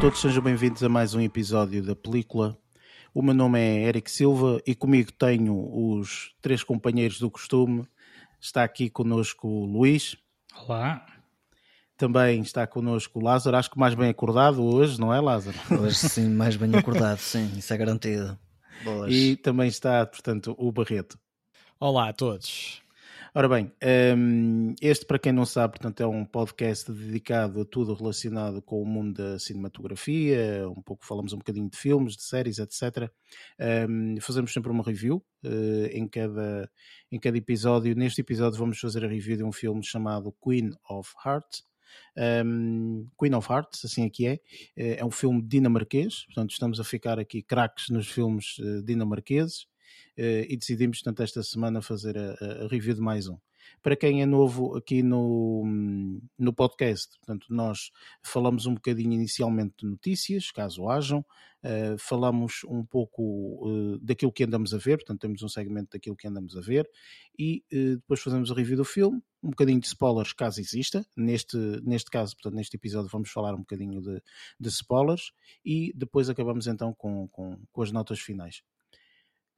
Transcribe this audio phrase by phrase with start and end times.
[0.00, 2.56] todos, sejam bem-vindos a mais um episódio da película.
[3.12, 7.86] O meu nome é Eric Silva e comigo tenho os três companheiros do costume.
[8.40, 10.16] Está aqui connosco o Luís.
[10.56, 11.04] Olá.
[11.98, 15.58] Também está connosco o Lázaro, acho que mais bem acordado hoje, não é Lázaro?
[15.78, 18.38] Hoje sim, mais bem acordado, sim, isso é garantido.
[18.82, 19.12] Boas.
[19.12, 21.18] E também está, portanto, o Barreto.
[21.78, 22.79] Olá a todos.
[23.32, 27.94] Ora bem, ehm, este, para quem não sabe, portanto, é um podcast dedicado a tudo
[27.94, 32.58] relacionado com o mundo da cinematografia, um pouco falamos um bocadinho de filmes, de séries,
[32.58, 33.08] etc.
[33.56, 36.68] Ehm, fazemos sempre uma review eh, em, cada,
[37.12, 37.94] em cada episódio.
[37.94, 41.62] Neste episódio vamos fazer a review de um filme chamado Queen of Hearts.
[42.44, 44.40] Um, Queen of Hearts, assim aqui é,
[44.76, 49.66] eh, é um filme dinamarquês, portanto estamos a ficar aqui craques nos filmes uh, dinamarqueses.
[50.16, 53.38] Eh, e decidimos, portanto, esta semana fazer a, a, review de mais um.
[53.82, 55.64] Para quem é novo aqui no,
[56.38, 57.90] no podcast, portanto, nós
[58.22, 63.22] falamos um bocadinho inicialmente de notícias, caso hajam, uh, falamos um pouco
[63.66, 66.88] uh, daquilo que andamos a ver, portanto, temos um segmento daquilo que andamos a ver,
[67.38, 71.06] e uh, depois fazemos a review do filme, um bocadinho de spoilers, caso exista.
[71.16, 74.22] Neste, neste caso, portanto, neste episódio, vamos falar um bocadinho de,
[74.58, 75.32] de spoilers,
[75.64, 78.62] e depois acabamos então com, com, com as notas finais.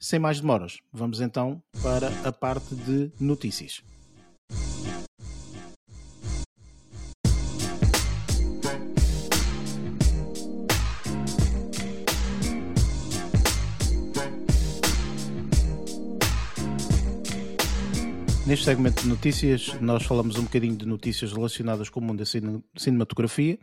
[0.03, 3.85] Sem mais demoras, vamos então para a parte de notícias.
[18.45, 22.25] Neste segmento de notícias, nós falamos um bocadinho de notícias relacionadas com o mundo da
[22.77, 23.57] cinematografia,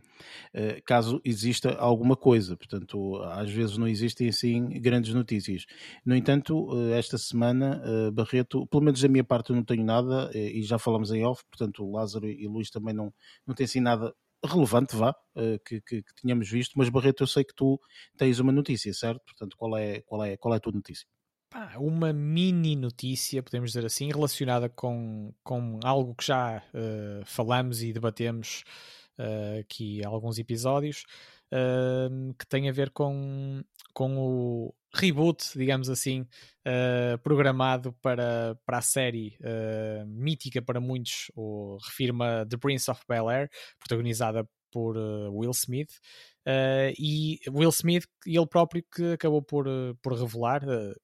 [0.53, 2.55] eh, caso exista alguma coisa.
[2.55, 5.65] Portanto, às vezes não existem assim grandes notícias.
[6.05, 9.83] No entanto, eh, esta semana, eh, Barreto, pelo menos da minha parte, eu não tenho
[9.83, 13.13] nada, e já falamos em off, portanto, Lázaro e Luís também não,
[13.45, 15.13] não têm assim nada relevante, vá,
[15.65, 17.77] que, que, que tínhamos visto, mas Barreto, eu sei que tu
[18.17, 19.21] tens uma notícia, certo?
[19.25, 21.05] Portanto, qual é, qual é, qual é a tua notícia?
[21.49, 27.81] Pá, uma mini notícia, podemos dizer assim, relacionada com, com algo que já uh, falamos
[27.81, 28.63] e debatemos
[29.17, 31.05] uh, aqui alguns episódios,
[31.51, 36.27] uh, que tem a ver com, com o reboot, digamos assim,
[37.21, 39.37] programado para, para a série
[40.07, 45.91] mítica para muitos, o refirma The Prince of Bel Air, protagonizada por Will Smith.
[46.47, 49.67] Uh, e Will Smith, ele próprio que acabou por,
[50.01, 50.95] por revelar, uh,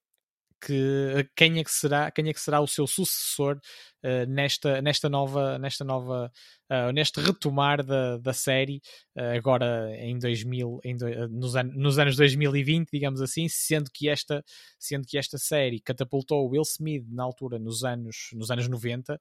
[0.61, 3.59] que quem é que será, quem é que será o seu sucessor
[4.03, 6.31] uh, nesta, nesta nova, nesta nova
[6.71, 8.81] uh, neste retomar da, da série
[9.17, 14.09] uh, agora em 2000, em do, nos, an nos anos 2020, digamos assim, sendo que
[14.09, 14.43] esta,
[14.79, 19.19] sendo que esta série catapultou Will Smith na altura nos anos, nos anos 90,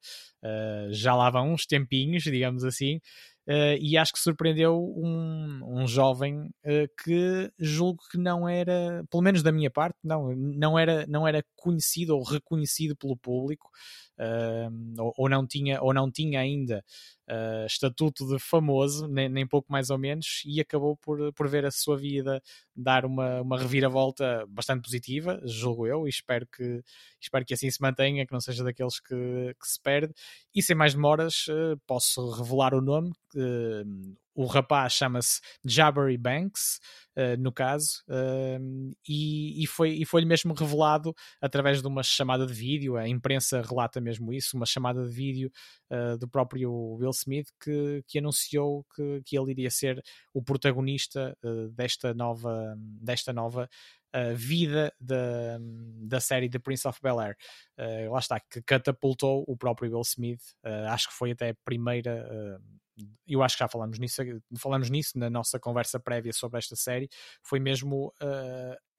[0.91, 3.01] já lá vão uns tempinhos, digamos assim,
[3.47, 9.23] Uh, e acho que surpreendeu um, um jovem uh, que julgo que não era, pelo
[9.23, 13.71] menos da minha parte, não, não, era, não era conhecido ou reconhecido pelo público,
[14.19, 16.85] uh, ou, ou, não tinha, ou não tinha ainda
[17.29, 21.65] uh, estatuto de famoso, nem, nem, pouco mais ou menos, e acabou por, por ver
[21.65, 22.43] a sua vida
[22.75, 26.83] dar uma, uma reviravolta bastante positiva, julgo eu, e espero que,
[27.21, 30.15] espero que assim se mantenha, que não seja daqueles que, que se perde.
[30.55, 33.13] E sem mais demoras, uh, posso revelar o nome.
[34.35, 36.81] O rapaz chama-se Jabbery Banks,
[37.17, 42.45] uh, no caso, uh, e, e, foi, e foi-lhe mesmo revelado através de uma chamada
[42.45, 45.53] de vídeo, a imprensa relata mesmo isso, uma chamada de vídeo
[45.91, 51.37] uh, do próprio Will Smith que, que anunciou que, que ele iria ser o protagonista
[51.73, 53.69] desta nova, desta nova
[54.15, 55.59] uh, vida da,
[56.07, 57.37] da série The Prince of Bel Air.
[57.79, 60.43] Uh, lá está, que catapultou o próprio Will Smith.
[60.65, 62.61] Uh, acho que foi até a primeira
[63.27, 64.23] eu acho que já falamos nisso,
[64.57, 67.09] falamos nisso na nossa conversa prévia sobre esta série,
[67.43, 68.15] foi mesmo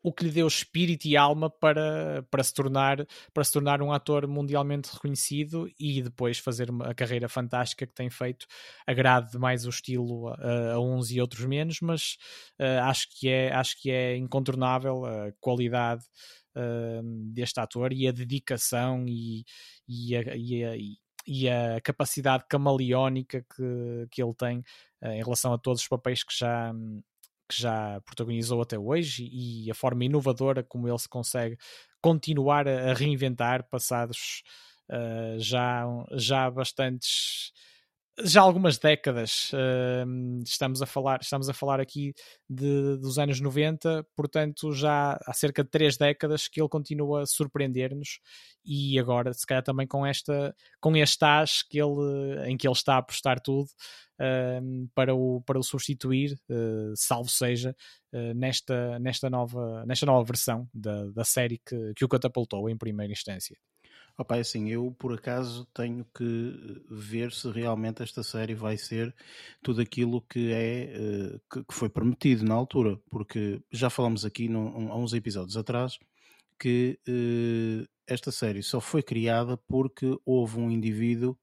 [0.06, 3.92] o que lhe deu espírito e alma para, para, se tornar, para se tornar um
[3.92, 8.46] ator mundialmente reconhecido e depois fazer uma, a carreira fantástica que tem feito.
[8.86, 12.18] Agrade mais o estilo uh, a uns e outros menos, mas
[12.62, 16.04] uh, acho, que é, acho que é incontornável a qualidade
[17.34, 19.44] deste ator e a dedicação e,
[19.86, 20.78] e, a, e, a,
[21.28, 24.60] e a capacidade camaleónica que, que ele tem
[25.02, 26.72] uh, em relação a todos os papéis que já,
[27.47, 31.57] que já protagonizou até hoje e a forma inovadora como ele se consegue
[32.01, 34.44] continuar a, reinventar passados
[34.89, 37.51] uh, já, já bastantes
[38.23, 42.13] já há algumas décadas uh, estamos a falar estamos a falar aqui
[42.50, 47.25] de, dos anos 90 portanto já há cerca de três décadas que ele continua a
[47.25, 48.19] surpreender-nos
[48.63, 52.73] e agora se calhar também com esta com este as que ele em que ele
[52.73, 53.67] está a apostar tudo
[54.21, 57.75] uh, para o para o substituir uh, salvo seja
[58.13, 62.77] uh, nesta nesta nova nesta nova versão da, da série que, que o catapultou em
[62.77, 63.57] primeira instância
[64.17, 68.77] Opa, é assim, eu por acaso tenho que eh, ver se realmente esta série vai
[68.77, 69.13] ser
[69.62, 74.95] tudo aquilo que é eh, que foi prometido na altura, porque já falamos aqui há
[74.97, 76.00] uns episódios atrás
[76.59, 81.38] que uh, esta série só foi criada porque houve um indivíduo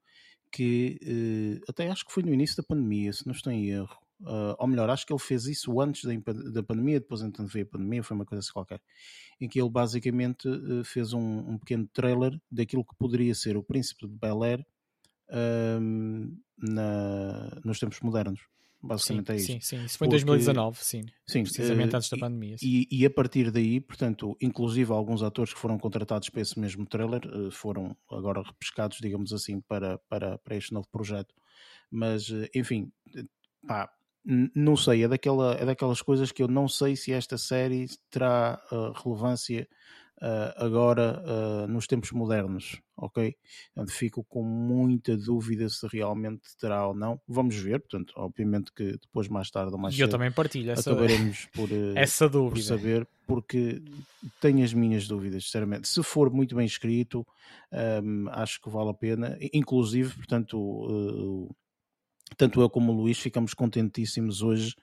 [0.50, 0.98] que
[1.68, 4.66] até acho que foi no início da pandemia, se não estou em erro, uh, ou
[4.66, 8.02] melhor, acho que ele fez isso antes da, da pandemia, depois então veio a pandemia,
[8.02, 8.80] foi uma coisa assim qualquer
[9.40, 13.62] em que ele basicamente uh, fez um, um, pequeno trailer daquilo que poderia ser o
[13.62, 14.64] Príncipe de Bel Air
[16.58, 18.40] na, nos tempos modernos.
[18.82, 19.46] Basicamente sim, é isso.
[19.46, 21.04] Sim, sim, isso foi em 2019, sim.
[21.24, 22.56] Sim, precisamente uh, antes da pandemia.
[22.60, 26.84] E, e, a partir daí, portanto, inclusive alguns atores que foram contratados para esse mesmo
[26.84, 31.32] trailer uh, foram agora repescados, digamos assim, para, para, para este novo projeto.
[31.88, 32.90] Mas, uh, enfim,
[33.66, 33.88] pá,
[34.24, 38.62] não sei, é, daquela, é daquelas coisas que eu não sei se esta série terá
[38.70, 39.68] uh, relevância
[40.22, 43.34] uh, agora uh, nos tempos modernos, ok?
[43.74, 47.20] Portanto, fico com muita dúvida se realmente terá ou não.
[47.26, 50.70] Vamos ver, portanto, obviamente que depois, mais tarde ou mais e cedo, eu também partilho
[50.70, 52.54] essa, acabaremos por, essa dúvida.
[52.54, 53.82] por saber, porque
[54.40, 55.88] tenho as minhas dúvidas, sinceramente.
[55.88, 57.26] Se for muito bem escrito,
[58.04, 61.50] um, acho que vale a pena, inclusive, portanto
[62.36, 64.74] tanto eu como o Luís ficamos contentíssimos hoje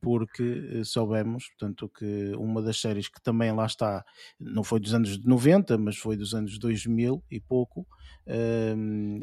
[0.00, 0.42] porque
[0.80, 4.04] eh, soubemos, portanto, que uma das séries que também lá está,
[4.38, 7.86] não foi dos anos 90, mas foi dos anos 2000 e pouco,
[8.26, 9.20] ehm,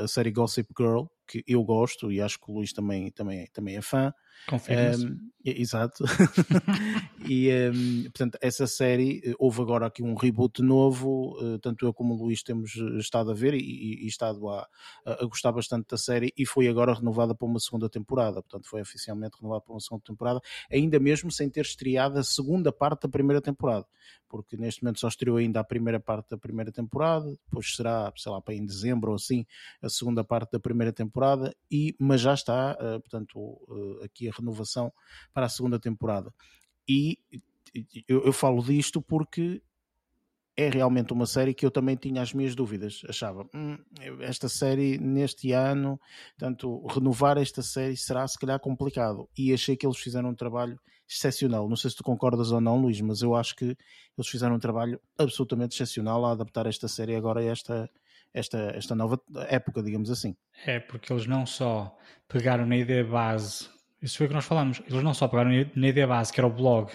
[0.00, 3.46] a, a série Gossip Girl, que eu gosto e acho que o Luís também, também,
[3.52, 4.12] também é fã.
[4.46, 6.04] Confirma Um, exato.
[7.28, 11.92] e, um, portanto, essa série, eh, houve agora aqui um reboot novo, uh, tanto eu
[11.92, 14.68] como o Luís temos estado a ver e, e, estado a,
[15.04, 18.80] a, gostar bastante da série e foi agora renovada para uma segunda temporada, portanto foi
[18.80, 20.40] oficialmente renovada para uma segunda temporada,
[20.70, 23.86] ainda mesmo sem ter estreado a segunda parte da primeira temporada,
[24.28, 28.32] porque neste momento só estreou ainda a primeira parte da primeira temporada, depois será, sei
[28.32, 29.46] lá, para em dezembro ou assim,
[29.82, 34.92] a segunda parte da primeira temporada, e, mas já está, portanto, uh, a renovação
[35.32, 36.32] para a segunda temporada.
[36.88, 37.18] E
[38.08, 39.62] eu, eu falo disto porque
[40.58, 43.02] é realmente uma série que eu também tinha as minhas dúvidas.
[43.08, 43.78] Achava, hum,
[44.20, 46.00] esta série neste ano,
[46.36, 49.28] tanto renovar esta série será se calhar complicado.
[49.38, 50.76] E achei que eles fizeram um trabalho
[51.08, 51.68] excepcional.
[51.68, 54.58] Não sei se tu concordas ou não, Luís, mas eu acho que eles fizeram um
[54.58, 57.88] trabalho absolutamente excepcional a adaptar esta série agora a esta,
[58.34, 60.36] esta, esta nova época, digamos assim.
[60.66, 61.96] É, porque eles não só
[62.26, 64.80] pegaram na ideia base isso foi o que nós falamos.
[64.88, 66.92] Eles não só pegaram na ideia base, que era o blog,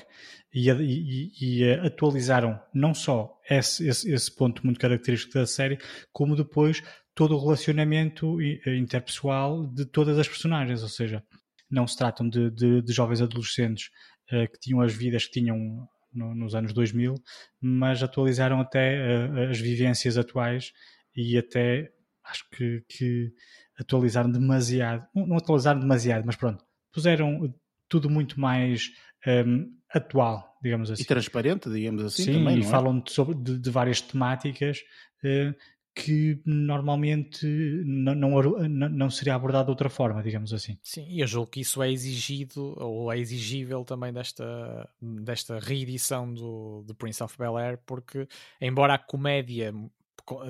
[0.54, 5.80] e, e, e atualizaram não só esse, esse, esse, ponto muito característico da série,
[6.12, 6.82] como depois
[7.16, 10.82] todo o relacionamento interpessoal de todas as personagens.
[10.84, 11.24] Ou seja,
[11.70, 13.90] não se tratam de, de, de jovens adolescentes
[14.32, 17.16] uh, que tinham as vidas que tinham no, nos anos 2000,
[17.60, 20.72] mas atualizaram até uh, as vivências atuais
[21.16, 21.92] e até
[22.24, 23.34] acho que, que
[23.78, 25.06] atualizaram demasiado.
[25.14, 26.63] Não, não atualizaram demasiado, mas pronto
[26.94, 27.54] puseram
[27.90, 28.92] tudo muito mais
[29.28, 31.04] um, atual, digamos assim.
[31.04, 32.24] E transparente, digamos assim.
[32.24, 32.64] Sim, também, e é?
[32.64, 34.80] falam de, sobre, de, de, várias temáticas
[35.24, 35.56] uh,
[35.96, 37.46] que normalmente
[37.86, 40.78] não, não, não, seria abordado de outra forma, digamos assim.
[40.82, 46.34] Sim, e eu julgo que isso é exigido, ou é exigível também desta, desta reedição
[46.34, 48.28] do, do Prince of Bel-Air, porque
[48.60, 49.72] embora a comédia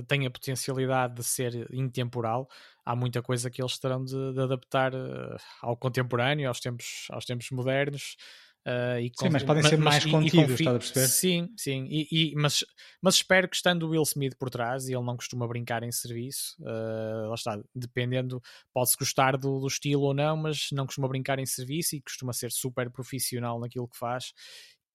[0.07, 2.47] tenha potencialidade de ser intemporal,
[2.85, 7.25] há muita coisa que eles terão de, de adaptar uh, ao contemporâneo, aos tempos, aos
[7.25, 8.15] tempos modernos.
[8.65, 11.07] Uh, e sim, mas podem ser mas, mais contidos, estás a perceber?
[11.07, 12.63] Sim, sim, e, e, mas,
[13.01, 15.91] mas espero que estando o Will Smith por trás, e ele não costuma brincar em
[15.91, 18.41] serviço, uh, lá está, dependendo,
[18.73, 22.31] pode-se gostar do, do, estilo ou não, mas não costuma brincar em serviço e costuma
[22.31, 24.31] ser super profissional naquilo que faz,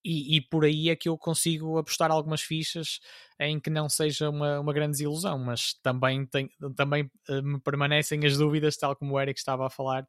[0.03, 2.99] e, e, por aí é que eu consigo apostar algumas fichas
[3.39, 8.25] em que não seja uma, uma grande desilusão, mas também, tem, também uh, me permanecem
[8.25, 10.03] as dúvidas, tal como o Eric estava a falar.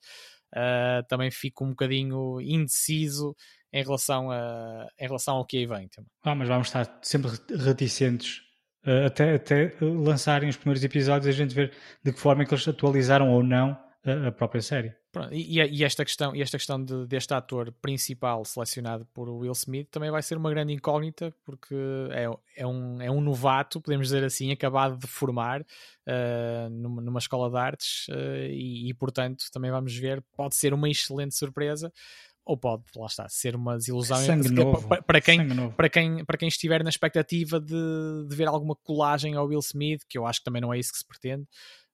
[0.55, 3.35] Uh, também fico um bocadinho indeciso
[3.73, 5.89] em relação, a, em relação ao que aí vem.
[6.25, 8.39] Ah, mas vamos estar sempre reticentes
[8.87, 11.73] uh, até, até lançarem os primeiros episódios e a gente ver
[12.05, 15.00] de que forma é que eles atualizaram ou não a, a própria série.
[15.13, 19.51] Pronto, e, e, esta questão, e esta questão de, deste ator principal selecionado por Will
[19.53, 21.75] Smith também vai ser uma grande incógnita, porque
[22.13, 22.29] é,
[22.63, 27.51] é, um, é um novato, podemos dizer assim, acabado de formar uh, numa, numa, escola
[27.51, 31.93] de artes, uh, e, e, portanto também vamos ver, pode ser uma excelente surpresa.
[32.45, 34.89] Ou pode, lá está, ser uma desilusão Sangue novo.
[34.89, 39.35] Para, para, quem, para, quem, para quem estiver na expectativa de, de ver alguma colagem
[39.35, 41.47] ao Will Smith, que eu acho que também não é isso que se pretende,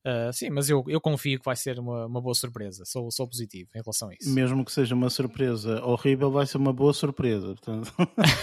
[0.06, 2.84] Uh, sim, mas eu, eu confio que vai ser uma, uma boa surpresa.
[2.84, 4.32] Sou, sou positivo em relação a isso.
[4.32, 7.56] Mesmo que seja uma surpresa horrível, vai ser uma boa surpresa.
[7.56, 7.92] Portanto,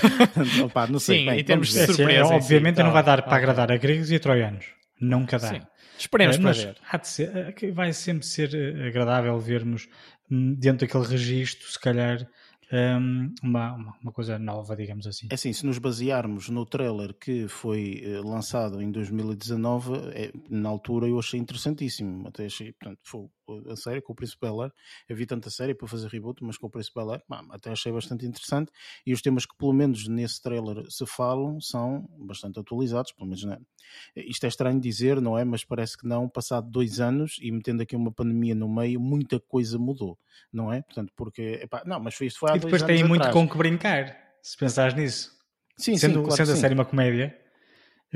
[0.65, 1.19] opa, não sei.
[1.19, 2.33] Sim, Bem, em termos de surpresa.
[2.33, 4.65] É, obviamente não vai dar tá, para agradar a gregos e a troianos.
[4.99, 5.47] Nunca dá.
[5.47, 5.61] Sim.
[5.97, 6.75] Esperemos é, para ver.
[7.03, 8.49] Ser, eh, vai sempre ser
[8.85, 9.87] agradável vermos
[10.29, 12.27] hum, dentro daquele registro, se calhar,
[13.43, 15.27] uma, uma, coisa nova, digamos assim.
[15.29, 20.69] É assim, se nos basearmos no trailer que foi eh, lançado em 2019, é, na
[20.69, 22.27] altura eu achei interessantíssimo.
[22.27, 23.27] Até achei, portanto, foi
[23.69, 24.71] a série com o Príncipe Bel
[25.07, 28.25] Eu vi tanta série para fazer reboot, mas com o Príncipe Bel até achei bastante
[28.25, 28.71] interessante.
[29.05, 33.11] E os temas que, pelo menos nesse trailer, se falam são bastante atualizados.
[33.11, 33.59] Pelo menos, não é?
[34.15, 35.43] Isto é estranho dizer, não é?
[35.43, 36.27] Mas parece que não.
[36.29, 40.17] Passado dois anos e metendo aqui uma pandemia no meio, muita coisa mudou,
[40.51, 40.81] não é?
[40.81, 43.33] Portanto, porque, epá, não, mas foi isto foi há depois tem muito atrás.
[43.33, 45.31] com que brincar, se pensares nisso.
[45.77, 46.61] Sim, sendo, sim, claro sendo a sim.
[46.61, 47.35] série uma comédia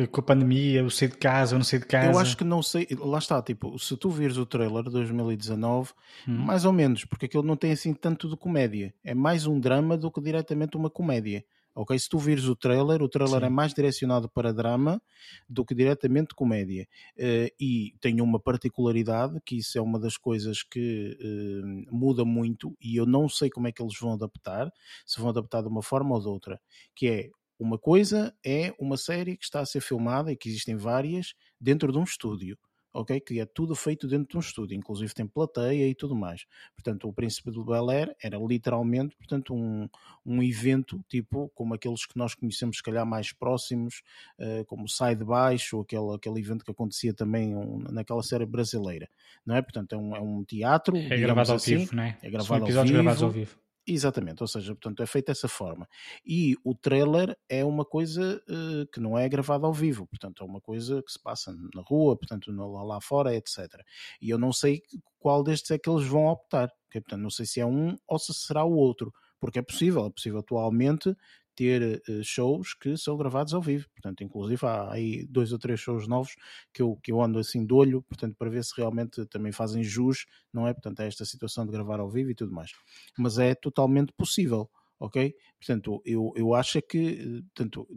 [0.06, 2.12] com a pandemia, o sei de casa, ou não sei de casa.
[2.12, 5.92] Eu acho que não sei, lá está, tipo, se tu vires o trailer de 2019,
[6.28, 6.34] hum.
[6.34, 9.98] mais ou menos, porque aquilo não tem assim tanto de comédia, é mais um drama
[9.98, 11.44] do que diretamente uma comédia.
[11.80, 13.46] Ok, se tu vires o trailer, o trailer Sim.
[13.46, 15.00] é mais direcionado para drama
[15.48, 16.88] do que diretamente comédia.
[17.16, 22.76] Uh, e tem uma particularidade, que isso é uma das coisas que uh, muda muito,
[22.82, 24.74] e eu não sei como é que eles vão adaptar,
[25.06, 26.60] se vão adaptar de uma forma ou de outra,
[26.96, 27.30] que é
[27.60, 31.92] uma coisa é uma série que está a ser filmada e que existem várias dentro
[31.92, 32.58] de um estúdio,
[33.00, 33.20] ok?
[33.20, 36.46] Que é tudo feito dentro de um estúdio, inclusive tem plateia e tudo mais.
[36.74, 39.88] Portanto, o Príncipe do Bel Air era literalmente, portanto, um,
[40.26, 44.02] um evento tipo como aqueles que nós conhecemos, se calhar mais próximos,
[44.40, 48.46] uh, como o Sai de Baixo, aquele, aquele evento que acontecia também um, naquela série
[48.46, 49.10] brasileira,
[49.46, 49.62] não é?
[49.62, 50.98] Portanto, é um, é um teatro.
[50.98, 52.18] É gravado assim, ao vivo, não é?
[52.22, 52.94] É gravado São episódios ao vivo.
[52.94, 53.67] gravados ao vivo.
[53.90, 55.88] Exatamente, ou seja, portanto, é feito dessa forma.
[56.26, 60.46] E o trailer é uma coisa uh, que não é gravada ao vivo, portanto, é
[60.46, 63.60] uma coisa que se passa na rua, portanto, lá, lá fora, etc.
[64.22, 64.82] E eu não sei
[65.20, 67.00] qual destes é que eles vão optar, okay?
[67.00, 70.10] portanto, não sei se é um ou se será o outro, porque é possível, é
[70.10, 71.16] possível atualmente
[71.58, 73.90] ter uh, shows que são gravados ao vivo.
[73.90, 76.36] Portanto, inclusive há aí dois ou três shows novos
[76.72, 79.84] que eu, que eu ando assim de olho, portanto, para ver se realmente também fazem
[79.84, 80.74] jus, não é?
[80.74, 82.72] Portanto, é esta situação de gravar ao vivo e tudo mais.
[83.18, 84.70] Mas é totalmente possível.
[85.00, 85.36] Ok?
[85.60, 87.88] Portanto, eu, eu acho é que, portanto,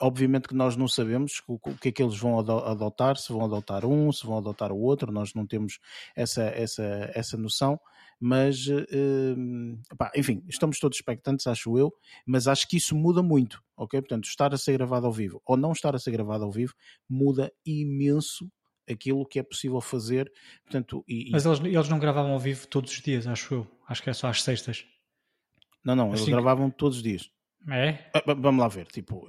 [0.00, 3.44] obviamente que nós não sabemos o, o, que é que eles vão adotar, se vão
[3.46, 5.78] adotar um, se vão adotar o outro, nós não temos
[6.14, 7.80] essa, essa, essa noção,
[8.20, 11.92] mas uh, pá, enfim, estamos todos expectantes, acho eu,
[12.26, 14.00] mas acho que isso muda muito, ok?
[14.00, 16.74] Portanto, estar a ser gravado ao vivo ou não estar a ser gravado ao vivo
[17.08, 18.50] muda imenso
[18.88, 20.30] aquilo que é possível fazer.
[20.64, 23.66] Portanto, e, mas eles, eles não gravavam ao vivo todos os dias, acho eu.
[23.88, 24.86] Acho que é só às sextas.
[25.84, 27.30] Não, não, eles assim, gravavam todos os dias.
[27.70, 28.10] É?
[28.14, 29.26] Ah, vamos lá ver, tipo,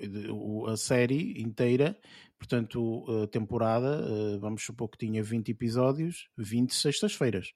[0.67, 1.97] a série inteira,
[2.37, 7.53] portanto, a temporada, ah, vamos supor que tinha 20 episódios, 20 sextas-feiras.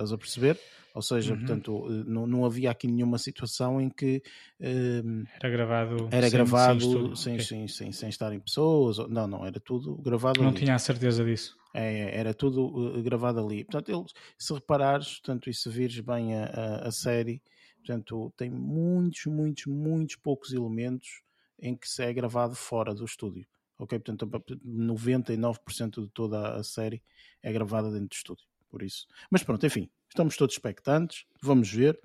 [0.00, 0.58] Estás a perceber?
[0.94, 1.38] Ou seja, uhum.
[1.40, 4.22] portanto, eh, não, não havia aqui nenhuma situação em que
[4.58, 7.44] um, era gravado, era sem, gravado sem, sem, okay.
[7.44, 8.96] sem, sem, sem, estar em pessoas.
[9.08, 10.58] Não, não, era tudo gravado não ali.
[10.58, 11.54] Tinha a certeza disso.
[11.74, 13.62] É, era tudo uh, gravado ali.
[13.62, 17.42] Portanto, eles, se reparares, portanto, e se vires bem a, a, a série,
[17.76, 21.22] portanto, tem muitos, muitos, muitos poucos elementos
[21.60, 23.46] em que se é gravado fora do estúdio.
[23.78, 23.98] Ok?
[23.98, 24.26] Portanto,
[24.66, 27.02] 99% de toda a série
[27.42, 29.06] é gravada dentro do estúdio por isso.
[29.30, 32.00] Mas pronto, enfim, estamos todos expectantes, vamos ver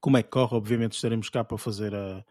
[0.00, 0.56] como é que corre.
[0.56, 2.24] Obviamente estaremos cá para fazer a,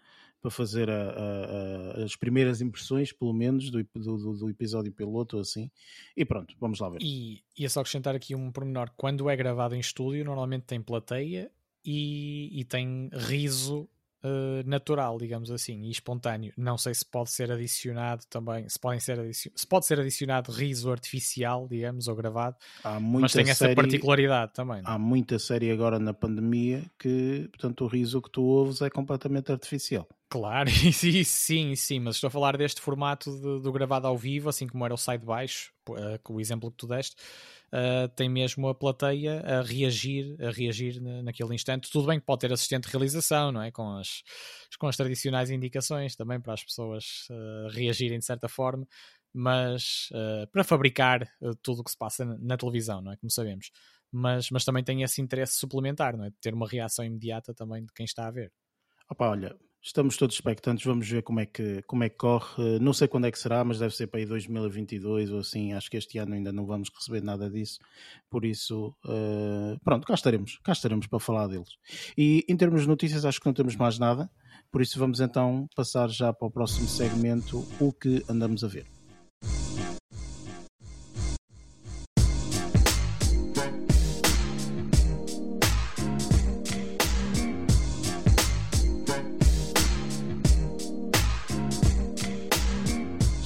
[0.44, 5.40] para fazer a, a, a, as primeiras impressões, pelo menos, do, do, do, episódio piloto,
[5.40, 5.72] assim.
[6.16, 7.00] E pronto, vamos lá ver.
[7.02, 11.50] E ia só acrescentar aqui um pormenor: quando é gravado em estúdio, normalmente tem plateia
[11.84, 13.90] e, e tem riso
[14.24, 16.54] uh, natural, digamos assim, e espontâneo.
[16.58, 20.92] Não sei se pode ser adicionado também, se, podem ser se pode ser adicionado riso
[20.92, 22.56] artificial, digamos, ou gravado,
[23.02, 24.82] mas tem essa particularidade também.
[24.82, 24.92] Não?
[24.92, 24.96] É?
[24.96, 29.52] Há muita série agora na pandemia que, portanto, o riso que tu ouves é completamente
[29.52, 30.08] artificial.
[30.30, 34.50] Claro, sim, sim, sim, mas estou a falar deste formato de, do gravado ao vivo,
[34.50, 37.16] assim como era o side baixo, uh, com o exemplo que tu deste,
[37.74, 41.90] uh, tem mesmo a plateia a reagir, a reagir naquele instante.
[41.92, 43.72] Tudo bem que pode ter assistente de realização, não é?
[43.72, 44.24] Com as,
[44.80, 48.88] com as tradicionais indicações também para as pessoas uh, reagirem de certa forma,
[49.34, 50.10] mas
[50.52, 51.28] para fabricar
[51.64, 53.18] tudo o que se passa na, na televisão, não é?
[53.18, 53.72] Como sabemos
[54.14, 56.30] mas, mas também tem esse interesse suplementar, não é?
[56.30, 58.54] De ter uma reação imediata também de quem está a ver.
[59.10, 62.80] Opa, olha, estamos todos expectantes, vamos ver como é, que, como é que corre.
[62.80, 65.74] Não sei quando é que será, mas deve ser para aí 2022 ou assim.
[65.74, 67.80] Acho que este ano ainda não vamos receber nada disso.
[68.30, 71.70] Por isso, uh, pronto, cá estaremos, cá estaremos para falar deles.
[72.18, 74.32] E em termos de notícias, acho que não temos mais nada.
[74.72, 79.03] Por isso, vamos então passar já para o próximo segmento: o que andamos a ver.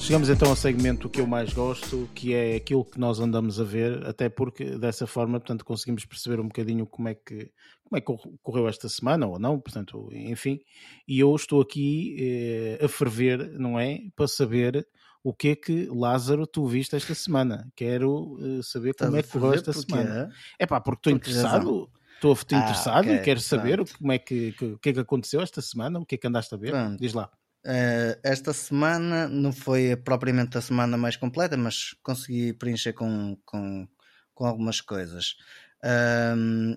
[0.08, 3.64] Chegamos então ao segmento que eu mais gosto, que é aquilo que nós andamos a
[3.64, 7.52] ver, até porque dessa forma, portanto, conseguimos perceber um bocadinho como é que
[7.84, 10.60] como é que correu esta semana ou não, portanto, enfim,
[11.06, 14.88] e eu estou aqui eh, a ferver, não é, para saber
[15.22, 17.70] o que é que Lázaro tu viste esta semana.
[17.76, 20.30] Quero eh, saber como é que correu esta semana.
[20.58, 21.90] É pá, porque estou interessado.
[22.14, 25.42] Estou ah, interessado okay, e quero saber como é que, que, que, é que aconteceu
[25.42, 26.70] esta semana, o que é que andaste a ver.
[26.70, 26.98] Pronto.
[26.98, 27.30] Diz lá.
[27.64, 33.88] Uh, esta semana não foi propriamente a semana mais completa, mas consegui preencher com, com,
[34.34, 35.36] com algumas coisas.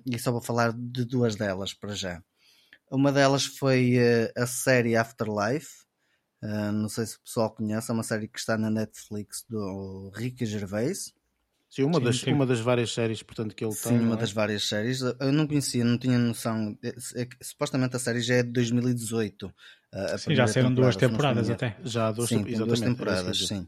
[0.06, 2.22] e só vou falar de duas delas para já.
[2.92, 5.86] Uma delas foi uh, a série Afterlife.
[6.44, 10.12] Uh, não sei se o pessoal conhece, é uma série que está na Netflix do
[10.14, 11.14] Ricky Gervais.
[11.70, 12.34] Sim, uma, sim, das, sim.
[12.34, 14.00] uma das várias séries, portanto, que ele sim, tem.
[14.00, 14.20] Sim, uma é?
[14.20, 15.00] das várias séries.
[15.00, 16.78] Eu não conhecia, não tinha noção.
[16.84, 19.54] É, é, supostamente a série já é de 2018.
[20.17, 21.75] Sim, já saíram duas temporadas até.
[21.83, 23.67] Já há duas, sim, duas temporadas, sim.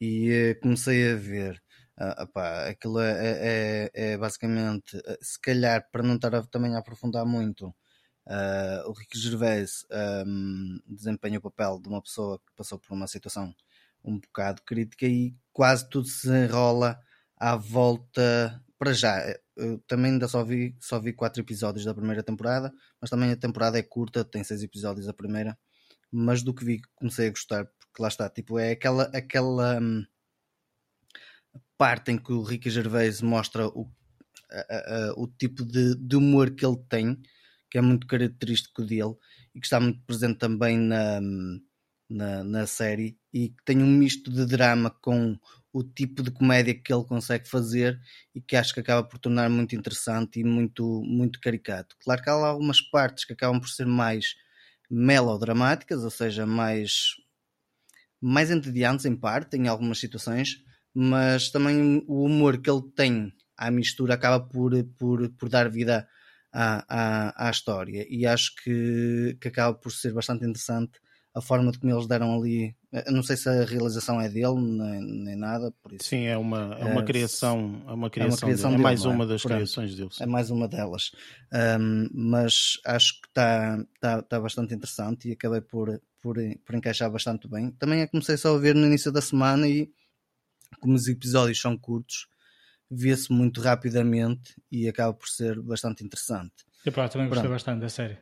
[0.00, 1.60] E uh, comecei a ver.
[2.00, 6.76] Uh, opá, aquilo é, é, é, basicamente, uh, se calhar, para não estar a, também
[6.76, 9.84] a aprofundar muito, uh, o Ricky Gervais
[10.24, 13.52] um, desempenha o papel de uma pessoa que passou por uma situação
[14.04, 16.98] um bocado crítica e quase tudo se enrola
[17.36, 18.62] à volta.
[18.78, 19.20] Para já,
[19.56, 23.36] eu também ainda só vi, só vi quatro episódios da primeira temporada, mas também a
[23.36, 25.58] temporada é curta, tem seis episódios a primeira.
[26.12, 30.06] Mas do que vi, comecei a gostar, porque lá está, tipo, é aquela, aquela hum,
[31.76, 33.90] parte em que o Ricky Gervais mostra o,
[34.50, 37.20] a, a, o tipo de, de humor que ele tem,
[37.70, 39.14] que é muito característico dele
[39.54, 41.60] e que está muito presente também na, hum,
[42.08, 45.38] na, na série e que tem um misto de drama com
[45.72, 48.00] o tipo de comédia que ele consegue fazer
[48.34, 51.96] e que acho que acaba por tornar muito interessante e muito, muito caricato.
[52.02, 54.34] Claro que há algumas partes que acabam por ser mais
[54.90, 57.10] melodramáticas, ou seja, mais,
[58.20, 60.62] mais entediantes em parte, em algumas situações,
[60.94, 66.08] mas também o humor que ele tem à mistura acaba por, por, por dar vida
[66.52, 70.98] à, à, à história e acho que, que acaba por ser bastante interessante
[71.34, 72.74] a forma de como eles deram ali.
[72.90, 76.08] Eu não sei se a realização é dele, nem, nem nada, por isso.
[76.08, 78.80] Sim, é uma, é uma é, criação, é uma criação, é, uma criação dele.
[78.80, 80.08] é mais dele, uma das Pronto, criações dele.
[80.10, 80.24] Sim.
[80.24, 81.10] É mais uma delas.
[81.80, 87.10] Um, mas acho que está tá, tá bastante interessante e acabei por, por, por encaixar
[87.10, 87.70] bastante bem.
[87.72, 89.90] Também comecei só a ver no início da semana e
[90.80, 92.26] como os episódios são curtos,
[92.90, 96.54] vê-se muito rapidamente e acaba por ser bastante interessante.
[96.86, 97.52] Eu pá, também gostei Pronto.
[97.52, 98.16] bastante da série.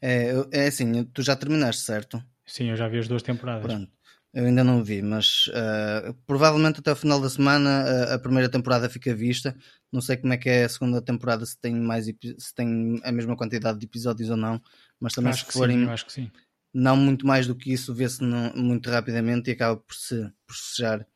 [0.00, 2.22] É, é assim, tu já terminaste, certo?
[2.44, 3.62] Sim, eu já vi as duas temporadas.
[3.62, 3.92] Pronto.
[4.34, 8.48] Eu ainda não vi, mas uh, provavelmente até o final da semana uh, a primeira
[8.48, 9.54] temporada fica vista.
[9.92, 13.12] Não sei como é que é a segunda temporada, se tem mais se tem a
[13.12, 14.60] mesma quantidade de episódios ou não,
[14.98, 16.30] mas também acho se forem sim.
[16.72, 21.06] não muito mais do que isso, vê-se muito rapidamente e acaba por se por fechar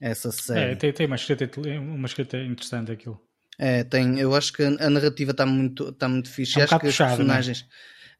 [0.00, 0.72] essa série.
[0.72, 1.48] É, tem, tem uma, escrita,
[1.78, 3.20] uma escrita interessante aquilo.
[3.58, 6.58] É, tem, eu acho que a narrativa está muito, está muito fixe.
[6.58, 7.16] É um acho que puxado, os é?
[7.16, 7.68] personagens.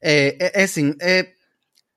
[0.01, 0.29] É?
[0.39, 1.33] É, é, assim, é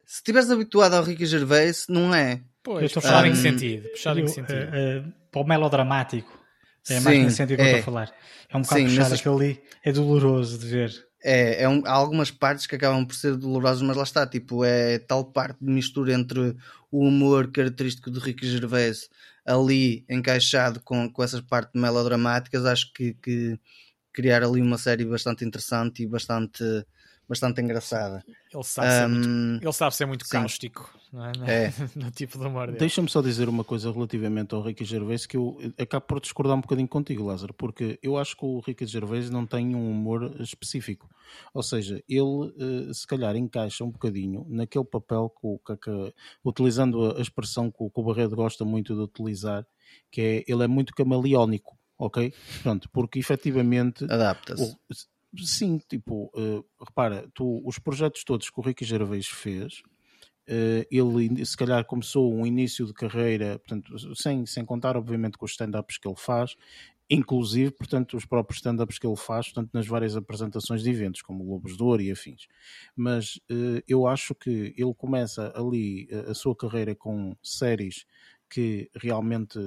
[0.09, 2.41] se estiveres habituado ao Ricky Gervais, não é.
[2.63, 3.89] Pois, eu estou a falar um, em que sentido?
[3.89, 4.57] Puxado em que sentido?
[4.57, 6.43] Uh, uh, para o melodramático.
[6.89, 7.65] É sim, mais nesse sentido que é.
[7.65, 8.15] eu estou a falar.
[8.49, 9.19] É um bocado sim, puxado nessas...
[9.19, 9.61] aquilo ali.
[9.85, 11.05] É doloroso de ver.
[11.23, 14.65] É, é um, há algumas partes que acabam por ser dolorosas, mas lá está, tipo,
[14.65, 16.55] é tal parte de mistura entre
[16.89, 19.09] o humor característico do Ricky Gervais
[19.45, 23.59] ali encaixado com, com essas partes melodramáticas, acho que, que
[24.11, 26.63] criar ali uma série bastante interessante e bastante
[27.29, 28.25] bastante engraçada.
[28.51, 31.65] Ele sabe, ser, muito, ele sabe ser muito cáustico não é?
[31.65, 31.73] é.
[31.95, 32.79] no tipo de humor dele.
[32.79, 36.61] Deixa-me só dizer uma coisa relativamente ao Ricky Gervais que eu acabo por discordar um
[36.61, 41.07] bocadinho contigo, Lázaro, porque eu acho que o Ricky Gervais não tem um humor específico.
[41.53, 46.13] Ou seja, ele eh, se calhar encaixa um bocadinho naquele papel que, que, que
[46.43, 49.63] utilizando a expressão que o, que o Barreto gosta muito de utilizar,
[50.11, 52.33] que é ele é muito camaleónico ok?
[52.63, 54.77] Pronto, porque efetivamente adapta-se.
[55.37, 59.81] Sim, tipo, uh, repara, tu, os projetos todos que o Ricky Gervais fez,
[60.49, 65.45] uh, ele se calhar começou um início de carreira, portanto, sem, sem contar obviamente com
[65.45, 66.55] os stand-ups que ele faz,
[67.07, 71.43] inclusive, portanto, os próprios stand-ups que ele faz, portanto, nas várias apresentações de eventos, como
[71.43, 72.47] Lobos de Ouro e afins.
[72.95, 78.05] Mas uh, eu acho que ele começa ali a, a sua carreira com séries
[78.49, 79.59] que realmente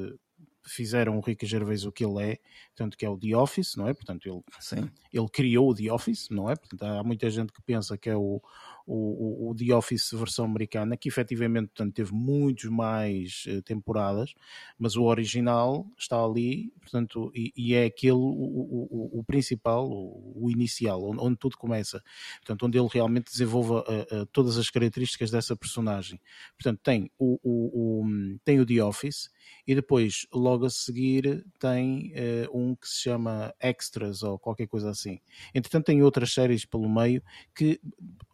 [0.65, 2.39] fizeram o Ricky Gervais o que ele é,
[2.75, 3.95] tanto que é o The Office, não é?
[3.95, 4.91] Portanto, ele, Sim.
[5.13, 6.57] ele criou o The Office, não é?
[6.57, 8.41] Portanto, há muita gente que pensa que é o,
[8.87, 14.35] o, o The Office versão americana, que efetivamente portanto, teve muitos mais uh, temporadas,
[14.79, 20.51] mas o original está ali, portanto, e, e é aquele o, o, o principal, o,
[20.51, 22.03] inicial, onde, onde, tudo começa,
[22.41, 26.21] portanto, onde ele realmente desenvolve uh, uh, todas as características dessa personagem.
[26.57, 28.05] Portanto, tem o, o,
[28.45, 29.31] tem o The Office
[29.67, 32.13] e depois, logo a seguir, tem
[32.53, 35.21] um que se chama Extras ou qualquer coisa assim.
[35.55, 37.23] Entretanto, tem outras séries pelo meio
[37.55, 37.81] que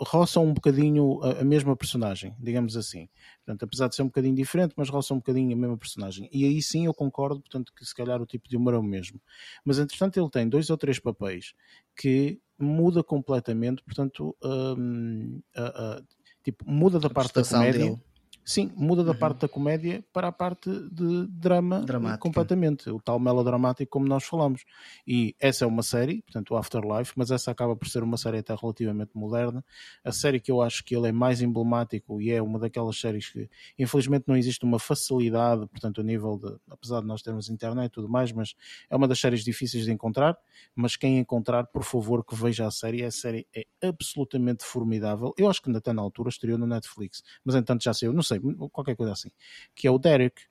[0.00, 3.08] roçam um bocadinho a, a, mesma personagem, digamos assim.
[3.44, 6.28] Portanto, apesar de ser um bocadinho diferente, mas roçam um bocadinho a mesma personagem.
[6.32, 8.82] E aí sim eu concordo, portanto, que se calhar o tipo de humor é o
[8.82, 9.20] mesmo.
[9.64, 11.54] Mas entretanto ele tem dois ou três papéis
[11.96, 16.06] que muda completamente, portanto, um, uh, uh,
[16.42, 17.84] tipo, muda da parte da comédia.
[17.86, 18.07] Dele
[18.48, 19.18] Sim, muda da uhum.
[19.18, 22.18] parte da comédia para a parte de drama Dramática.
[22.18, 22.88] completamente.
[22.88, 24.64] O tal melodramático, como nós falamos.
[25.06, 28.38] E essa é uma série, portanto, o Afterlife, mas essa acaba por ser uma série
[28.38, 29.62] até relativamente moderna.
[30.02, 33.28] A série que eu acho que ele é mais emblemático e é uma daquelas séries
[33.28, 37.90] que, infelizmente, não existe uma facilidade, portanto, a nível de, apesar de nós termos internet
[37.90, 38.54] e tudo mais, mas
[38.88, 40.38] é uma das séries difíceis de encontrar.
[40.74, 43.04] Mas quem encontrar, por favor, que veja a série.
[43.04, 45.34] A série é absolutamente formidável.
[45.36, 48.22] Eu acho que ainda está na altura, estreou no Netflix, mas entanto já saiu, não
[48.22, 48.37] sei
[48.70, 49.30] qualquer coisa assim,
[49.74, 50.42] que é o Derek.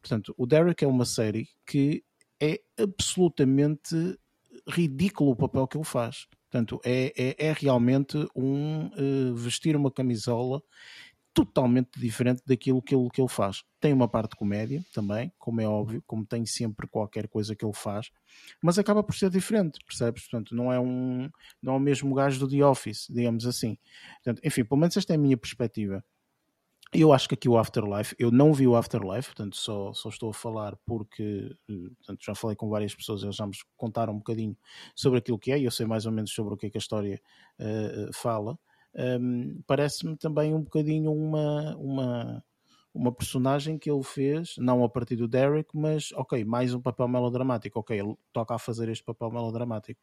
[0.00, 2.04] Portanto, o Derek é uma série que
[2.40, 4.18] é absolutamente
[4.68, 6.26] ridículo o papel que ele faz.
[6.50, 10.62] Portanto, é, é, é realmente um uh, vestir uma camisola
[11.36, 13.62] totalmente diferente daquilo que ele, que ele faz.
[13.78, 17.62] Tem uma parte de comédia também, como é óbvio, como tem sempre qualquer coisa que
[17.62, 18.10] ele faz,
[18.62, 20.22] mas acaba por ser diferente, percebes?
[20.22, 21.28] Portanto, não é um
[21.62, 23.76] não é o mesmo gajo do The Office, digamos assim.
[24.24, 26.02] Portanto, enfim, pelo menos esta é a minha perspectiva.
[26.92, 30.30] Eu acho que aqui o Afterlife, eu não vi o Afterlife, portanto só, só estou
[30.30, 34.18] a falar porque eh, portanto, já falei com várias pessoas, eles já me contaram um
[34.18, 34.56] bocadinho
[34.94, 36.78] sobre aquilo que é e eu sei mais ou menos sobre o que é que
[36.78, 37.20] a história
[37.58, 38.58] uh, fala.
[38.94, 42.44] Um, Parece-me também um bocadinho uma, uma,
[42.94, 47.08] uma personagem que ele fez, não a partir do Derek, mas ok, mais um papel
[47.08, 50.00] melodramático, ok, ele toca a fazer este papel melodramático.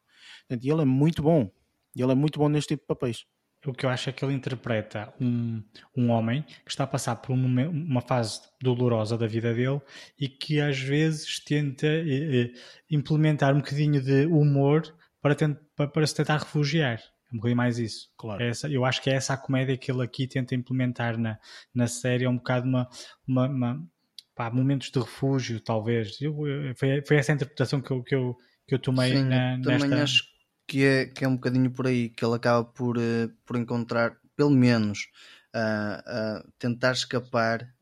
[0.47, 1.49] Portanto, ele é muito bom,
[1.95, 3.25] ele é muito bom neste tipo de papéis
[3.65, 5.63] o que eu acho é que ele interpreta um,
[5.95, 9.81] um homem que está a passar por uma, uma fase dolorosa da vida dele
[10.19, 12.51] e que às vezes tenta eh, eh
[12.89, 14.83] implementar um bocadinho de humor
[15.21, 15.35] para,
[15.75, 16.99] para, para, se tentar refugiar.
[16.99, 18.09] É um bocadinho mais isso.
[18.17, 18.43] Claro.
[18.43, 21.39] É essa, eu acho que é essa a comédia que ele aqui tenta implementar na,
[21.73, 22.25] na série.
[22.25, 22.89] É um bocado uma,
[23.25, 23.87] uma, uma
[24.35, 26.21] pá, momentos de refúgio, talvez.
[26.21, 26.35] Eu,
[26.75, 29.89] foi, foi essa a interpretação que eu, que eu, que eu tomei Sim, na, também
[29.89, 30.03] nesta...
[30.03, 30.32] acho
[30.67, 34.17] que é, que é um bocadinho por aí, que ele acaba por, uh, por encontrar,
[34.35, 35.09] pelo menos,
[35.55, 37.73] uh, uh, tentar escapar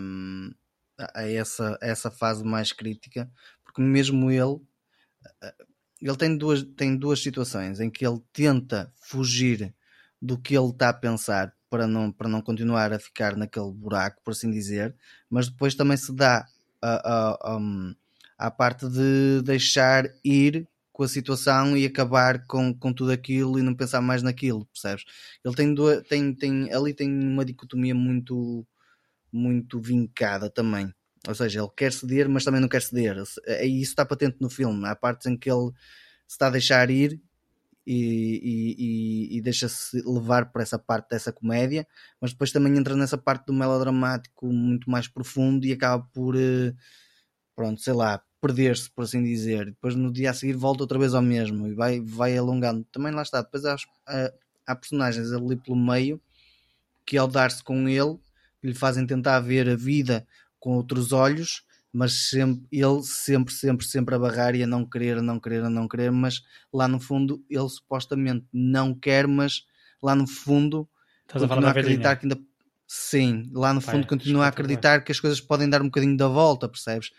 [0.00, 0.50] um,
[0.98, 3.30] a, essa, a essa fase mais crítica,
[3.64, 4.60] porque mesmo ele,
[6.00, 9.74] ele tem duas, tem duas situações em que ele tenta fugir
[10.20, 14.22] do que ele está a pensar para não, para não continuar a ficar naquele buraco,
[14.24, 14.94] por assim dizer,
[15.28, 16.46] mas depois também se dá
[16.80, 17.58] a, a, a,
[18.38, 23.62] a parte de deixar ir com a situação e acabar com, com tudo aquilo e
[23.62, 25.04] não pensar mais naquilo, percebes?
[25.44, 28.64] Ele tem, duas, tem, tem ali tem uma dicotomia muito
[29.32, 30.94] muito vincada também.
[31.26, 33.16] Ou seja, ele quer ceder, mas também não quer ceder.
[33.62, 34.86] E isso está patente no filme.
[34.86, 35.72] Há partes em que ele
[36.28, 37.20] se está a deixar ir
[37.84, 41.86] e, e, e, e deixa-se levar por essa parte dessa comédia,
[42.20, 46.72] mas depois também entra nessa parte do melodramático muito mais profundo e acaba por, eh,
[47.56, 49.66] pronto, sei lá, perder-se, por assim dizer.
[49.66, 52.84] Depois no dia a seguir volta outra vez ao mesmo e vai, vai alongando.
[52.92, 53.40] Também lá está.
[53.40, 53.76] Depois há,
[54.66, 56.20] há personagens ali pelo meio
[57.06, 58.18] que ao dar-se com ele
[58.62, 60.26] lhe fazem tentar ver a vida
[60.60, 65.18] com outros olhos, mas sempre, ele sempre, sempre, sempre a barrar e a não querer,
[65.18, 69.64] a não querer, a não querer, mas lá no fundo ele supostamente não quer, mas
[70.02, 70.86] lá no fundo
[71.26, 72.38] Estás continua a, a acreditar que ainda
[72.86, 76.16] sim, lá no fundo Pai, continua a acreditar que as coisas podem dar um bocadinho
[76.16, 77.10] da volta, percebes?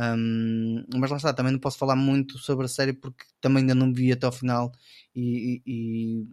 [0.00, 3.74] Um, mas lá está, também não posso falar muito sobre a série porque também ainda
[3.74, 4.72] não vi até ao final
[5.14, 6.28] e, e, e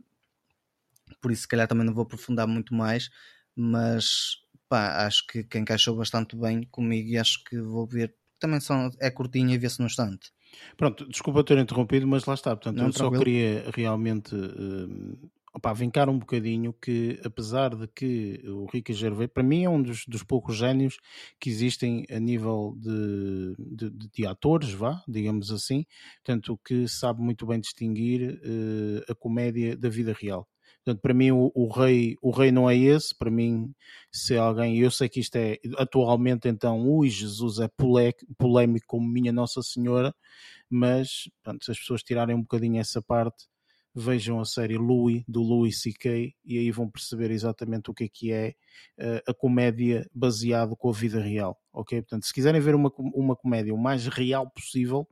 [1.21, 3.09] por isso se calhar também não vou aprofundar muito mais,
[3.53, 4.37] mas
[4.69, 8.15] pá, acho que, que encaixou bastante bem comigo e acho que vou ver.
[8.39, 10.31] Também são, é curtinha e vê-se no instante.
[10.77, 12.55] Pronto, desculpa ter interrompido, mas lá está.
[12.55, 18.41] Portanto, não, eu só queria realmente uh, opá, vincar um bocadinho que, apesar de que
[18.45, 20.97] o Ricky Gervais, para mim, é um dos, dos poucos génios
[21.39, 25.85] que existem a nível de, de, de atores, vá, digamos assim,
[26.23, 30.47] tanto que sabe muito bem distinguir uh, a comédia da vida real.
[30.83, 33.73] Portanto, para mim o, o, rei, o rei não é esse, para mim
[34.11, 37.67] se alguém, eu sei que isto é atualmente então, ui Jesus é
[38.37, 40.15] polémico como minha Nossa Senhora,
[40.69, 43.47] mas pronto, se as pessoas tirarem um bocadinho essa parte,
[43.97, 46.31] vejam a série Louis, do Louis C.K.
[46.45, 48.53] e aí vão perceber exatamente o que é que é
[48.99, 51.99] uh, a comédia baseado com a vida real, ok?
[52.03, 55.07] Portanto, se quiserem ver uma, uma comédia o mais real possível,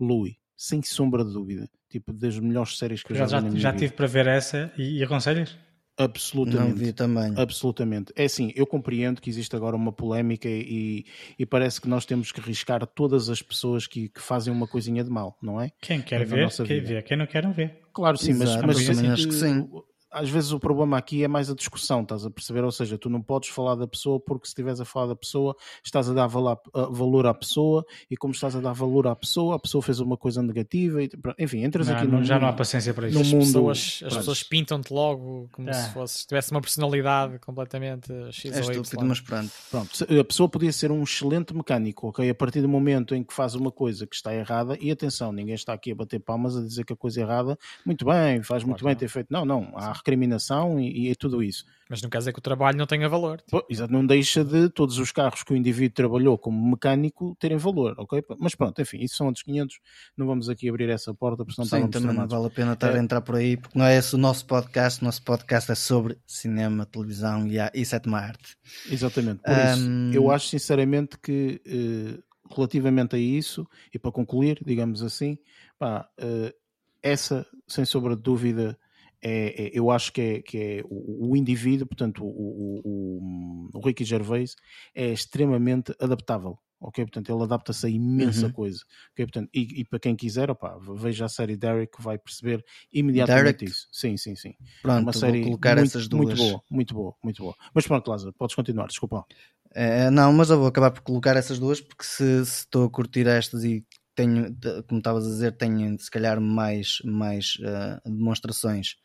[0.00, 1.68] Louis, sem sombra de dúvida.
[1.90, 3.80] Tipo, das melhores séries que eu já, já vi na minha Já vida.
[3.80, 5.58] tive para ver essa e, e aconselhas?
[6.04, 6.70] Absolutamente.
[6.70, 7.34] Não vi também.
[7.36, 8.12] Absolutamente.
[8.16, 11.04] É assim, eu compreendo que existe agora uma polémica e,
[11.38, 15.04] e parece que nós temos que arriscar todas as pessoas que, que fazem uma coisinha
[15.04, 15.70] de mal, não é?
[15.80, 17.02] Quem quer ver, quer ver.
[17.02, 17.70] Quem não quer, não vê.
[17.92, 19.68] Claro, sim, Exato, mas, mas acho que sim
[20.10, 22.64] às vezes o problema aqui é mais a discussão, estás a perceber?
[22.64, 25.56] Ou seja, tu não podes falar da pessoa porque se estiveres a falar da pessoa,
[25.84, 29.58] estás a dar valor à pessoa e como estás a dar valor à pessoa, a
[29.58, 32.52] pessoa fez uma coisa negativa, e, enfim, entras não, aqui não, no Já não há
[32.52, 33.16] paciência para isso.
[33.16, 35.72] No as mundo, pessoas, as pessoas pintam-te logo como é.
[35.72, 39.50] se fosse, tivesse uma personalidade completamente X é ou estúpido, mas pronto.
[39.70, 42.28] Pronto, a pessoa podia ser um excelente mecânico, ok?
[42.28, 45.54] A partir do momento em que faz uma coisa que está errada, e atenção, ninguém
[45.54, 48.64] está aqui a bater palmas a dizer que a coisa é errada, muito bem, faz
[48.64, 49.28] muito bem ter feito.
[49.30, 51.64] Não, não, há recriminação e, e é tudo isso.
[51.88, 53.42] Mas não quer dizer que o trabalho não tenha valor.
[53.50, 57.58] Pô, exato, não deixa de todos os carros que o indivíduo trabalhou como mecânico terem
[57.58, 58.22] valor, ok?
[58.38, 59.76] Mas pronto, enfim, isso são outros 500,
[60.16, 62.94] não vamos aqui abrir essa porta, porque senão Sim, também não vale a pena estar
[62.94, 62.98] é...
[62.98, 65.74] a entrar por aí, porque não é esse o nosso podcast, o nosso podcast é
[65.74, 68.56] sobre cinema, televisão e, a, e sétima arte.
[68.88, 70.10] Exatamente, por um...
[70.10, 75.38] isso, eu acho sinceramente que uh, relativamente a isso, e para concluir, digamos assim,
[75.76, 76.54] pá, uh,
[77.02, 78.78] essa, sem sombra de dúvida,
[79.22, 83.78] é, é, eu acho que é, que é o, o indivíduo, portanto, o, o, o,
[83.78, 84.56] o Ricky Gervais
[84.94, 86.58] é extremamente adaptável.
[86.82, 88.52] Ok, portanto, ele adapta-se a imensa uhum.
[88.52, 88.78] coisa.
[89.12, 93.58] Ok, portanto, e, e, para quem quiser, opa, veja a série Derek vai perceber imediatamente
[93.58, 93.64] Derek.
[93.66, 93.86] isso.
[93.92, 94.54] Sim, sim, sim.
[94.80, 96.24] Pronto, é uma série colocar muito, essas duas.
[96.24, 97.54] Muito boa, muito boa, muito boa.
[97.74, 99.26] Mas pronto, Lázaro, podes continuar, desculpa.
[99.74, 102.90] É, não, mas eu vou acabar por colocar essas duas porque se, se estou a
[102.90, 104.56] curtir estas e tenho,
[104.88, 108.96] como estavas a dizer, tenho se calhar mais, mais uh, demonstrações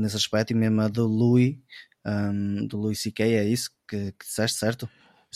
[0.00, 1.56] nesse aspecto, e mesmo a do Louis,
[2.06, 4.88] um, do Louis C.K., é isso que, que disseste, certo?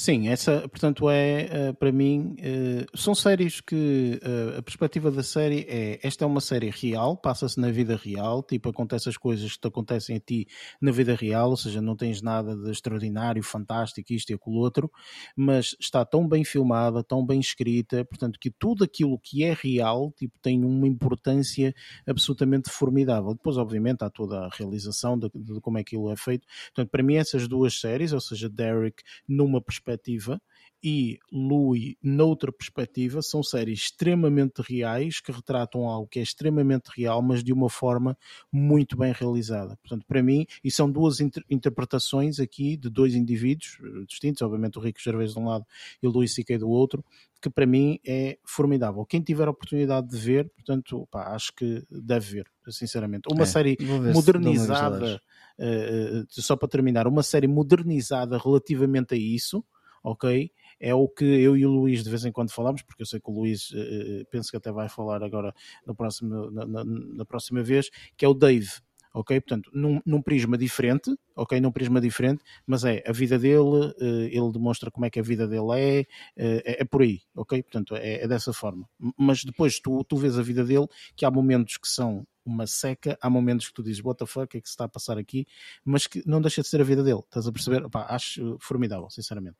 [0.02, 2.34] Sim, essa, portanto, é uh, para mim.
[2.40, 7.16] Uh, são séries que uh, a perspectiva da série é: esta é uma série real,
[7.16, 10.48] passa-se na vida real, tipo, acontece as coisas que te acontecem a ti
[10.80, 14.90] na vida real, ou seja, não tens nada de extraordinário, fantástico, isto e aquilo outro,
[15.36, 20.12] mas está tão bem filmada, tão bem escrita, portanto, que tudo aquilo que é real,
[20.18, 21.72] tipo, tem uma importância
[22.04, 23.34] absolutamente formidável.
[23.34, 26.44] Depois, obviamente, há toda a realização de, de como é que aquilo é feito.
[26.74, 30.40] Portanto, para mim, essas duas séries, ou seja, Derek numa perspectiva perspectiva
[30.82, 37.22] e Louis noutra perspectiva são séries extremamente reais que retratam algo que é extremamente real,
[37.22, 38.18] mas de uma forma
[38.50, 39.76] muito bem realizada.
[39.76, 44.78] Portanto, para mim, e são duas inter interpretações aqui de dois indivíduos eh, distintos, obviamente
[44.78, 45.64] o Rico Gervais de um lado
[46.02, 46.58] e o Louis C.K.
[46.58, 47.04] do outro,
[47.40, 49.04] que para mim é formidável.
[49.06, 53.28] Quem tiver a oportunidade de ver, portanto, pá, acho que deve ver, sinceramente.
[53.32, 53.78] Uma é, série
[54.12, 55.20] modernizada,
[55.58, 59.64] uh, uh, só para terminar, uma série modernizada relativamente a isso,
[60.02, 60.50] ok?
[60.80, 63.20] É o que eu e o Luís de vez em quando falamos, porque eu sei
[63.20, 65.54] que o Luís uh, penso que até vai falar agora
[65.86, 68.70] no próximo, na, na, na próxima vez, que é o Dave
[69.14, 69.40] ok?
[69.40, 71.60] Portanto, num, num, prisma diferente, ok?
[71.60, 75.46] Num prisma diferente, mas é a vida dele, ele demonstra como é que a vida
[75.46, 76.00] dele é,
[76.36, 77.62] é, é por aí, ok?
[77.62, 78.88] Portanto, é, é, dessa forma.
[79.16, 83.16] Mas depois tu, tu vês a vida dele, que há momentos que são uma seca,
[83.20, 84.88] há momentos que tu dizes what the fuck, o que é que se está a
[84.88, 85.46] passar aqui,
[85.84, 87.84] mas que não deixa de ser a vida dele, estás a perceber?
[87.84, 89.56] Opa, acho formidável, sinceramente.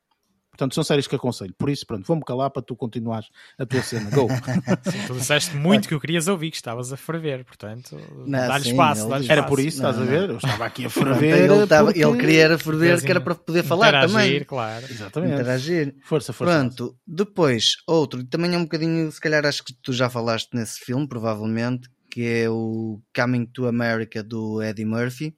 [0.52, 1.54] Portanto, são séries que aconselho.
[1.56, 3.26] Por isso, pronto, vou-me calar para tu continuares
[3.58, 4.10] a tua cena.
[4.10, 4.28] Go!
[4.84, 9.08] Sim, tu disseste muito que eu querias ouvir, que estavas a ferver, portanto, dá-lhe espaço,
[9.08, 10.28] dá Era por isso, estás não, a ver?
[10.28, 11.50] Eu estava aqui a ferver.
[11.50, 12.04] ele, estava, porque...
[12.04, 14.44] ele queria ferver, que era para poder falar também.
[14.44, 14.84] claro.
[14.90, 15.32] Exatamente.
[15.32, 15.94] Interagir.
[16.04, 16.52] Força, força.
[16.52, 20.80] Pronto, depois, outro, também é um bocadinho, se calhar acho que tu já falaste nesse
[20.80, 25.34] filme, provavelmente, que é o Coming to America do Eddie Murphy.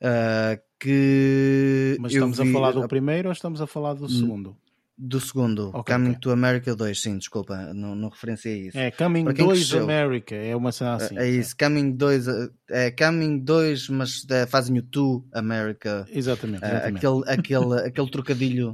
[0.00, 1.96] Uh, que.
[2.00, 2.48] Mas estamos vi...
[2.48, 4.56] a falar do primeiro ou estamos a falar do segundo?
[4.98, 6.20] Do segundo, okay, Coming okay.
[6.20, 8.78] to America 2, sim, desculpa, não, não referenciei isso.
[8.78, 11.18] É Coming 2 America, é uma cena assim.
[11.18, 12.26] É isso, Coming 2,
[12.70, 16.06] é Coming 2, mas é, fazem o To America.
[16.10, 16.64] Exatamente.
[16.64, 16.96] exatamente.
[16.96, 18.70] aquele, aquele, aquele trocadilho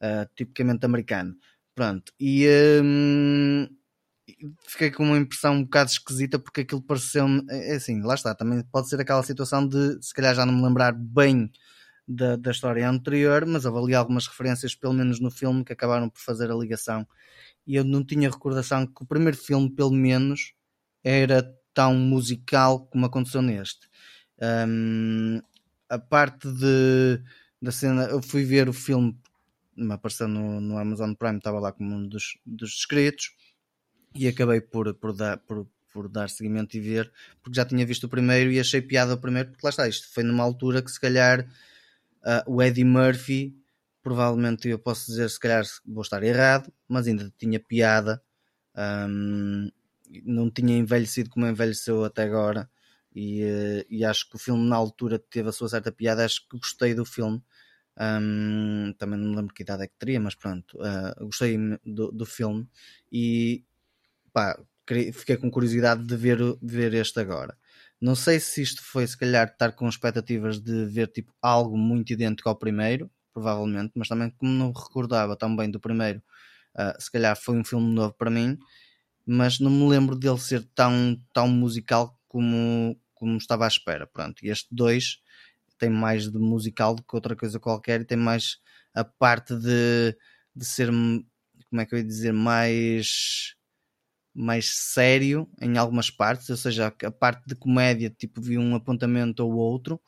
[0.00, 1.34] uh, tipicamente americano.
[1.74, 2.46] Pronto, e
[2.82, 3.66] um,
[4.66, 7.44] fiquei com uma impressão um bocado esquisita porque aquilo pareceu-me.
[7.50, 10.54] É, é assim, lá está, também pode ser aquela situação de se calhar já não
[10.54, 11.50] me lembrar bem
[12.06, 16.20] da, da história anterior, mas ali algumas referências, pelo menos no filme, que acabaram por
[16.20, 17.06] fazer a ligação.
[17.66, 20.54] E eu não tinha recordação que o primeiro filme, pelo menos,
[21.02, 21.42] era
[21.74, 23.88] tão musical como aconteceu neste.
[24.68, 25.40] Um,
[25.88, 27.20] a parte de,
[27.60, 29.16] da cena, eu fui ver o filme,
[29.76, 33.30] me apareceu no, no Amazon Prime, estava lá como um dos, dos inscritos
[34.18, 38.04] e acabei por, por, dar, por, por dar seguimento e ver, porque já tinha visto
[38.04, 40.90] o primeiro e achei piada o primeiro, porque lá está, isto foi numa altura que
[40.90, 43.56] se calhar uh, o Eddie Murphy,
[44.02, 48.22] provavelmente eu posso dizer, se calhar vou estar errado, mas ainda tinha piada,
[49.08, 49.70] um,
[50.24, 52.70] não tinha envelhecido como envelheceu até agora.
[53.14, 56.46] E, uh, e, acho que o filme na altura teve a sua certa piada, acho
[56.48, 57.42] que gostei do filme.
[57.98, 62.12] Um, também não me lembro que idade é que teria, mas pronto, uh, gostei do,
[62.12, 62.68] do filme
[63.10, 63.64] e
[64.36, 64.54] pá,
[65.14, 67.56] fiquei com curiosidade de ver, de ver este agora.
[67.98, 72.12] Não sei se isto foi, se calhar, estar com expectativas de ver tipo, algo muito
[72.12, 76.22] idêntico ao primeiro, provavelmente, mas também, como não recordava tão bem do primeiro,
[76.74, 78.58] uh, se calhar foi um filme novo para mim,
[79.24, 84.06] mas não me lembro dele ser tão, tão musical como, como estava à espera.
[84.06, 85.18] Pronto, e este 2
[85.78, 88.58] tem mais de musical do que outra coisa qualquer e tem mais
[88.94, 90.14] a parte de,
[90.54, 93.56] de ser, como é que eu ia dizer, mais
[94.36, 99.44] mais sério em algumas partes, ou seja, a parte de comédia, tipo, vi um apontamento
[99.44, 100.00] ou outro.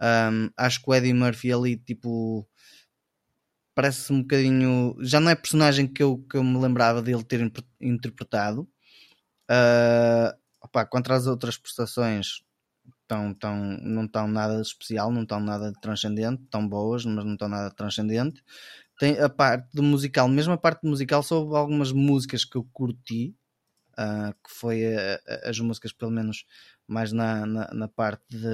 [0.00, 2.48] Um, acho que o Eddie Murphy ali, tipo,
[3.74, 4.96] parece um bocadinho.
[5.00, 7.40] Já não é personagem que eu, que eu me lembrava dele ter
[7.80, 8.62] interpretado.
[9.50, 12.42] Uh, opa, contra as outras prestações,
[13.06, 17.48] tão, tão, não estão nada especial, não estão nada transcendente, estão boas, mas não estão
[17.48, 18.42] nada transcendente.
[18.98, 22.64] Tem a parte do musical, mesmo a parte musical, só houve algumas músicas que eu
[22.72, 23.34] curti,
[23.98, 24.82] uh, que foi
[25.44, 26.44] as músicas, pelo menos
[26.86, 28.44] mais na, na, na parte de,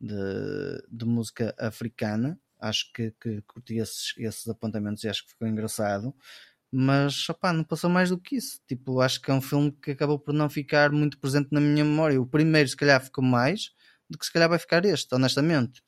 [0.00, 2.38] de, de, música africana.
[2.60, 6.14] Acho que, que curti esses, esses apontamentos e acho que ficou engraçado.
[6.70, 8.60] Mas opá, não passou mais do que isso.
[8.66, 11.84] Tipo, acho que é um filme que acabou por não ficar muito presente na minha
[11.84, 12.20] memória.
[12.20, 13.70] O primeiro, se calhar, ficou mais
[14.08, 15.82] do que se calhar vai ficar este, honestamente.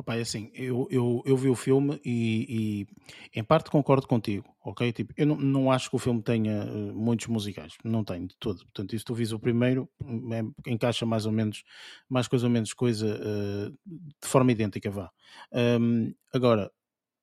[0.00, 2.86] Opa, é assim, eu, eu, eu vi o filme e,
[3.34, 4.90] e, em parte concordo contigo, ok?
[4.94, 8.34] Tipo, eu não, não acho que o filme tenha uh, muitos musicais, não tem de
[8.38, 8.60] todo.
[8.60, 9.86] Portanto, se tu vis o primeiro,
[10.32, 11.64] é, encaixa mais ou menos,
[12.08, 15.10] mais coisa ou menos coisa uh, de forma idêntica, vá.
[15.52, 16.72] Um, agora,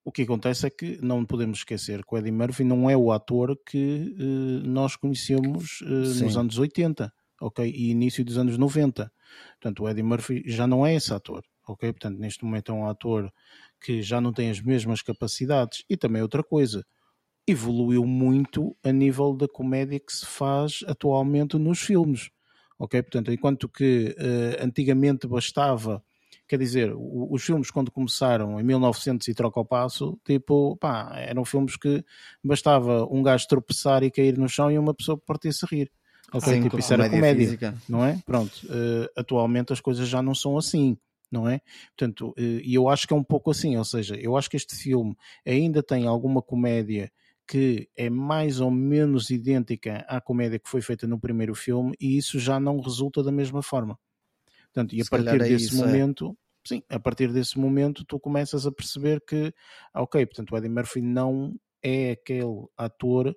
[0.06, 3.12] o que acontece é que não podemos esquecer que o Eddie Murphy não é o
[3.12, 7.12] ator que uh, nós conhecemos nos anos 80,
[7.42, 7.68] ok?
[7.68, 9.12] E início dos anos 90.
[9.60, 11.92] Portanto, o Eddie Murphy já não é esse ator ok?
[11.94, 13.32] Portanto, neste momento é um ator
[13.80, 15.84] que já não tem as mesmas capacidades.
[15.90, 16.86] E também outra coisa,
[17.48, 22.30] evoluiu muito a nível da comédia que se faz atualmente nos filmes,
[22.78, 23.02] ok?
[23.02, 26.04] Portanto, enquanto que uh, antigamente bastava,
[26.46, 31.46] quer dizer, os filmes quando começaram em 1900 e troca o passo, tipo, pá, eram
[31.46, 32.04] filmes que
[32.44, 35.92] bastava um gajo tropeçar e cair no chão e uma pessoa partir-se a rir.
[36.34, 37.74] Ok, Sim, tipo, isso era comédia, física.
[37.88, 38.22] não é?
[38.26, 40.98] Pronto, uh, atualmente as coisas já não são assim
[41.32, 41.62] não é?
[41.98, 44.58] Portanto, eh, e eu acho que é um pouco assim, ou seja, eu acho que
[44.58, 47.12] este filme ainda tem alguma comédia
[47.48, 52.18] que é mais ou menos idêntica à comédia que foi feita no primeiro filme e
[52.18, 53.98] isso já não resulta da mesma forma.
[54.66, 55.88] Portanto, e a Se partir é desse isso, é.
[55.88, 56.68] momento, é.
[56.68, 59.54] sim, a partir desse momento tu começas a perceber que,
[59.94, 63.34] ah, ok, portanto o Eddie Murphy não é aquele ator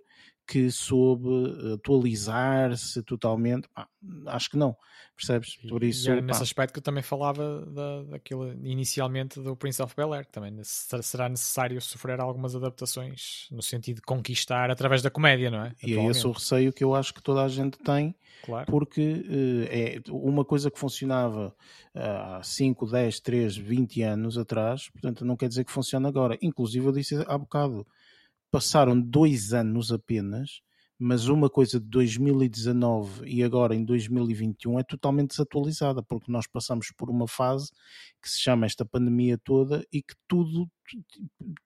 [0.50, 1.28] que soube
[1.74, 3.68] atualizar-se totalmente?
[3.68, 3.86] Pá,
[4.26, 4.76] acho que não,
[5.14, 5.56] percebes?
[5.68, 9.80] Por isso, e era nesse aspecto que eu também falava da, daquilo inicialmente do Prince
[9.80, 15.02] of Bel Air, que também será necessário sofrer algumas adaptações no sentido de conquistar através
[15.02, 15.72] da comédia, não é?
[15.84, 18.12] E é esse o receio que eu acho que toda a gente tem,
[18.44, 18.66] claro.
[18.66, 21.54] porque uh, é uma coisa que funcionava
[21.94, 26.36] há 5, 10, 3, 20 anos atrás, portanto não quer dizer que funcione agora.
[26.42, 27.86] Inclusive eu disse há bocado,
[28.50, 30.60] passaram dois anos apenas,
[30.98, 36.92] mas uma coisa de 2019 e agora em 2021 é totalmente desatualizada, porque nós passamos
[36.94, 37.70] por uma fase
[38.20, 40.70] que se chama esta pandemia toda e que tudo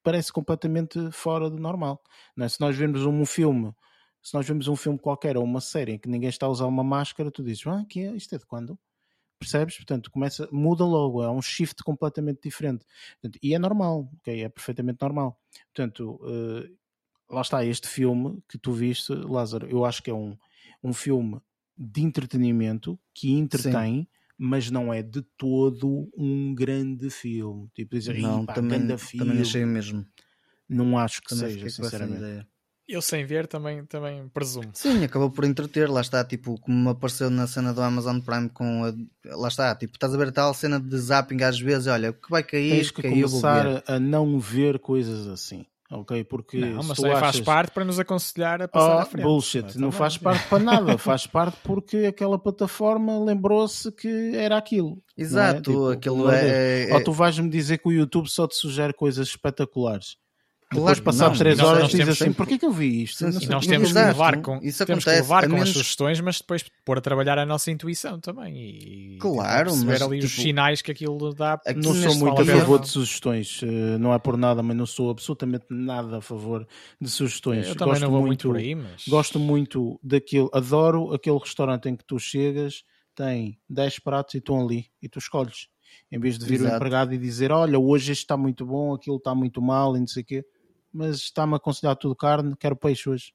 [0.04, 2.00] parece completamente fora do normal.
[2.38, 2.48] É?
[2.48, 3.72] Se nós vemos um filme,
[4.22, 6.66] se nós vemos um filme qualquer ou uma série em que ninguém está a usar
[6.66, 8.14] uma máscara, tu dizes, ah, que é?
[8.14, 8.78] isto é de quando?
[9.44, 9.76] Percebes?
[9.76, 12.84] Portanto, começa, muda logo, é um shift completamente diferente.
[13.20, 14.42] Portanto, e é normal, ok?
[14.42, 15.38] É perfeitamente normal.
[15.74, 20.36] Portanto, uh, lá está este filme que tu viste, Lázaro, eu acho que é um,
[20.82, 21.40] um filme
[21.76, 24.02] de entretenimento que entretém.
[24.02, 24.06] Sim.
[24.36, 27.70] Mas não é de todo um grande filme.
[27.72, 28.84] Tipo, dizer, não, também,
[29.16, 30.04] também achei mesmo.
[30.68, 32.44] Não acho que também seja, sinceramente.
[32.86, 34.70] Eu sem ver também, também presumo.
[34.74, 38.48] Sim, acabou por entreter, lá está, tipo, como me apareceu na cena do Amazon Prime
[38.50, 38.92] com a,
[39.36, 42.14] lá está, tipo, estás a ver a tal cena de zapping às vezes, olha, o
[42.14, 43.46] que vai cair, Tens que caiu, vou ver.
[43.48, 45.64] começar a não ver coisas assim.
[45.90, 48.98] Ok, porque Não, mas tu também faz achas- parte para nos aconselhar a passar Oh,
[48.98, 49.24] à frente.
[49.24, 54.32] bullshit, Mas não também- faz parte para nada, faz parte porque aquela plataforma lembrou-se que
[54.34, 54.98] era aquilo.
[55.16, 55.94] Exato, não é?
[55.94, 59.28] Tipo, aquilo é, é- Ou tu vais-me dizer que o YouTube só te sugere coisas
[59.28, 60.16] espetaculares.
[60.72, 61.32] Depois, não.
[61.32, 63.20] 3 Nós- horas, diz temos assim: sempre- porquê que eu vi isto?
[63.24, 66.38] E nós temos que levar com, isso temos que levar com as menos- sugestões, mas
[66.38, 70.42] depois pôr a trabalhar a nossa intuição também e Claro, perceber mas, ali os tipo,
[70.42, 71.54] sinais que aquilo dá.
[71.54, 74.86] aqui Não sou muito a favor de sugestões, eh, não é por nada, mas não
[74.86, 76.66] sou absolutamente nada a favor
[77.00, 77.68] de sugestões.
[77.68, 81.88] Eu também Gosto não vou muito por aí, mas Gosto muito daquilo, adoro aquele restaurante
[81.88, 82.82] em que tu chegas,
[83.14, 85.68] tem 10 pratos e estão ali e tu escolhes.
[86.10, 86.76] Em vez de vir o Exato.
[86.76, 90.06] empregado e dizer: Olha, hoje este está muito bom, aquilo está muito mal e não
[90.08, 90.44] sei o quê,
[90.94, 93.32] mas está-me a aconselhar tudo carne, quero peixe hoje.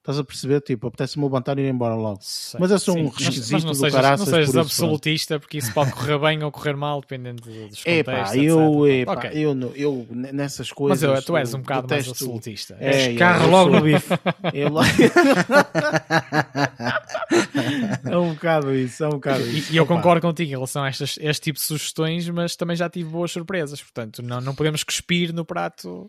[0.00, 0.60] Estás a perceber?
[0.62, 2.18] Tipo, apetece-me levantar e ir embora logo.
[2.22, 2.58] Sei.
[2.58, 4.60] Mas é só um Sim, mas- mas não do sejas, caraças não por sejas isso,
[4.60, 8.42] absolutista, porque isso pode correr bem ou correr mal, dependendo de- dos Epá, contextos.
[8.42, 9.02] eu, etc.
[9.02, 9.30] epá, Ok.
[9.34, 11.02] eu, eu nessas Mas coisas.
[11.02, 12.76] eu, tu és um bocado mais absolutista.
[12.80, 14.14] É, é, Carro logo sou- no bife.
[14.54, 14.68] eu
[18.10, 19.72] é um bocado isso, é um bocado E, isso.
[19.72, 22.88] e eu concordo contigo em relação a estas, este tipo de sugestões, mas também já
[22.88, 23.82] tive boas surpresas.
[23.82, 26.08] Portanto, não, não podemos cuspir no prato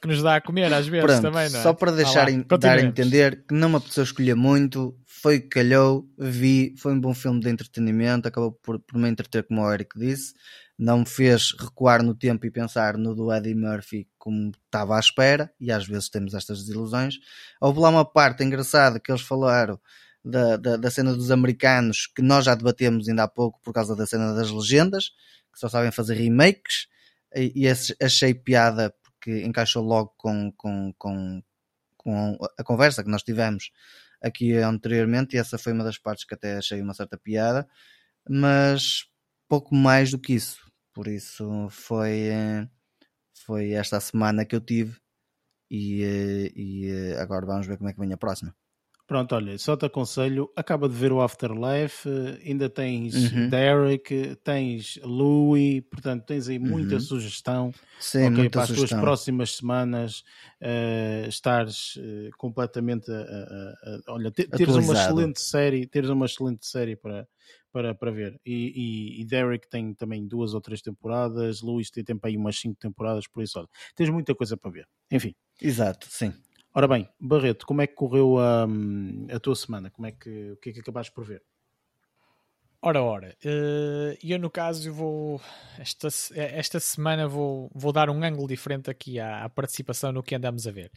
[0.00, 1.62] que nos dá a comer às vezes Pronto, também, não é?
[1.62, 2.26] só para lá, deixar
[2.58, 6.92] dar a entender que não me apeteceu escolher muito, foi o que calhou, vi, foi
[6.92, 10.34] um bom filme de entretenimento, acabou por, por me entreter, como o Eric disse,
[10.78, 15.00] não me fez recuar no tempo e pensar no do Eddie Murphy como estava à
[15.00, 17.16] espera, e às vezes temos estas desilusões.
[17.60, 19.80] Houve lá uma parte engraçada que eles falaram
[20.24, 23.96] da, da, da cena dos americanos, que nós já debatemos ainda há pouco por causa
[23.96, 25.06] da cena das legendas,
[25.52, 26.86] que só sabem fazer remakes,
[27.34, 27.68] e, e
[28.00, 28.94] achei piada
[29.28, 31.42] porque encaixou logo com, com, com,
[31.98, 33.70] com a conversa que nós tivemos
[34.22, 37.68] aqui anteriormente, e essa foi uma das partes que até achei uma certa piada,
[38.28, 39.06] mas
[39.48, 40.66] pouco mais do que isso.
[40.94, 42.68] Por isso foi, eh,
[43.46, 44.98] foi esta semana que eu tive,
[45.70, 48.57] e, eh, e eh, agora vamos ver como é que vem a próxima.
[49.08, 53.48] Pronto, olha, só te aconselho, acaba de ver o Afterlife, eh, ainda tens Uhum.
[53.48, 57.00] Derek, tens Louis, portanto tens aí muita Uhum.
[57.00, 60.22] sugestão Sim, ok, muita para as tuas próximas semanas
[60.60, 63.74] eh, estares eh, completamente a, a-
[64.08, 67.26] a- olha, te- teres uma excelente série, teres uma excelente série para,
[67.72, 68.38] para, para ver.
[68.44, 72.58] E, e, e Derek tem também duas ou três temporadas, Louis tem tempo aí umas
[72.58, 74.86] cinco temporadas, por isso olha, tens muita coisa para ver.
[75.10, 75.34] Enfim.
[75.60, 76.32] Exato, sim.
[76.74, 78.66] Ora bem, Barreto, como é que correu a,
[79.34, 79.90] a tua semana?
[79.90, 81.42] Como é que, o que é que acabaste por ver?
[82.80, 85.40] Ora, ora, eh, eu no caso vou
[85.78, 86.06] esta,
[86.36, 90.64] esta semana vou, vou dar um ângulo diferente aqui à, à participação no que andamos
[90.64, 90.92] a ver.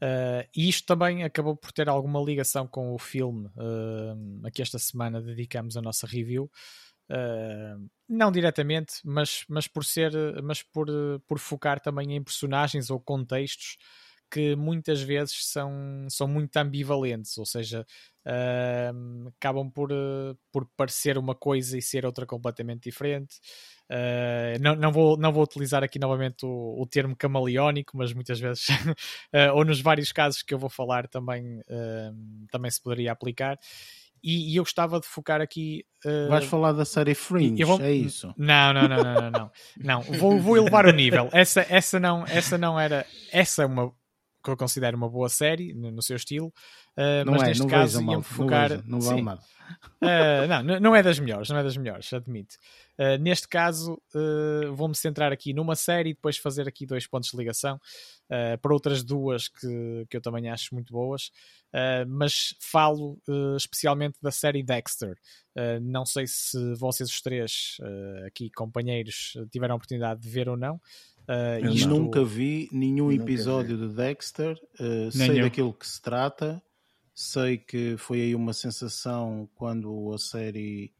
[0.00, 4.62] Eh, e isto também acabou por ter alguma ligação com o filme eh, a que
[4.62, 6.50] esta semana dedicamos a nossa review.
[7.10, 7.76] Eh,
[8.08, 10.12] não diretamente, mas, mas por ser,
[10.42, 10.86] mas por,
[11.26, 13.76] por focar também em personagens ou contextos
[14.30, 17.86] que muitas vezes são, são muito ambivalentes, ou seja,
[18.26, 23.36] ahm, acabam por, eh, por parecer uma coisa e ser outra completamente diferente.
[23.90, 28.38] Uh, não, não, vou, não vou utilizar aqui novamente o, o termo camaleónico, mas muitas
[28.38, 28.74] vezes, uh,
[29.56, 33.58] ou nos vários casos que eu vou falar, também, uh, também se poderia aplicar.
[34.22, 35.86] E, e eu gostava de focar aqui.
[36.04, 38.34] uh, Vais falar da série Fringe, vou- é isso?
[38.36, 39.50] não, não, não, não, não, não.
[39.78, 40.02] não.
[40.02, 41.28] Vou, vou elevar o nível.
[41.32, 43.06] Essa, essa, não, essa não era.
[43.32, 43.90] Essa é uma
[44.42, 46.48] que eu considero uma boa série no, no seu estilo.
[46.96, 48.82] uh, Não mas é, neste não caso não focar.
[48.86, 49.24] não vale Sim.
[49.24, 49.42] nada.
[50.02, 52.54] Uh, não, não é das melhores, não é das melhores, admito.
[52.98, 54.00] Uh, neste caso,
[54.74, 57.80] vou-me centrar aqui numa série e depois fazer aqui dois pontos de ligação
[58.60, 61.30] para outras duas que, que eu também acho muito boas.
[62.08, 63.18] Mas falo
[63.56, 65.16] especialmente da série Dexter.
[65.80, 67.76] Não sei se vocês os três
[68.26, 70.80] aqui, companheiros, tiveram a oportunidade de ver ou não.
[71.28, 75.44] Uh, Eu isto- Nunca vi nenhum Nunca episódio de Dexter, uh, sei eu.
[75.44, 76.62] daquilo que se trata,
[77.14, 80.90] sei que foi aí uma sensação quando a série.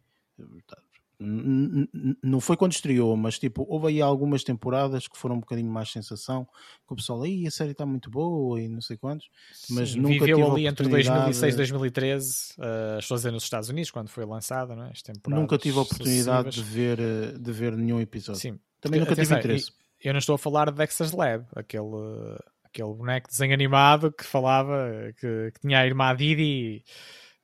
[2.22, 5.90] Não foi quando estreou, mas tipo, houve aí algumas temporadas que foram um bocadinho mais
[5.90, 6.44] sensação,
[6.86, 9.28] que o pessoal, aí a série está muito boa e não sei quantos,
[9.70, 13.42] mas Sim, nunca viveu ali entre oportunidade- 2006 e 2013, uh, estou a dizer nos
[13.42, 14.92] Estados Unidos, quando foi lançada, não é?
[15.26, 18.40] Nunca tive a oportunidade de ver, uh, de ver nenhum episódio.
[18.40, 19.72] Sim, Também nunca tive interesse.
[20.00, 24.24] Eu não estou a falar de Dexter's Lab, aquele, aquele boneco de desenho animado que
[24.24, 26.84] falava que, que tinha a irmã Didi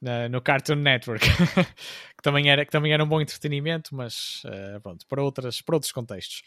[0.01, 1.25] na- no Cartoon Network,
[2.17, 5.77] que, também era, que também era um bom entretenimento, mas eh, pronto, para, outras, para
[5.77, 6.43] outros contextos.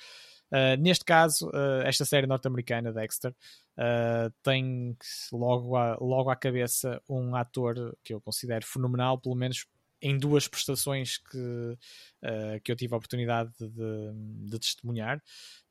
[0.49, 4.95] Uh, neste caso, uh, esta série norte-americana, Dexter, uh, tem
[5.34, 9.66] logo, a, logo à cabeça um ator que eu considero fenomenal, pelo menos
[10.02, 15.22] em duas prestações que, uh, que eu tive a oportunidade de, de testemunhar.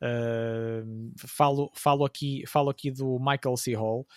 [0.01, 3.73] Uh, falo, falo, aqui, falo aqui do Michael C.
[3.75, 4.07] Hall.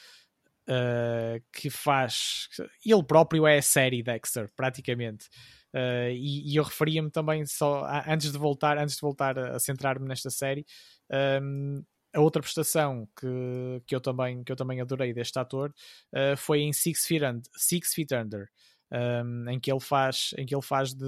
[0.68, 2.46] Uh, que faz
[2.84, 5.28] ele próprio é a série Dexter praticamente
[6.14, 10.06] e, e, eu referia-me também só antes de voltar antes de voltar a, a centrar-me
[10.06, 10.64] nesta série
[11.42, 11.82] um,
[12.12, 15.72] a outra prestação que, que, eu também, que eu também adorei deste ator
[16.12, 18.48] uh, foi em Six Feet, Under, Six Feet Under
[18.92, 21.06] um, em que ele faz em que ele faz de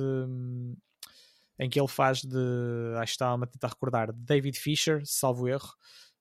[1.58, 2.38] em que ele faz de
[2.96, 5.72] acho que estava a tentar recordar David Fisher, salvo erro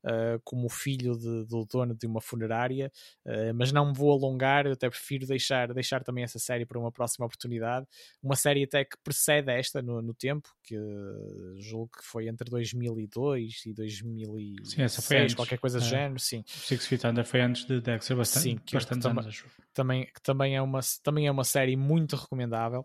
[0.03, 2.91] Uh, como filho de, do dono de uma funerária,
[3.25, 6.79] uh, mas não me vou alongar, eu até prefiro deixar, deixar também essa série para
[6.79, 7.85] uma próxima oportunidade.
[8.21, 12.49] Uma série até que precede esta no, no tempo, que uh, julgo que foi entre
[12.49, 15.35] 2002 e 2006, sim, essa foi antes.
[15.35, 15.89] qualquer coisa do é.
[15.89, 16.19] género.
[16.19, 16.43] Sim.
[16.47, 19.43] Six Feet Under foi antes de Dexter, bastante, sim, que, bastante que, anos,
[19.73, 22.83] também, que também, é uma, também é uma série muito recomendável.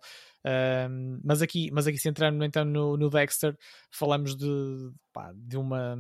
[1.24, 3.56] Mas, aqui, mas aqui centrando então no, no Dexter,
[3.90, 4.46] falamos de,
[5.12, 5.96] pá, de, uma,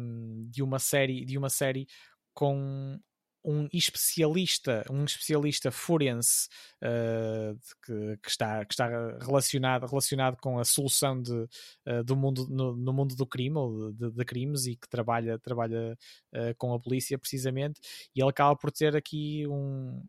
[0.48, 1.86] de uma série de uma série
[2.32, 2.98] com
[3.46, 6.48] um especialista, um especialista forense
[6.82, 8.88] uh, que, que, está, que está
[9.18, 13.92] relacionado, relacionado com a solução de, uh, do mundo, no, no, mundo do crime ou
[13.92, 15.96] de, de, crimes e que trabalha, trabalha
[16.34, 17.80] uh, com a polícia precisamente.
[18.14, 20.04] E ele acaba por ter aqui um,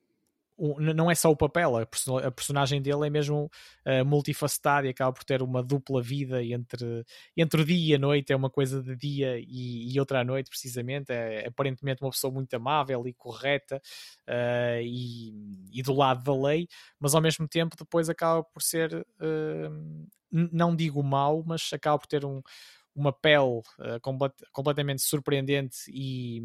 [0.57, 3.49] não é só o papel, a, personagem dele é mesmo
[3.85, 7.05] uh, multifacetada e acaba por ter uma dupla vida entre,
[7.35, 10.23] entre o dia e a noite, é uma coisa de dia e, e outra à
[10.23, 11.11] noite, precisamente.
[11.11, 13.81] É, é aparentemente uma pessoa muito amável e correta
[14.27, 16.67] uh, e, e, do lado da lei,
[16.99, 22.07] mas ao mesmo tempo depois acaba por ser, uh, não digo mau, mas acaba por
[22.07, 22.41] ter um,
[22.95, 23.61] uma pele
[24.01, 26.41] complet, completamente surpreendente e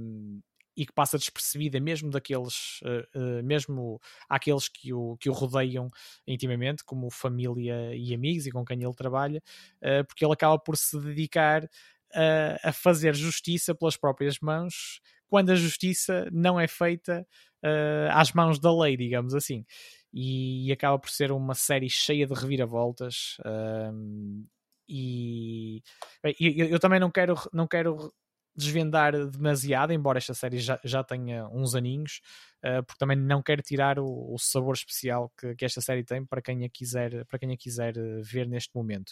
[0.76, 5.90] e que passa despercebida mesmo daqueles, uh, uh, mesmo àqueles que o, que o rodeiam
[6.26, 9.42] intimamente, como família e amigos e com quem ele trabalha,
[9.82, 11.68] uh, porque ele acaba por se dedicar
[12.14, 17.26] a, a fazer justiça pelas próprias mãos, quando a justiça não é feita
[18.10, 19.64] às mãos da lei, digamos assim.
[20.12, 23.36] E, e, acaba por ser uma série cheia de reviravoltas.
[23.46, 24.44] Ehm,
[24.88, 25.82] e
[26.22, 28.12] bem, eu, eu, também não quero, não quero
[28.54, 32.20] desvendar demasiado, embora esta série já, já tenha uns aninhos,
[32.64, 36.24] uh, porque também não quero tirar o, o sabor especial que, que, esta série tem
[36.24, 39.10] para quem a quiser, para quem a quiser eh, ver neste momento.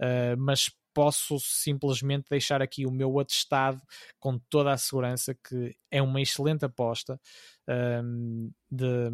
[0.00, 3.80] Uh, mas posso simplesmente deixar aqui o meu atestado
[4.18, 7.20] com toda a segurança que é uma excelente aposta
[8.02, 9.08] um, de,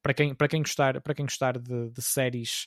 [0.00, 2.66] para, quem, para quem gostar, para quem gostar de, de séries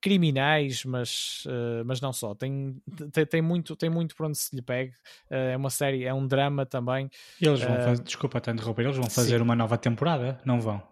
[0.00, 2.34] criminais, mas, uh, mas não só.
[2.34, 2.80] Tem,
[3.12, 4.92] tem, tem, muito, tem muito por onde se lhe pegue.
[5.30, 7.10] Uh, é uma série, é um drama também.
[7.40, 9.42] E eles vão uh, fazer, desculpa até interromper, eles vão fazer sim.
[9.42, 10.40] uma nova temporada?
[10.44, 10.82] Não vão?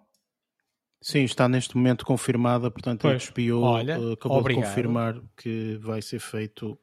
[1.01, 3.29] Sim, está neste momento confirmada, portanto pois.
[3.29, 4.65] a HBO Olha, acabou obrigado.
[4.65, 6.77] de confirmar que vai ser feito,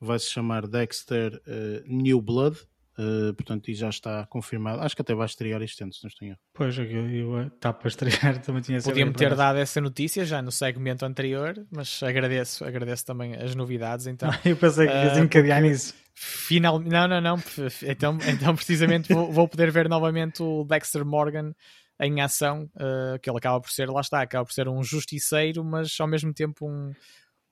[0.00, 1.42] vai se chamar Dexter
[1.84, 2.56] New Blood
[2.98, 4.80] Uh, portanto, e já está confirmado.
[4.80, 8.40] Acho que até vai estrear este ano, se não estou Pois, eu, está para estrear,
[8.40, 13.34] também tinha Podia-me ter dado essa notícia já no segmento anterior, mas agradeço, agradeço também
[13.34, 14.06] as novidades.
[14.06, 15.94] Então, eu pensei que ia uh, encadear nisso.
[16.14, 16.80] Final...
[16.80, 17.36] Não, não, não.
[17.82, 21.52] Então, então precisamente vou, vou poder ver novamente o Dexter Morgan
[22.00, 25.62] em ação, uh, que ele acaba por ser, lá está, acaba por ser um justiceiro,
[25.62, 26.92] mas ao mesmo tempo um.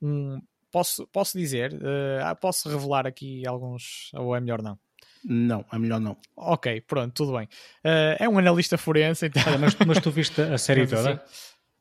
[0.01, 0.41] um
[0.71, 4.79] posso, posso dizer, uh, posso revelar aqui alguns, ou é melhor não?
[5.25, 6.17] Não, é melhor não.
[6.37, 7.47] Ok, pronto, tudo bem.
[7.85, 9.43] Uh, é um analista forense, então.
[9.47, 11.25] Olha, mas, mas, tu viste a série toda?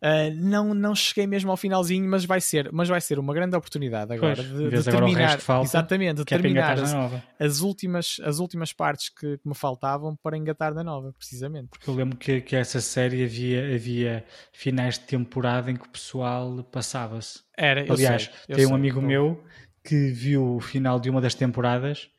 [0.03, 3.55] Uh, não, não cheguei mesmo ao finalzinho, mas vai ser, mas vai ser uma grande
[3.55, 6.93] oportunidade agora pois, de, de terminar, falta, exatamente, de é terminar as,
[7.39, 11.69] as, últimas, as últimas partes que, que, me faltavam para engatar da nova, precisamente.
[11.69, 15.89] Porque eu lembro que, que essa série havia, havia finais de temporada em que o
[15.89, 17.39] pessoal passava-se.
[17.57, 19.41] Era, Aliás, sei, tem um amigo meu
[19.85, 22.09] que viu o final de uma das temporadas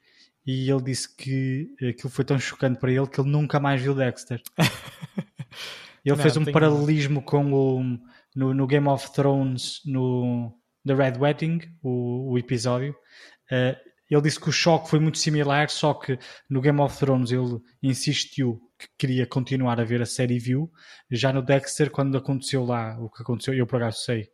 [0.47, 3.95] e ele disse que aquilo foi tão chocante para ele que ele nunca mais viu
[3.95, 4.43] Dexter.
[6.05, 7.83] ele não, fez um paralelismo com o
[8.35, 10.53] no, no, Game of Thrones, no
[10.87, 12.95] The Red Wedding, o, o episódio.
[13.51, 13.77] Uh,
[14.11, 16.19] ele disse que o choque foi muito similar, só que
[16.49, 20.71] no Game of Thrones ele insistiu que queria continuar a ver a série e viu.
[21.11, 24.29] Já no Dexter, quando aconteceu lá o que aconteceu, eu por acaso sei,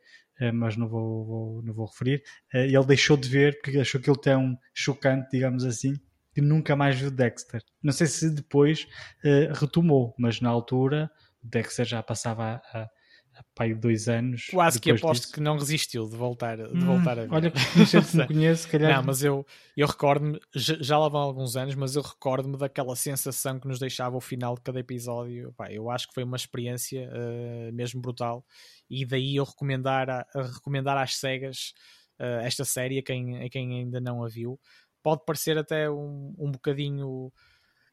[0.53, 2.23] mas não vou, vou, não vou referir,
[2.55, 5.95] uh, ele deixou de ver porque achou aquilo tão chocante, digamos assim,
[6.35, 7.63] que nunca mais viu Dexter.
[7.83, 8.87] Não sei se depois
[9.25, 11.11] uh, retomou, mas na altura
[11.43, 12.89] Dexter já passava a,
[13.55, 14.47] pai dois anos.
[14.51, 15.33] Quase que aposto disso.
[15.35, 17.33] que não resistiu de voltar, de Hum, voltar a ver.
[17.33, 17.59] Olha, que
[18.17, 18.97] me conheço, se calhar.
[18.97, 22.95] Não, mas eu, eu recordo-me, já, já lá vão alguns anos, mas eu recordo-me daquela
[22.97, 25.53] sensação que nos deixava o final de cada episódio.
[25.57, 28.45] Pá, eu acho que foi uma experiência uh, mesmo brutal.
[28.89, 31.73] E daí eu recomendar, a, a recomendar às cegas
[32.21, 34.59] uh, esta série a quem, a quem ainda não a viu.
[35.03, 37.33] Pode parecer até um, um bocadinho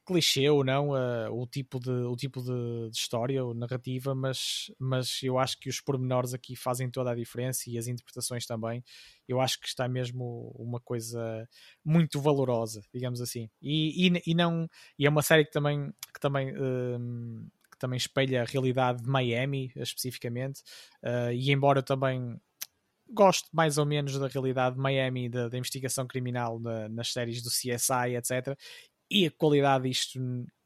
[0.08, 4.72] clichê ou não uh, o tipo de, o tipo de, de, história ou narrativa, mas,
[4.80, 8.82] mas eu acho que os pormenores aqui fazem toda a diferença e as interpretações também.
[9.28, 11.46] Eu acho que está mesmo uma coisa
[11.84, 13.50] muito valorosa, digamos assim.
[13.62, 17.98] E, e, e não e é uma série que também, que também uh, que também
[17.98, 20.62] espelha a realidade de Miami especificamente.
[21.04, 22.40] Uh, e embora eu também
[23.10, 27.42] gosto mais ou menos da realidade de Miami, da, da investigação criminal na, nas séries
[27.42, 28.58] do CSI, etc
[29.10, 30.20] e a qualidade disto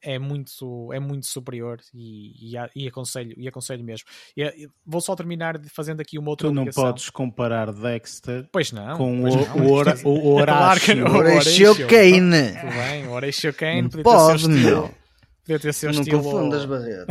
[0.03, 4.07] é muito, é muito superior e, e, e aconselho, e aconselho mesmo.
[4.35, 6.83] E, vou só terminar fazendo aqui uma outra Tu não ligação.
[6.85, 9.65] podes comparar Dexter pois não, com pois o, não.
[9.67, 11.05] o, Hora- o Horácio.
[11.07, 12.51] O Horatio Kane.
[12.59, 14.91] Tudo bem, o Horatio Kane Não podia pode, meu.
[15.43, 16.23] Podia ter seu Não estilo.
[16.23, 17.07] confundas, Barreto.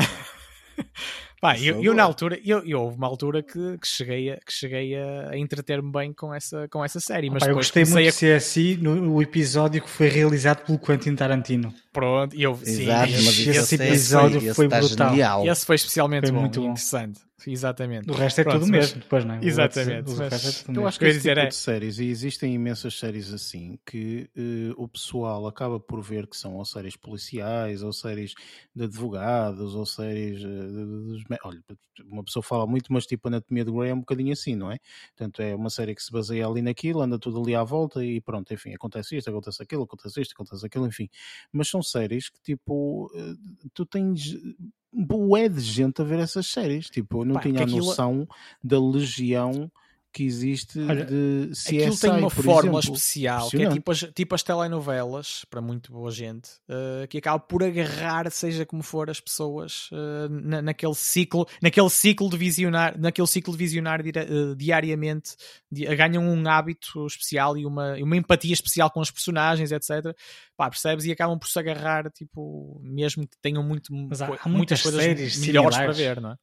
[1.41, 1.95] Pá, eu, eu favor.
[1.95, 5.39] na altura, eu, eu houve uma altura que, que cheguei, a, que cheguei a, a
[5.39, 8.77] entreter-me bem com essa, com essa série, mas Pá, eu gostei muito comecei de CSI
[8.83, 11.69] no, no episódio que foi realizado pelo Quentin Tarantino.
[11.69, 15.11] a pronto, e eu, sim, Exato, esse- mas esse esse, episódio esse foi está brutal.
[15.11, 15.47] genial.
[15.47, 16.67] Esse foi especialmente Foi bom, muito bom.
[16.67, 17.21] interessante.
[17.47, 18.11] Exatamente.
[18.11, 19.41] O resto é Pronto, tudo mas- mesmo, depois não é?
[19.41, 21.99] O Exatamente, o resto é tudo Eu acho que esse dizer, tipo é- de séries,
[21.99, 26.65] e existem imensas séries assim, que eh, o pessoal acaba por ver que são ou
[26.65, 28.35] séries policiais, ou séries
[28.75, 31.25] de advogados, ou séries eh, de- de- dos...
[31.45, 31.63] Olha,
[32.07, 34.79] uma pessoa fala muito, mas tipo Anatomia de Grey é um bocadinho assim, não é?
[35.17, 38.21] Portanto, é uma série que se baseia ali naquilo, anda tudo ali à volta e
[38.21, 41.09] pronto, enfim, acontece isto, acontece aquilo, acontece isto, acontece aquilo, enfim.
[41.53, 43.35] Mas são séries que tipo, eh,
[43.75, 44.35] tu tens
[44.93, 48.27] bué de gente a ver essas séries, tipo, eu não Pá, tinha a aquilo- noção
[48.63, 49.71] da legião
[50.13, 52.97] que existe Olha, de CSI, Aquilo tem uma fórmula exemplo.
[52.97, 57.39] especial, que é tipo as, tipo as telenovelas, para muito boa gente, eh, que acaba
[57.39, 62.99] por agarrar, seja como for, as pessoas eh, na- naquele ciclo, naquele ciclo de visionar,
[62.99, 65.37] naquele ciclo de visionar dire- eh, diariamente,
[65.71, 70.15] di- ganham um hábito especial e uma, uma empatia especial com os personagens, etc.
[70.57, 71.05] Pá, percebes?
[71.05, 75.37] E acabam por se agarrar, tipo, mesmo que tenham muito, há- há muitas muitas coisas
[75.39, 76.37] melhores para ver, não é?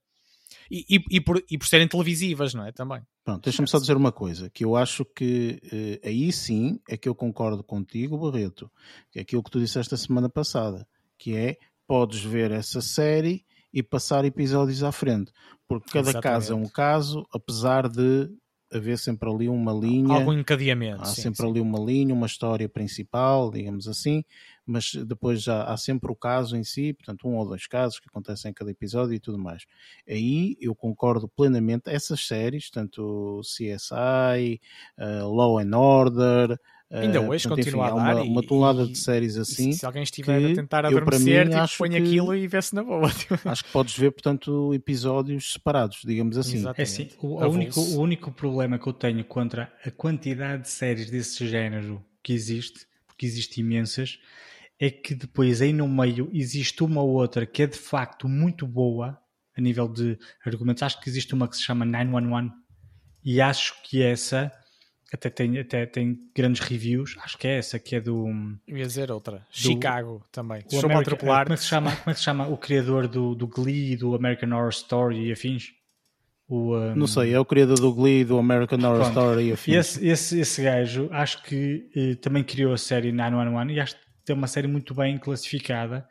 [0.69, 2.71] E, e, e por, e por serem televisivas, não é?
[2.71, 3.01] Também.
[3.23, 7.09] Pronto, deixa-me só dizer uma coisa, que eu acho que eh, aí sim é que
[7.09, 8.71] eu concordo contigo, Barreto,
[9.11, 10.87] que é aquilo que tu disseste a semana passada,
[11.17, 15.31] que é, podes ver essa série e passar episódios à frente,
[15.67, 16.73] porque cada caso é um Exatamente.
[16.73, 18.29] caso, apesar de
[18.71, 20.15] haver sempre ali uma linha...
[20.15, 21.01] Algum encadeamento.
[21.01, 21.49] Há sim, sempre sim.
[21.49, 24.23] ali uma linha, uma história principal, digamos assim,
[24.65, 28.09] mas depois já há sempre o caso em si, portanto, um ou dois casos que
[28.09, 29.65] acontecem em cada episódio e tudo mais.
[30.07, 31.89] Aí eu concordo plenamente.
[31.89, 34.59] Essas séries, tanto CSI,
[34.97, 36.59] eh, Law and Order.
[36.89, 39.73] Ainda hoje portanto, continua enfim, a dar uma, e- uma tonelada e- de séries assim.
[39.73, 41.95] se, se alguém estiver que a tentar eu, para adormecer, mim, tipo, acho põe que-
[41.97, 43.09] aquilo e vê-se na boa.
[43.11, 43.49] tipo.
[43.49, 46.63] Acho que podes ver, portanto, episódios separados, digamos assim.
[46.77, 50.69] É assim, o, a único, o único problema que eu tenho contra a quantidade de
[50.69, 54.17] séries desse género que existe, porque existe imensas,
[54.79, 58.65] é que depois aí no meio existe uma ou outra que é de facto muito
[58.65, 59.17] boa
[59.57, 60.83] a nível de argumentos.
[60.83, 62.51] Acho que existe uma que se chama 911
[63.25, 64.51] e acho que essa
[65.13, 67.15] até tem, até tem grandes reviews.
[67.23, 68.27] Acho que é essa que é do.
[68.67, 69.45] Eu ia dizer outra.
[69.49, 70.63] Chicago também.
[70.71, 71.43] o America- atropelar.
[71.45, 73.95] como, é que se chama, como é que se chama o criador do, do Glee,
[73.95, 75.67] do American Horror Story e afins?
[76.49, 79.09] O, um, Não sei, é o criador do Glee, do American Horror Pronto.
[79.09, 79.75] Story e afins.
[79.75, 84.01] esse, esse, esse gajo acho que eh, também criou a série 911 e acho que
[84.23, 86.07] tem uma série muito bem classificada.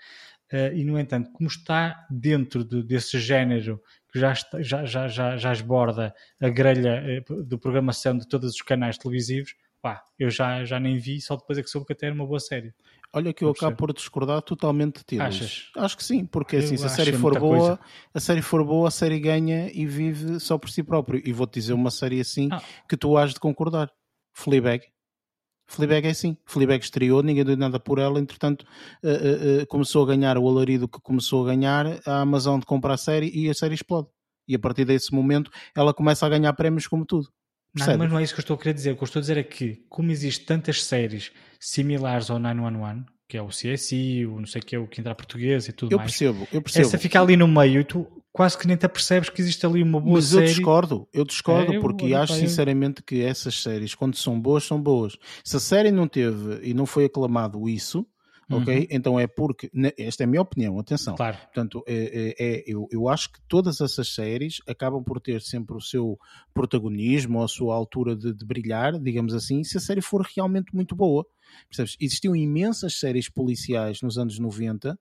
[0.53, 3.81] eh, e no entanto, como está dentro de- desse género
[4.17, 8.55] que já, está- já, já, já, já esborda a grelha eh, de programação de todos
[8.55, 11.93] os canais televisivos, pá, eu já, já nem vi, só depois é que soube que
[11.93, 12.73] até era uma boa série.
[13.13, 15.21] Olha que eu acabo por discordar totalmente de ti.
[15.21, 15.71] Achas?
[15.77, 17.81] Acho que sim, porque Eu assim, se a série é for boa, coisa.
[18.15, 21.21] a série for boa, a série ganha e vive só por si próprio.
[21.25, 22.61] E vou-te dizer uma série assim Ah.
[22.89, 23.91] que tu has de concordar.
[24.33, 24.83] Fleabag.
[25.67, 26.37] Fleabag é assim.
[26.45, 28.65] Fleabag estreou, ninguém deu nada por ela, entretanto
[29.03, 32.95] eh, eh, começou a ganhar o alarido que começou a ganhar, a Amazon de comprar
[32.95, 34.09] a série e a série explode.
[34.49, 37.29] E a partir desse momento ela começa a ganhar prémios como tudo.
[37.75, 38.93] Não, mas não é isso que eu estou a querer dizer.
[38.93, 43.05] O que eu estou a dizer é que, como existem tantas séries similares ao 911,
[43.29, 45.73] que é o CSI, o não sei o que é o que entra português e
[45.73, 46.87] tudo Eu mais, percebo, eu percebo.
[46.87, 48.07] essa fica ali no meio e tu
[48.37, 50.51] quase que nem te apercebes que existe ali uma boa Mas eu série.
[50.53, 54.39] discordo, eu discordo, É, eu- porque olha, acho eu- sinceramente que essas séries, quando são
[54.39, 55.17] boas, são boas.
[55.43, 58.07] Se a série não teve e não foi aclamado isso,
[58.51, 58.79] ok?
[58.81, 58.87] Uhum.
[58.91, 61.15] Então é porque, ne- esta é a minha opinião, atenção.
[61.17, 61.39] Claro.
[61.39, 65.75] Portanto, é, é- é- eu, eu acho que todas essas séries acabam por ter sempre
[65.75, 66.19] o seu
[66.53, 70.75] protagonismo ou a sua altura de, de brilhar, digamos assim, se a série for realmente
[70.75, 71.25] muito boa.
[71.71, 71.97] Percebes?
[71.99, 74.99] Existiam imensas séries policiais nos anos 90,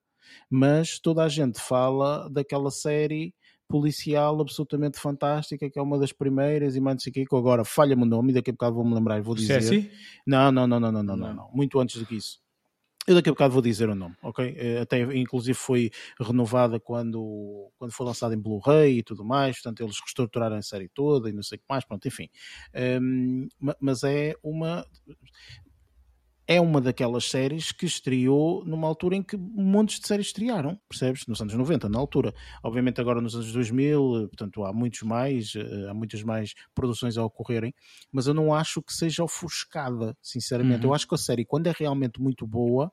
[0.50, 3.34] mas toda a gente fala daquela série
[3.68, 7.36] policial absolutamente fantástica, que é uma das primeiras e mais não sei o quê, que
[7.36, 9.60] agora falha-me o nome e daqui a bocado vou-me lembrar e vou dizer.
[9.60, 9.92] CSI?
[10.28, 11.52] Não, não, não, não, não, não, não, não.
[11.52, 12.40] Muito antes do que isso.
[13.08, 14.56] Eu daqui a bocado vou dizer o nome, ok?
[14.58, 19.82] Eh, Até inclusive foi renovada quando, quando foi lançada em Blu-ray e tudo mais, portanto
[19.84, 22.30] eles reestruturaram a série toda e não sei o que mais, pronto, enfim.
[23.00, 24.84] Hum, ma- mas é uma
[26.48, 31.26] é uma daquelas séries que estreou numa altura em que montes de séries estrearam, percebes?
[31.28, 32.34] Nos anos 90, na altura.
[32.64, 37.18] Obviamente agora nos anos 2000, eh, portanto há muitos mais, eh, há muitas mais produções
[37.18, 37.74] a ocorrerem,
[38.12, 40.82] mas eu não acho que seja ofuscada, sinceramente.
[40.86, 40.92] Uhum.
[40.92, 42.92] Eu acho que a série, quando é realmente muito boa,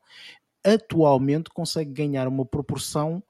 [0.64, 3.22] atualmente consegue ganhar uma proporção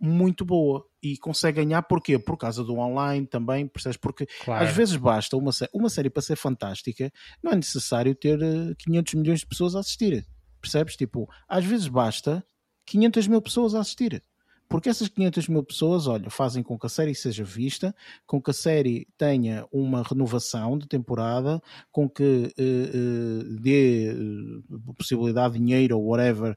[0.00, 0.84] muito boa.
[1.02, 2.18] E consegue ganhar porquê?
[2.18, 3.96] Por causa do online também, percebes?
[3.96, 4.64] Porque Claro.
[4.66, 7.10] às vezes basta uma, sé- uma série para ser fantástica,
[7.42, 10.26] não é necessário ter eh, 500 milhões de pessoas a assistir.
[10.60, 10.96] Percebes?
[10.96, 12.44] Tipo, às vezes basta
[12.86, 14.22] 500 mil pessoas a assistir.
[14.70, 17.92] Porque essas 500 mil pessoas, olha, fazem com que a série seja vista,
[18.24, 21.60] com que a série tenha uma renovação de temporada,
[21.90, 24.14] com que eh, eh, dê eh,
[24.96, 26.54] possibilidade, dinheiro ou whatever,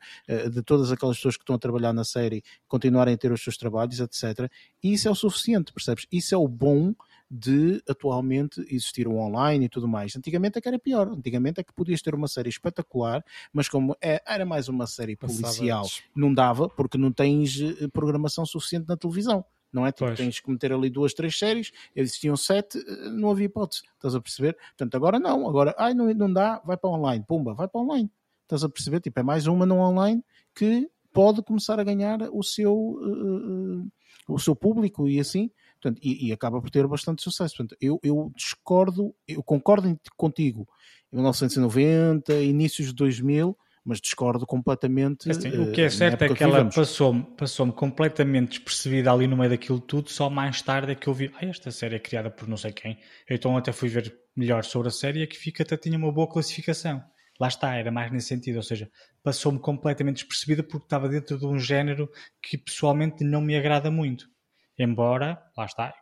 [0.52, 3.58] de todas aquelas pessoas que estão a trabalhar na série continuarem a ter os seus
[3.58, 4.48] trabalhos, etc.
[4.84, 6.06] E isso é o suficiente, percebes?
[6.12, 6.94] Isso é o bom
[7.36, 10.16] de atualmente existir o online e tudo mais.
[10.16, 11.08] Antigamente é que era pior.
[11.08, 15.16] Antigamente é que podias ter uma série espetacular, mas como é- era mais uma série
[15.16, 19.44] policial, não dava porque não tens eh, programação suficiente na televisão.
[19.72, 19.92] Não é?
[19.92, 20.18] Tipo, Pois.
[20.20, 23.82] tens que meter ali duas, três séries, existiam sete, eh, não havia hipótese.
[23.96, 24.56] Estás a perceber?
[24.78, 25.50] Portanto, agora não.
[25.50, 27.26] Agora, ai, não, não dá, vai para online.
[27.28, 28.12] Pumba, vai para online.
[28.44, 29.00] Estás a perceber?
[29.00, 30.24] Tipo, é mais uma no online
[30.54, 33.88] que pode começar a ganhar o seu, eh,
[34.28, 35.50] o seu público e assim.
[35.84, 37.58] Portanto, e, e acaba por ter bastante sucesso.
[37.58, 40.66] Portanto, eu, eu discordo, eu concordo contigo
[41.12, 45.30] em 1990, inícios de 2000, mas discordo completamente.
[45.30, 49.28] Assim, eh, o que é certo é época que ela passou-me passou completamente despercebida ali
[49.28, 52.00] no meio daquilo tudo, só mais tarde é que eu vi, ah, esta série é
[52.00, 52.98] criada por não sei quem.
[53.30, 56.30] Então até fui ver melhor sobre a série a que fica até tinha uma boa
[56.30, 57.04] classificação.
[57.40, 58.90] Lá está, era mais nesse sentido, ou seja,
[59.22, 62.10] passou-me completamente despercebida porque estava dentro de um género
[62.42, 64.32] que pessoalmente não me agrada muito.
[64.78, 65.94] Embora, lá está,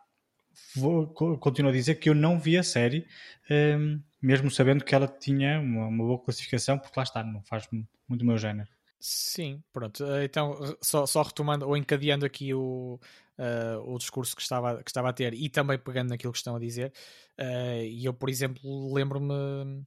[0.76, 3.06] vou, co- continuo a dizer que eu não vi a série,
[3.50, 7.68] hum, mesmo sabendo que ela tinha uma, uma boa classificação, porque lá está, não faz
[7.72, 8.68] mu- muito o meu género.
[9.00, 10.04] Sim, pronto.
[10.04, 13.00] Eh, Então, só, só retomando ou encadeando aqui o,
[13.38, 16.54] eh, o discurso que estava, que estava a ter e também pegando naquilo que estão
[16.56, 16.92] a dizer,
[17.36, 19.84] eh, e eu, por exemplo, lembro-me.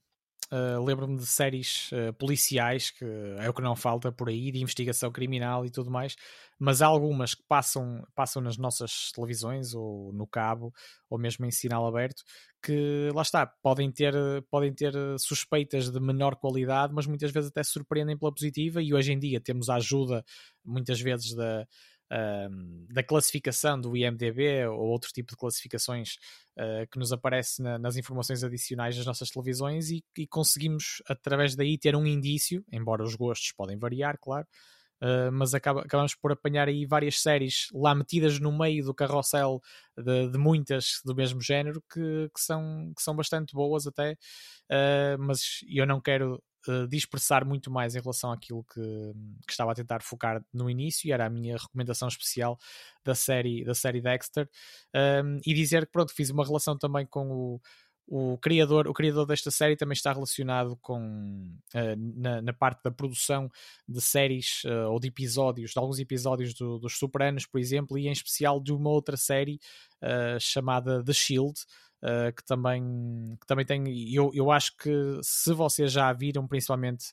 [0.51, 3.05] Eh, lembro-me de séries eh, policiais que
[3.39, 6.15] é o que não falta por aí de investigação criminal e tudo mais
[6.59, 10.73] mas há algumas que passam, passam nas nossas televisões ou no cabo
[11.09, 12.23] ou mesmo em sinal aberto
[12.61, 14.13] que lá está, podem ter,
[14.49, 19.13] podem ter suspeitas de menor qualidade, mas muitas vezes até surpreendem pela positiva e hoje
[19.13, 20.25] em dia temos a ajuda
[20.63, 21.67] muitas vezes da,
[22.11, 26.17] ahm, da classificação do IMDB ou outro tipo de classificações
[26.57, 31.55] ah, que nos aparece na- nas informações adicionais das nossas televisões e, e conseguimos através
[31.55, 34.47] daí ter um indício, embora os gostos podem variar, claro,
[35.01, 39.61] Uh, mas acaba- acabamos por apanhar aí várias séries lá metidas no meio do carrossel
[39.97, 44.13] de, de muitas do mesmo género que, que são, que são bastante boas até,
[44.71, 46.41] uh, mas eu não quero
[46.71, 48.81] uh, dispersar muito mais em relação àquilo que,
[49.45, 52.57] que estava a tentar focar no início e era a minha recomendação especial
[53.03, 54.49] da série, da série Dexter.
[54.95, 57.61] Um, e dizer que pronto, fiz uma relação também com o
[58.07, 62.91] o criador, o criador desta série também está relacionado com eh, na, na parte da
[62.91, 63.49] produção
[63.87, 68.07] de séries eh, ou de episódios, de alguns episódios do- dos Sopranos, por exemplo, e
[68.07, 69.59] em especial de uma outra série
[70.01, 71.59] eh, chamada The Shield,
[72.05, 72.83] eh, que, também,
[73.41, 73.83] que também tem.
[74.13, 74.91] Eu, eu acho que
[75.23, 77.05] se vocês já a viram, principalmente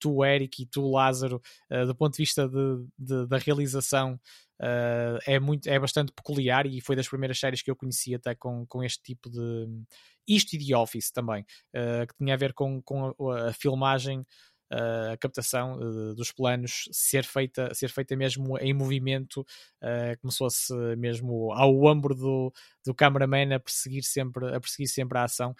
[0.00, 1.40] tu, Eric, e tu, Lázaro,
[1.70, 4.18] eh, do ponto de vista de, de- da realização.
[4.60, 8.34] eh, é, muito, é bastante peculiar e foi das primeiras séries que eu conheci até
[8.34, 9.68] com, com este tipo de,
[10.26, 11.42] isto e The Office também,
[11.74, 14.24] uh, que tinha a ver com, com a, a filmagem, uh,
[14.70, 19.40] a captação uh, dos planos ser feita, ser feita mesmo em movimento,
[19.82, 22.52] uh, como se fosse mesmo ao ombro do,
[22.84, 25.54] do cameraman a perseguir sempre a, perseguir sempre a ação.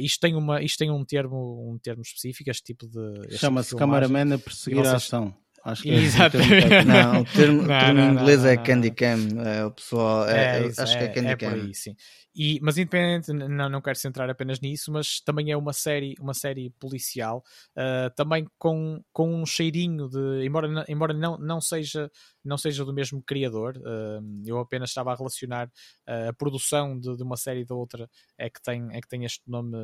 [0.00, 3.22] Isto, tem uma, isto tem um termo, um termo específico, este tipo de.
[3.22, 5.34] tipo Chama-se cameraman a perseguir a ação.
[5.64, 6.38] Acho que é Exato.
[6.38, 6.92] o termo.
[6.92, 9.18] Não, o termo, Não, termo não, inglês não, é Candy Cam.
[9.44, 11.54] É, o pessoal, é, isso, acho que é Candy é por Cam.
[11.54, 11.94] aí, sim.
[12.34, 16.32] E, mas independente, não, não quero centrar apenas nisso, mas também é uma série, uma
[16.32, 17.42] série policial,
[17.76, 22.08] ah, também com, com um cheirinho de, embora, embora não, não, seja,
[22.44, 25.68] não seja do mesmo criador, ah, eu apenas estava a relacionar
[26.06, 28.08] ah, a produção de, de uma série e da outra
[28.38, 29.76] é que tem, é que tem este nome,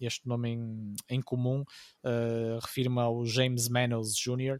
[0.00, 1.62] este nome em, em comum,
[2.62, 4.58] refiro-me ao James Manos Jr.,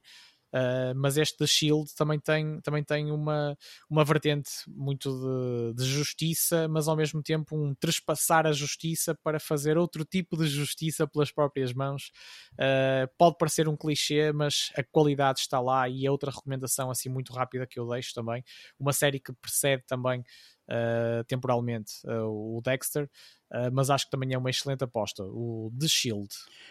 [0.52, 3.56] Uh, mas este da Shield também tem, também tem uma,
[3.88, 9.40] uma vertente muito de, de justiça, mas ao mesmo tempo um trespassar a justiça para
[9.40, 12.10] fazer outro tipo de justiça pelas próprias mãos.
[12.54, 17.08] Uh, pode parecer um clichê, mas a qualidade está lá e é outra recomendação assim
[17.08, 18.44] muito rápida que eu deixo também.
[18.78, 20.22] Uma série que precede também
[20.72, 23.04] uh, temporalmente uh, o Dexter,
[23.52, 26.28] uh, mas acho que também é uma excelente aposta, o The Shield.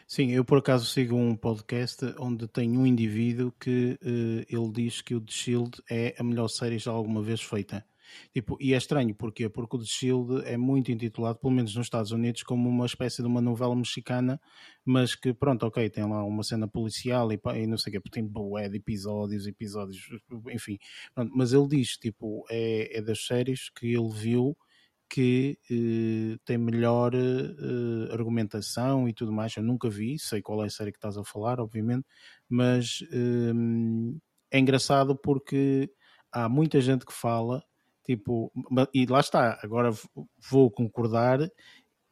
[0.08, 5.02] Sim, eu por acaso sigo um podcast onde tem um indivíduo que eh, ele diz
[5.02, 7.86] que o The Shield é a melhor série já alguma vez feita.
[8.34, 9.50] Tipo, e é estranho, porquê?
[9.50, 13.22] Porque o The Shield é muito intitulado, pelo menos nos Estados Unidos, como uma espécie
[13.22, 14.40] de uma novela mexicana,
[14.86, 18.00] mas que, pronto, ok, tem lá uma cena policial e, e não sei o quê,
[18.00, 20.10] porque tem bué de episódios, episódios,
[20.52, 20.78] enfim.
[21.14, 24.56] Pronto, mas ele diz, tipo, é, é das séries que ele viu
[25.12, 29.56] que eh, tem melhor eh, argumentação e tudo mais.
[29.58, 32.06] Eu nunca vi, sei qual é a série que estás a falar, obviamente,
[32.50, 33.52] mas eh,
[34.52, 35.92] é engraçado porque
[36.32, 37.62] há muita gente que fala,
[38.16, 38.52] tipo,
[38.94, 39.92] e lá está, agora
[40.50, 41.40] vou concordar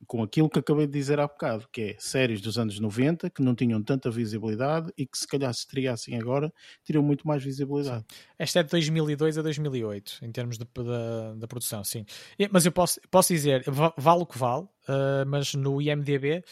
[0.08, 3.42] com aquilo que acabei de dizer há bocado, que é séries dos anos 90 que
[3.42, 6.54] não tinham tanta visibilidade e que se calhar se estreassem agora
[6.86, 8.06] teriam muito mais visibilidade.
[8.38, 10.66] Esta é de 2002 a 2008, em termos de,
[11.38, 12.06] da, produção, sim.
[12.50, 16.44] Mas eu posso, posso dizer, va- vale o que vale, uh, mas no IMDB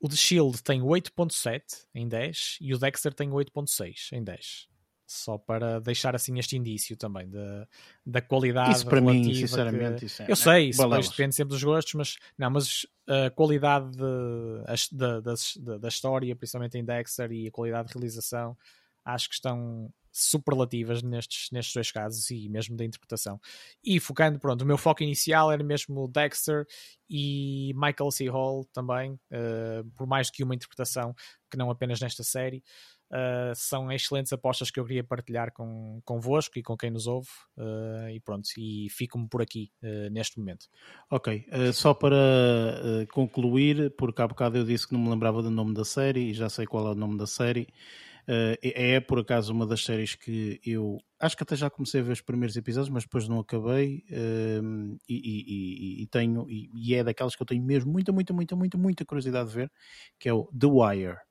[0.00, 4.68] o The Shield tem 8.7 em 10 e o Dexter tem 8.6 em 10.
[5.10, 7.66] Só para deixar assim este indício também da,
[8.04, 11.54] da qualidade Isso para mim, sinceramente, que- isso é- Eu sei, isso depois depende sempre
[11.54, 17.32] dos gostos, mas não, mas a qualidade de- da, da, da, história, principalmente em Dexter,
[17.32, 18.54] e a qualidade de realização,
[19.02, 23.40] acho que estão superlativas nestes, nestes dois casos e mesmo da interpretação.
[23.82, 26.66] E focando, pronto, o meu foco inicial era mesmo Dexter
[27.08, 28.28] e Michael C.
[28.28, 31.14] Hall também, eh, por mais que uma interpretação
[31.50, 32.62] que não apenas nesta série.
[33.10, 37.28] Uh, são excelentes apostas que eu queria partilhar com, convosco e com quem nos ouve
[37.56, 40.66] uh, e pronto, e fico-me por aqui uh, neste momento.
[41.10, 42.16] Ok, só para
[43.10, 46.34] concluir, porque há bocado eu disse que não me lembrava do nome da série e
[46.34, 47.66] já sei qual é o nome da série.
[48.60, 52.12] É por acaso uma das séries que eu acho que até já comecei a ver
[52.12, 54.60] os primeiros episódios, mas depois não acabei e,
[55.08, 58.76] e, e, e, tenho e é daquelas que eu tenho mesmo muita, muita, muita, muita,
[58.76, 59.72] muita curiosidade de ver,
[60.18, 61.27] que é o The Wire.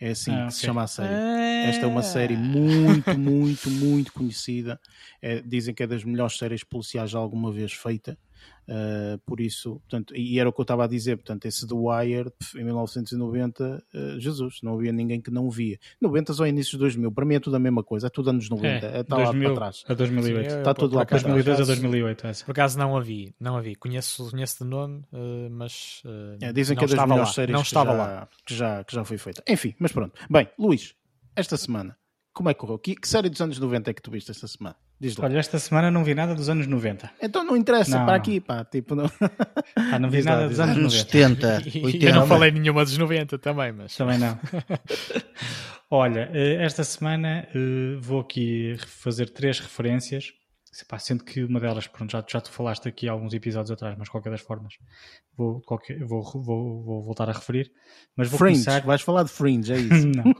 [0.00, 0.62] É assim Ah, que se ok.
[0.62, 1.24] chama a série.
[1.60, 4.80] Esta é uma série muito, muito, muito conhecida.
[5.20, 8.18] É, dizem que é das melhores séries policiais já alguma vez feita.
[8.68, 11.74] Uh, por isso, portanto, e era o que eu estava a dizer, portanto, esse The
[11.74, 15.78] Wire em 1990, uh, Jesus, não havia ninguém que não via.
[16.00, 18.48] 90 ou inícios de 2000, para mim é tudo a mesma coisa, é tudo anos
[18.50, 19.84] 90, É, está lá 2000 para trás.
[19.88, 20.50] a 2008.
[20.50, 21.44] Sim, Está por- tudo lá para acaso- trás.
[21.44, 22.44] 2002 a por acaso- 2008, essa.
[22.44, 23.74] Por acaso não a vi, não a vi.
[23.74, 27.28] Conheço, conheço de nome, uh, mas uh, É, dizem não que é das estava melhores
[27.30, 27.34] lá.
[27.34, 28.28] séries Não que, estava já, lá.
[28.44, 29.42] Que, já, que já foi feita.
[29.48, 30.12] Enfim, mas pronto.
[30.30, 30.94] Bem, Luís,
[31.34, 31.96] esta semana,
[32.34, 32.78] como é que correu?
[32.78, 34.76] Que, que série dos anos 90 é que tu viste esta semana?
[35.00, 35.26] Diz lá.
[35.26, 37.10] Olha, esta semana não vi nada dos anos 90.
[37.22, 38.20] Então não interessa, Não, para não.
[38.20, 39.08] aqui, pá, tipo, não...
[39.76, 41.60] Ah, não vi Diz nada dos anos Anos 90.
[41.60, 42.04] 70, E 80.
[42.06, 44.38] eu não falei nenhuma dos 90 também, mas Também não.
[45.90, 50.32] Olha, eh, esta semana eh, vou aqui fazer três referências,
[50.88, 53.96] pá, sendo que uma delas, pronto, já, já tu falaste aqui há alguns episódios atrás,
[53.98, 54.74] mas de qualquer das formas
[55.36, 57.70] vou, qualquer, vou, vou, vou voltar a referir.
[58.16, 58.84] Mas vou Fringe, começar.
[58.86, 60.06] vais falar de Fringe, é isso.
[60.08, 60.34] não.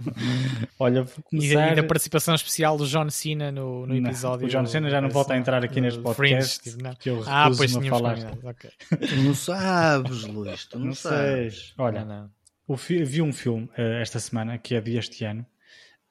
[0.78, 1.72] Olha, vou E, começar.
[1.72, 4.46] e da participação especial do John Cena no, no Não, episódio.
[4.46, 6.94] o John Cena já não volta a entrar aqui neste uh, podcast, Fringe, tipo, não.
[6.96, 8.14] que eu Ah, pois recuso-me a falar.
[8.16, 8.48] combinado.
[8.48, 8.70] ok.
[9.08, 11.74] Tu não sabes, Luís, tu não, Não sabes.
[11.78, 12.30] Olha, Não,
[12.68, 12.76] não.
[12.76, 15.46] vi um filme eh, esta semana, que é deste ano,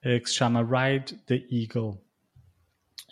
[0.04, 2.02] eh, que se chama Ride the Eagle.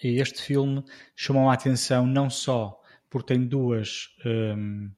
[0.03, 0.83] E este filme
[1.15, 4.89] chamou a atenção não só porque tem duas ehm,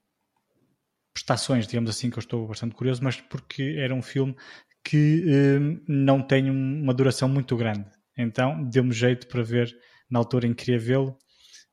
[1.14, 4.36] prestações, digamos assim, que eu estou bastante curioso, mas porque era um filme
[4.84, 7.86] que ehm, não tem um- uma duração muito grande.
[8.18, 9.76] Então deu-me jeito para ver
[10.10, 11.18] na altura em que queria vê-lo.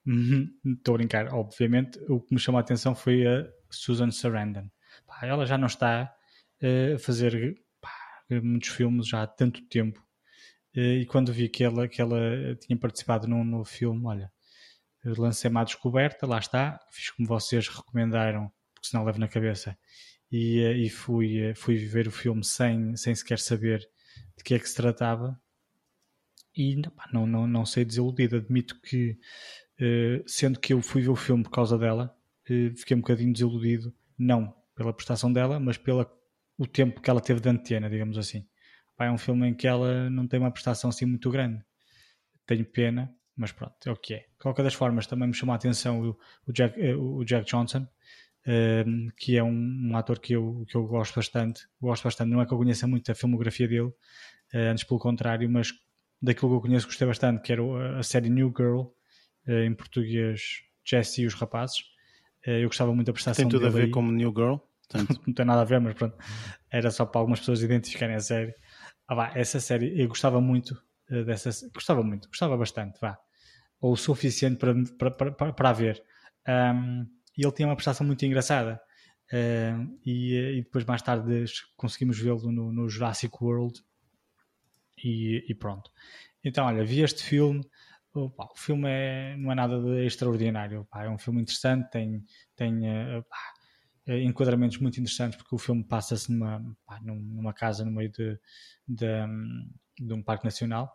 [0.06, 1.98] Uhum, Estou a brincar, obviamente.
[2.08, 4.68] O que me chamou a atenção foi a Susan Sarandon.
[5.06, 6.12] Pá, ela já não está
[6.62, 7.90] eh, a fazer pá,
[8.42, 10.03] muitos filmes já há tanto tempo.
[10.76, 12.18] Eh, e quando vi que ela, que ela
[12.60, 14.32] tinha participado no, no filme, olha,
[15.04, 19.78] lancei-me à descoberta, lá está, fiz como vocês recomendaram, porque senão levo na cabeça,
[20.32, 23.80] e, eh, e fui, eh, fui ver o filme sem, sem sequer saber
[24.36, 25.38] de que é que se tratava.
[26.56, 26.76] e
[27.12, 28.36] não, não, não sei desiludido.
[28.36, 29.18] Admito que,
[30.26, 32.16] sendo que eu fui ver o filme por causa dela,
[32.76, 36.06] fiquei um bocadinho desiludido, não pela prestação dela, mas pelo
[36.56, 38.46] o tempo que ela teve de antena, digamos assim.
[38.96, 41.62] Pá, é um filme em que ela não tem uma prestação assim muito grande.
[42.46, 44.18] Tenho pena, mas pronto, é o que é.
[44.18, 47.46] De qualquer das formas, também me chamou a atenção o, o, Jack, eh, o Jack
[47.46, 47.86] Johnson,
[48.46, 51.66] um, que é um, um, ator que eu, que eu gosto bastante.
[51.80, 55.48] Gosto bastante, não é que eu conheça muito a filmografia dele, uh, antes pelo contrário,
[55.50, 55.72] mas
[56.22, 58.82] daquilo que eu conheço gostei bastante, que era a série New Girl,
[59.48, 61.92] uh, em português Jesse e os Rapazes.
[62.46, 63.58] Eu gostava muito da prestação dele.
[63.58, 63.90] Tem tudo a ver aí.
[63.90, 64.56] com New Girl?
[65.26, 66.14] não tem nada a ver, mas pronto,
[66.70, 68.54] era só para algumas pessoas identificarem a série.
[69.06, 73.18] Ah, vá, essa série eu gostava muito dessa, gostava muito, gostava bastante, vá,
[73.80, 76.02] ou o suficiente para, para, para, para a ver.
[76.48, 78.80] Um, e ele tinha uma prestação muito engraçada.
[79.32, 81.44] E, e, depois mais tarde
[81.76, 83.80] conseguimos vê-lo no, no, Jurassic World
[85.02, 85.90] e, e, pronto.
[86.44, 87.62] Então, olha, vi este filme.
[88.12, 90.82] Opa, o filme é, não é nada extraordinário.
[90.82, 92.24] Opa, é um filme interessante, tem,
[92.54, 93.24] tem uh,
[94.06, 96.62] enquadramentos muito interessantes porque o filme passa-se numa,
[97.02, 98.38] numa casa no meio de,
[98.86, 99.06] de,
[99.98, 100.92] de um parque nacional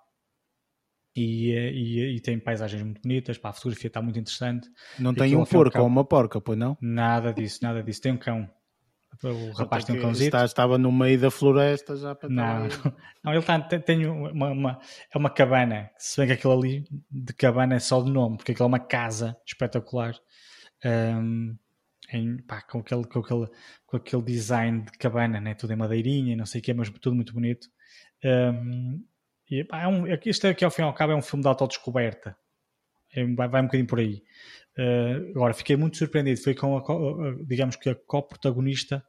[1.15, 4.69] e, e, e, tem paisagens muito bonitas, pá, a fotografia está muito interessante.
[4.97, 6.77] Não tem um porco um ou uma porca, pois não?
[6.79, 8.01] Nada disso, nada disso.
[8.01, 8.49] Tem um cão.
[9.23, 10.27] O rapaz tem um cãozinho.
[10.27, 12.93] Está, estava no meio da floresta já para Não, não,
[13.23, 14.79] não ele está, tem, tem uma, uma,
[15.13, 15.89] é uma cabana.
[15.97, 18.79] Se bem que aquilo ali de cabana é só de nome, porque aquilo é uma
[18.79, 20.15] casa espetacular.
[20.85, 21.57] Um,
[22.11, 23.47] em, pá, com, aquele, com, aquele,
[23.85, 25.53] com aquele design de cabana, né?
[25.53, 27.67] tudo em madeirinha, não sei o que, mas tudo muito bonito.
[28.23, 29.03] Um,
[29.49, 31.47] e, pá, é um, isto aqui ao fim e ao cabo é um filme de
[31.47, 32.35] autodescoberta.
[33.13, 34.23] É, vai, vai um bocadinho por aí.
[34.77, 36.39] Uh, agora, fiquei muito surpreendido.
[36.41, 39.03] Foi com, a, digamos que a co-protagonista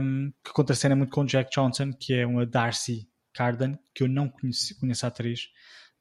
[0.00, 4.28] um, que contracena muito com Jack Johnson, que é uma Darcy Carden, que eu não
[4.28, 5.48] conheço, conheço a atriz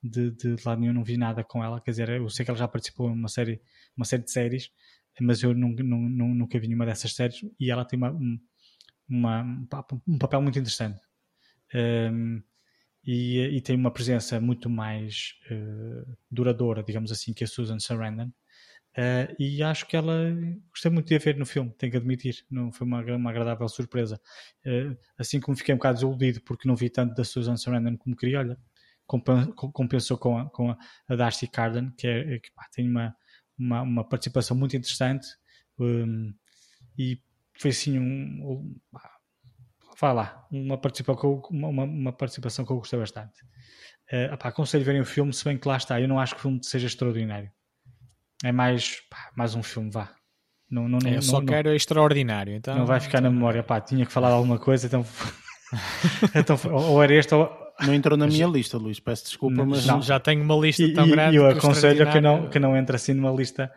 [0.01, 1.81] de, de, de lado nenhum, não vi nada com ela.
[1.81, 3.61] Quer dizer, eu sei que ela já participou em uma série,
[3.95, 4.69] uma série de séries,
[5.21, 8.17] mas eu nunca, nunca, nunca vi nenhuma dessas séries e ela tem uma,
[9.07, 9.41] uma,
[10.07, 10.99] um papel muito interessante.
[11.73, 12.41] Um,
[13.05, 18.31] e, e, tem uma presença muito mais uh, duradoura, digamos assim, que a Susan Sarandon.
[18.95, 20.13] Uh, e acho que ela
[20.69, 23.67] gostei muito de a ver no filme, tenho que admitir, não foi uma, uma agradável
[23.67, 24.21] surpresa.
[24.65, 28.15] Uh, assim como fiquei um bocado desiludido porque não vi tanto da Susan Sarandon como
[28.15, 28.57] queria, olha,
[29.05, 33.15] compensou com a, com a Darcy Carden, que, é, que pá, tem uma,
[33.57, 35.27] uma, uma, participação muito interessante
[35.79, 36.33] um,
[36.97, 37.19] e
[37.57, 38.75] foi assim um, um
[39.99, 43.41] vá lá, uma participação, uma, uma participação que eu gostei bastante.
[44.11, 46.39] Uh, opá, aconselho verem o filme, se bem que lá está, eu não acho que
[46.39, 47.51] o filme seja extraordinário.
[48.43, 50.13] É mais, pá, mais um filme, vá.
[50.69, 52.53] Não, não, eu não, só não, quero não, extraordinário.
[52.53, 53.31] Então, não vai ficar então...
[53.31, 55.05] na memória, pá, tinha que falar alguma coisa, então.
[56.35, 57.62] então ou era este ou.
[57.81, 59.85] Não entrou na minha lista, Luís, peço desculpa, mas.
[59.85, 61.35] Não, já tenho uma lista tão e, grande.
[61.35, 63.71] E eu aconselho que não, que não entre assim numa lista.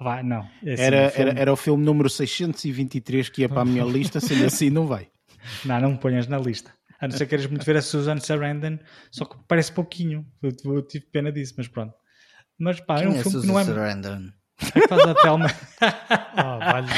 [0.00, 0.48] Vai, não.
[0.64, 1.30] É assim, era, filme...
[1.30, 4.86] era, era o filme número 623 que ia para a minha lista, sendo assim, não
[4.86, 5.08] vai.
[5.64, 6.72] Não, não me ponhas na lista.
[7.00, 8.78] A não ser que queres muito ver a Susan Sarandon,
[9.10, 10.24] só que parece pouquinho.
[10.40, 11.94] Eu, eu tive pena disso, mas pronto.
[12.58, 13.64] Mas pá, Quem é um é filme Susan que não é.
[13.64, 14.28] Sarandon?
[14.60, 15.46] É que faz a Telma.
[15.82, 16.88] oh, vale,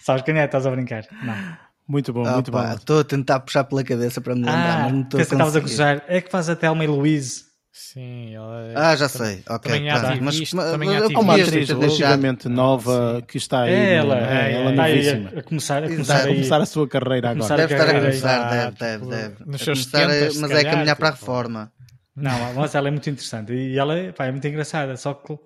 [0.00, 0.44] Sabes quem é?
[0.44, 1.04] Estás a brincar?
[1.24, 1.69] Não.
[1.90, 2.72] Muito bom, muito bom.
[2.72, 5.56] Estou a tentar puxar pela cabeça para me lembrar, ah, mas não estou a estavas
[5.56, 6.04] a gozar.
[6.06, 7.50] É que faz a Telma e Louise.
[7.72, 8.74] Sim, ela é...
[8.76, 9.42] Ah, já sei.
[9.48, 10.16] Ok, também tá.
[10.20, 13.72] mas, também mas, é uma atriz relativamente nova que está aí.
[13.72, 15.32] É ela, é, é, ela está novíssima.
[15.34, 17.56] a, a começar, a começar, a começar a sua carreira agora.
[17.56, 19.34] Deve estar a começar, deve, deve, deve.
[19.46, 21.20] nos seus começar a- 70, se mas é caminhar para a tipo.
[21.24, 21.72] reforma.
[22.14, 24.96] Não, mas ela é muito interessante e ela é, pá, é muito engraçada.
[24.96, 25.36] Só que,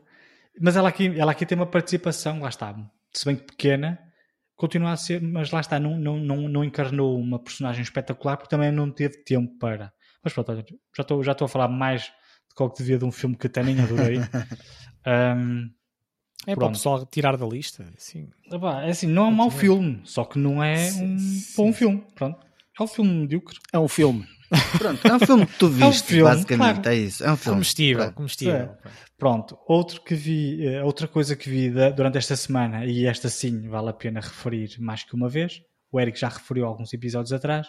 [0.61, 2.75] mas ela aqui, ela aqui tem uma participação, lá está,
[3.13, 3.99] se bem que pequena,
[4.57, 8.51] continua a ser, mas lá está, não, não, não, não encarnou uma personagem espetacular porque
[8.51, 9.93] também não teve tempo para.
[10.23, 10.53] Mas pronto,
[10.97, 13.47] já estou, já estou a falar mais de qual que devia de um filme que
[13.47, 14.19] até nem adorei.
[15.07, 15.71] Um,
[16.47, 16.73] É para o Pronto.
[16.73, 17.85] pessoal tirar da lista.
[17.99, 18.31] Sim.
[18.51, 21.17] epá, é assim, não é um mau filme, só que não é um
[21.57, 22.03] bom filme.
[22.15, 22.39] Pronto.
[22.79, 23.59] É um filme medíocre.
[23.71, 24.27] É um filme.
[24.79, 26.89] Pronto, é um filme que tu um viste, filme, basicamente, claro.
[26.89, 27.25] é isso.
[27.25, 27.57] É um filme.
[27.57, 28.15] Comestível, Pronto.
[28.15, 28.55] comestível.
[28.55, 28.79] É.
[29.17, 33.69] Pronto, outro que vi, eh, outra coisa que vi durante esta semana, e esta sim
[33.69, 37.69] vale a pena referir mais que uma vez, o Eric já referiu alguns episódios atrás,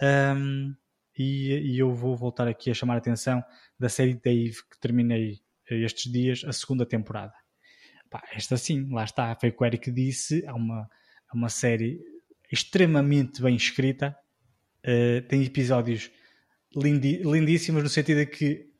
[0.00, 0.72] ahm,
[1.16, 3.42] e, e eu vou voltar aqui a chamar a atenção
[3.78, 5.40] da série Dave que terminei
[5.70, 7.32] eh, estes dias, a segunda temporada.
[8.10, 10.88] Pá, esta sim, lá está, foi o que o Eric disse, é uma,
[11.32, 12.00] é uma série
[12.52, 14.16] extremamente bem escrita,
[14.84, 16.10] eh, tem episódios
[16.76, 18.70] lindi- lindíssimos no sentido de que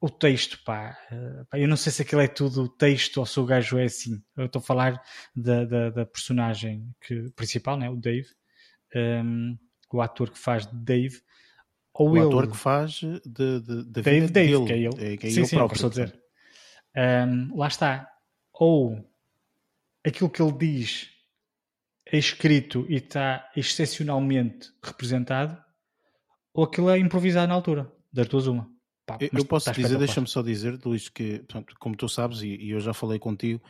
[0.00, 3.38] o texto, pá, eh, pá, eu não sei se aquilo é tudo texto ou se
[3.40, 4.22] o gajo é assim.
[4.36, 5.02] Eu estou a falar
[5.34, 8.28] da, da, da personagem que, principal, né, o Dave,
[8.94, 9.56] ehm,
[9.92, 11.20] o ator que faz de Dave.
[11.92, 14.64] ou o ele, ator que faz de, de, de Dave, Dave, dele.
[14.66, 15.14] que é ele.
[15.14, 15.76] É, que é sim, ele sim, próprio.
[15.76, 16.20] estou a dizer.
[16.96, 18.08] Um, lá está.
[18.52, 19.04] Ou
[20.06, 21.10] aquilo que ele diz
[22.18, 25.56] escrito e está excepcionalmente representado,
[26.52, 27.92] ou aquilo é improvisado na altura.
[28.12, 28.68] Das duas, uma.
[29.06, 32.40] Pá, Eu, eu posso está dizer, deixa-me só dizer, Luís, que portanto, como tu sabes,
[32.42, 33.60] e, e eu já falei contigo,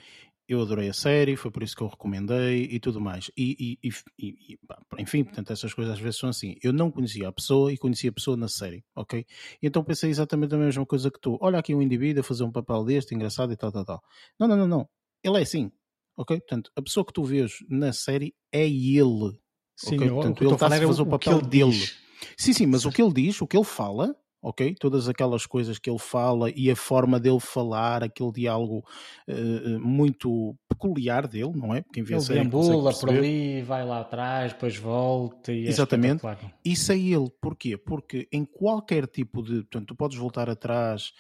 [0.47, 3.31] eu adorei a série, foi por isso que eu recomendei e tudo mais.
[3.37, 3.89] E, e-
[4.19, 6.57] e- pá, enfim, portanto, essas coisas às vezes são assim.
[6.63, 9.25] Eu não conhecia a pessoa e conhecia a pessoa na série, ok?
[9.63, 11.39] E então pensei exatamente a mesma coisa que tu.
[11.41, 14.03] Olha aqui um indivíduo a fazer um papel deste, engraçado e tal, tal, tal.
[14.39, 14.89] Não, não, não, não.
[15.23, 15.73] Ele é assim,
[16.17, 16.39] ok?
[16.41, 19.39] Portanto, a pessoa que tu vês na série é ele.
[19.77, 20.09] Sim, ok?
[20.09, 21.71] eu- Portanto, ele estou a a era fazer o papel ele dele.
[21.71, 21.97] diz.
[22.39, 24.75] Sim, sim, mas o que ele diz, o que ele fala, ok?
[24.79, 28.85] Todas aquelas coisas que ele fala e a forma dele falar, aquele diálogo
[29.27, 31.83] eh, eh, muito peculiar dele, não é?
[31.93, 36.17] Quem vê Ele série deambula por ali, vai lá atrás, depois volta e é Exatamente.
[36.17, 36.55] espetacular.
[36.63, 37.31] Isso é ele.
[37.41, 37.77] Porquê?
[37.79, 39.63] Porque em qualquer tipo de.
[39.63, 41.13] Portanto, tu podes voltar atrás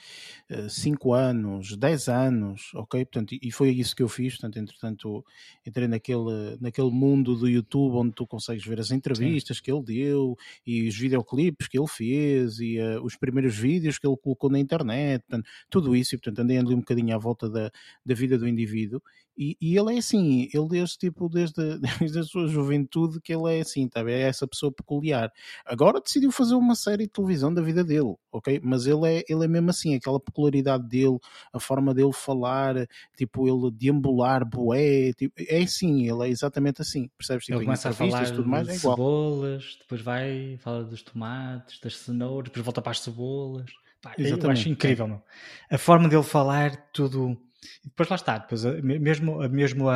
[0.68, 3.05] 5 anos, 10 anos, ok?
[3.07, 4.35] Portanto, e- foi isso que eu fiz.
[4.35, 5.25] Portanto, entretanto,
[5.66, 10.37] entrei naquele, naquele mundo do YouTube onde tu consegues ver as entrevistas que ele deu
[10.66, 14.58] e os videoclipes que ele fez e eh, os primeiros vídeos que ele colocou na
[14.58, 15.22] internet.
[15.22, 16.14] Portanto, tudo isso.
[16.14, 17.70] E, portanto, andei ali um bocadinho à volta da,
[18.04, 19.02] da vida do indivíduo.
[19.37, 23.57] E, e ele é assim, ele desde tipo, desde, desde a sua juventude que ele
[23.57, 24.01] é assim, tá?
[24.09, 25.32] é essa pessoa peculiar.
[25.64, 28.61] Agora decidiu fazer uma série de televisão da vida dele, ok?
[28.62, 31.18] Mas ele é, ele é mesmo assim, aquela peculiaridade dele,
[31.53, 37.09] a forma dele falar, tipo, ele deambular, boé, tipo, é assim, ele é exatamente assim,
[37.16, 37.45] percebes?
[37.47, 41.80] Tipo, Ele começa a falar tudo mais, de é cebolas, depois vai, fala dos tomates,
[41.80, 43.70] das cenouras, depois volta para as cebolas.
[44.05, 45.22] Pá, eu Exatamente, acho incrível, meu.
[45.70, 47.41] A forma dele falar, tudo.
[47.84, 49.88] E depois lá está, depois, me- mesmo, a- mesmo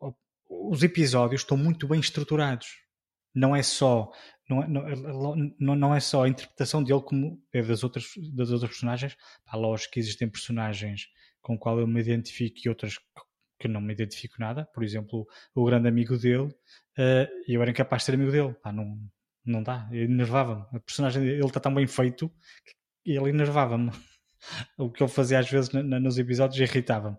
[0.00, 2.68] o- os episódios estão muito bem estruturados.
[3.34, 4.10] Não é só.
[4.48, 8.50] Não é, não, não- não é só a interpretação dele como é das outras, das
[8.50, 9.16] outras personagens.
[9.44, 11.06] Pá, lógico que existem personagens
[11.40, 12.98] com qual eu me identifico e outras
[13.60, 14.64] que não me identifico nada.
[14.74, 16.52] Por exemplo, o grande amigo dele,
[16.98, 18.54] eh, eu era incapaz de ser amigo dele.
[18.54, 18.98] Pá, não,
[19.44, 20.62] não dá, enervava-me.
[20.76, 22.28] A personagem dele está tão bem feito
[23.04, 23.90] que ele enervava-me.
[24.78, 27.16] O que ele fazia às vezes nos episódios irritava-me.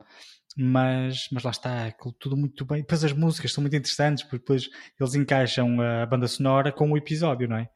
[0.58, 2.82] Mas, mas lá está, tudo muito bem.
[2.82, 4.70] Depois as músicas são muito interessantes, porque depois
[5.00, 7.70] eles encaixam a banda sonora com o episódio, não é?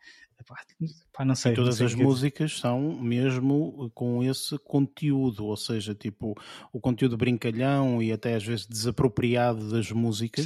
[0.47, 0.55] Pá,
[1.35, 1.53] sei.
[1.53, 6.35] E todas as o que- músicas são mesmo com esse conteúdo, ou seja, tipo
[6.73, 10.45] o conteúdo brincalhão e até às vezes desapropriado das músicas,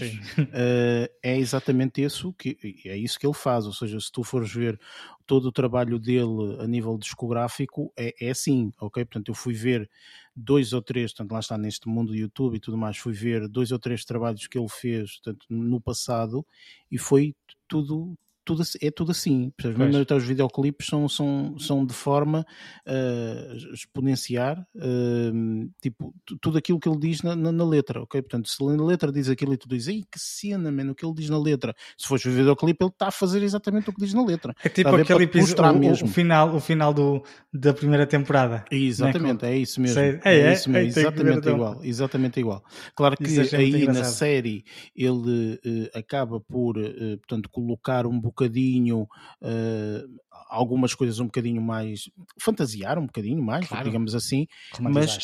[0.54, 3.66] eh, é exatamente isso que é isso que ele faz.
[3.66, 4.80] Ou seja, se tu fores ver
[5.26, 9.04] todo o trabalho dele a nível discográfico, é, é assim, ok?
[9.06, 9.90] Portanto, eu fui ver
[10.36, 13.48] dois ou três, portanto, lá está neste mundo do YouTube e tudo mais, fui ver
[13.50, 16.46] dois ou três trabalhos que ele fez portanto, no passado
[16.92, 17.36] e foi
[17.68, 18.16] tudo.
[18.50, 19.52] Tudo, é tudo assim?
[19.62, 19.78] Pois.
[19.78, 22.44] mesmo até os videoclipes são, são, são de forma
[22.86, 28.22] a exponenciar uh, tipo, tu- tudo aquilo que ele diz na, na, na letra, ok?
[28.22, 31.06] Portanto, se na letra diz aquilo e tu dizes, ei, que cena, mano, o que
[31.06, 31.76] ele diz na letra.
[31.98, 34.54] Se fores ver o videoclipe, ele está a fazer exatamente o que diz na letra.
[34.64, 36.08] É tipo aquele episódio, o, mesmo.
[36.08, 37.24] o final, o final do,
[37.54, 38.66] da primeira temporada.
[38.72, 39.94] Exatamente, é isso mesmo.
[39.96, 41.54] Sei- É, é, é, isso mesmo, é, que ver exatamente então.
[41.56, 42.64] igual, exatamente igual.
[42.96, 44.14] Claro que é muito aí na engraçado.
[44.14, 44.64] série
[44.96, 49.08] ele eh, acaba por, eh, portanto, colocar um bocadinho
[49.44, 50.04] eh,
[50.50, 52.10] algumas coisas um bocadinho mais
[52.40, 53.86] fantasiar um bocadinho mais, Claro.
[53.86, 54.48] digamos assim,
[54.80, 55.18] mas,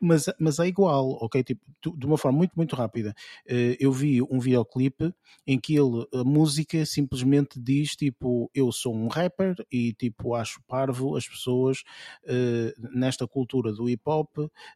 [0.00, 1.42] mas, mas é igual, ok?
[1.42, 1.60] Tipo,
[1.96, 3.14] de uma forma muito, muito rápida.
[3.46, 5.12] Eh, eu vi um videoclipe
[5.46, 10.60] em que ele, a música simplesmente diz tipo, eu sou um rapper e tipo, acho
[10.66, 11.82] parvo as pessoas
[12.26, 14.30] eh, nesta cultura do hip hop,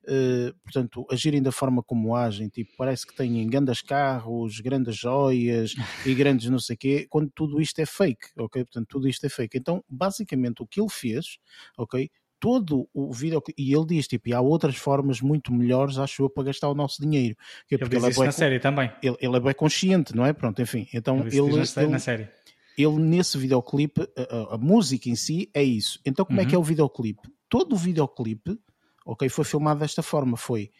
[0.07, 5.75] eh, portanto, agirem da forma como agem, tipo, parece que têm grandes carros, grandes joias
[6.07, 8.65] e grandes não sei quê, quando tudo isto é fake, ok?
[8.65, 9.59] Portanto, tudo isto é fake.
[9.81, 11.39] Então, basicamente, o que ele fez,
[11.77, 12.11] ok?
[12.39, 16.31] Todo o vídeo, e ele diz, tipo, e há outras formas muito melhores, acho eu,
[16.31, 17.37] para gastar o nosso dinheiro.
[17.69, 18.91] Que é Ele porque diz ele é, bué na série também.
[19.03, 20.33] ele, ele é bem consciente, não é?
[20.33, 20.89] Pronto, enfim.
[20.95, 22.29] Então, Ele, ele, na, ele, na série.
[22.79, 24.09] ele nesse videoclipe,
[24.51, 26.01] a, a- música em si é isso.
[26.05, 26.63] Então, como é que é Uhum.
[26.65, 27.29] o videoclipe?
[27.49, 28.59] Todo o videoclipe,
[29.05, 30.37] ok, foi filmado desta forma.
[30.39, 30.71] Foi,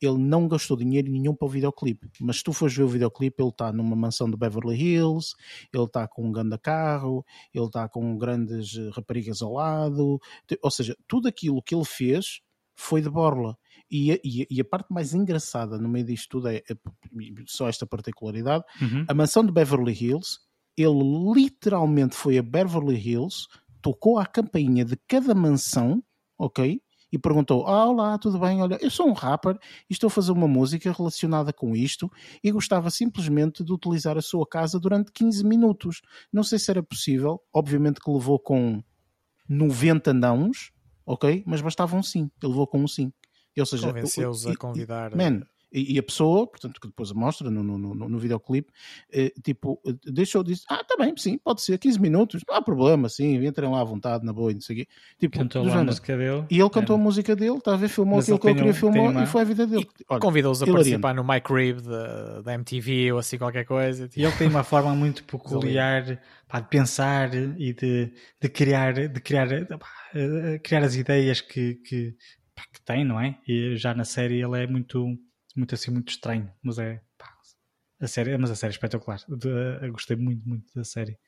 [0.00, 2.10] ele não gastou dinheiro nenhum para o videoclipe.
[2.20, 5.34] Mas se tu fores ver o videoclipe, ele está numa mansão de Beverly Hills,
[5.72, 7.24] ele está com um grande carro,
[7.54, 10.18] ele está com grandes eh, raparigas ao lado.
[10.62, 12.40] Ou seja, tudo aquilo que ele fez
[12.74, 13.56] foi de borla.
[13.90, 16.74] E a, e a- e a parte mais engraçada no meio disto tudo é, é
[17.46, 19.04] só esta particularidade, Uhum.
[19.08, 20.38] a mansão de Beverly Hills,
[20.76, 21.02] ele
[21.34, 23.46] literalmente foi a Beverly Hills,
[23.82, 26.02] tocou a campainha de cada mansão,
[26.38, 26.80] ok?
[27.12, 28.62] E perguntou: Ah, olá, tudo bem?
[28.62, 29.58] Olha, eu sou um rapper
[29.88, 32.10] e estou a fazer uma música relacionada com isto
[32.42, 36.02] e gostava simplesmente de utilizar a sua casa durante 15 minutos.
[36.32, 38.82] Não sei se era possível, obviamente que levou com
[39.48, 40.72] 90 nãos,
[41.04, 41.42] ok?
[41.46, 43.12] Mas bastava um sim, ele levou com um sim.
[43.58, 45.14] Ou seja, Convenceu-os a convidar.
[45.14, 48.72] Man, e, e a pessoa, portanto, que depois mostra no, no, no, no videoclipe,
[49.12, 52.62] eh, tipo, eh, deixou, disse, ah, tá bem, sim, pode ser, 15 minutos, não há
[52.62, 54.88] problema, sim, entrem lá à vontade, na boa, e não sei o quê.
[55.18, 56.44] Tipo, Cantou lá a música dele.
[56.50, 57.02] E ele cantou Era.
[57.02, 59.26] a música dele, está a ver, filmou Mas aquilo que ele queria um- filmar e
[59.26, 59.86] foi a vida dele.
[60.20, 61.00] Convidou-os a hilariante.
[61.00, 64.08] participar no Mike Rib da, da MTV ou assim qualquer coisa.
[64.16, 69.20] E ele tem uma forma muito peculiar pá, de pensar e de, de criar, de
[69.20, 69.48] criar,
[69.78, 72.14] pá, eh, criar as ideias que, que,
[72.54, 73.38] pá, que tem, não é?
[73.46, 75.16] E já na série ele é muito,
[75.56, 77.32] muito assim, muito estranho, mas é pá,
[78.00, 79.20] a série, mas a série é espetacular.
[79.28, 79.48] De-
[79.86, 81.18] eu gostei muito, muito da série.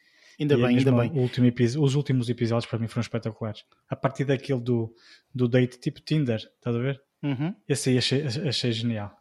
[0.40, 1.10] Ainda E é bem, ainda bem.
[1.12, 1.52] último
[1.84, 3.64] os últimos episódios para mim foram espetaculares.
[3.88, 4.94] A partir daquele do,
[5.34, 7.02] do date tipo Tinder, estás a ver?
[7.22, 7.54] Uhum.
[7.68, 9.14] Esse aí achei, achei genial.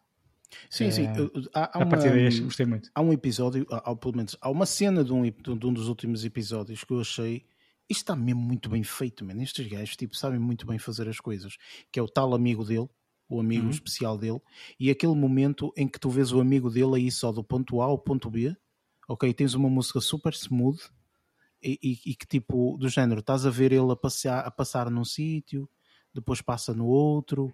[0.68, 1.04] Sim, sim.
[1.06, 1.12] É,
[1.54, 2.90] Há, há a partir daí uma, gostei muito.
[2.94, 6.24] há um episódio, há, pelo menos, há uma cena de um, de um dos últimos
[6.24, 7.44] episódios que eu achei.
[7.88, 9.42] Isto está mesmo muito bem feito, mano.
[9.42, 11.56] Estes gajos tipo, sabem muito bem fazer as coisas.
[11.90, 12.88] Que é o tal amigo dele,
[13.34, 13.70] o amigo Uhum.
[13.70, 14.40] especial dele,
[14.78, 17.84] e aquele momento em que tu vês o amigo dele aí só do ponto A
[17.86, 18.56] ao ponto B,
[19.08, 19.32] ok?
[19.34, 20.80] Tens uma música super smooth
[21.62, 24.90] e, e- e que tipo, do género, estás a ver ele a, passear, a passar
[24.90, 25.68] num sítio,
[26.12, 27.52] depois passa no outro,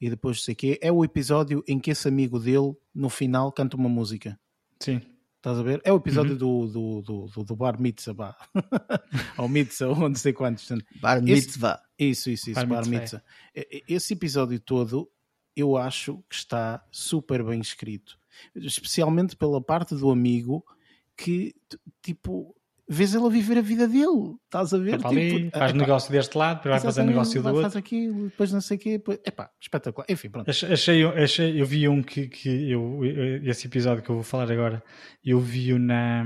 [0.00, 0.78] e depois sei quê.
[0.80, 4.38] É o episódio em que esse amigo dele, no final, canta uma música.
[4.80, 5.00] Sim.
[5.36, 5.80] Estás a ver?
[5.84, 6.38] É o episódio Uhum.
[6.38, 8.36] do, do, do, do, Bar Mitzvah,
[9.38, 10.68] ou Mitzvah, ou não sei quantos.
[11.00, 11.82] Bar Esse- Mitzvah.
[11.98, 13.22] Isso, isso, isso, Bar Bar, Mitzvah, Mitzvah.
[13.54, 15.10] E- Esse episódio todo,
[15.60, 18.18] eu acho que está super bem escrito.
[18.54, 20.64] Especialmente pela parte do amigo
[21.16, 21.54] que,
[22.02, 22.54] tipo,
[22.88, 24.36] vês ele a viver a vida dele.
[24.46, 24.98] Estás a ver?
[24.98, 27.62] Para ali, Tipo, faz negócio deste lado, depois vai fazer negócio do outro.
[27.62, 28.90] Faz aquilo, depois não sei o quê.
[28.98, 29.18] Depois...
[29.24, 30.06] Epá, espetacular.
[30.08, 30.50] Enfim, pronto.
[30.50, 33.00] Ach- Achei, achei, eu vi um que, que eu,
[33.44, 34.82] esse episódio que eu vou falar agora,
[35.24, 36.24] eu vi-o na.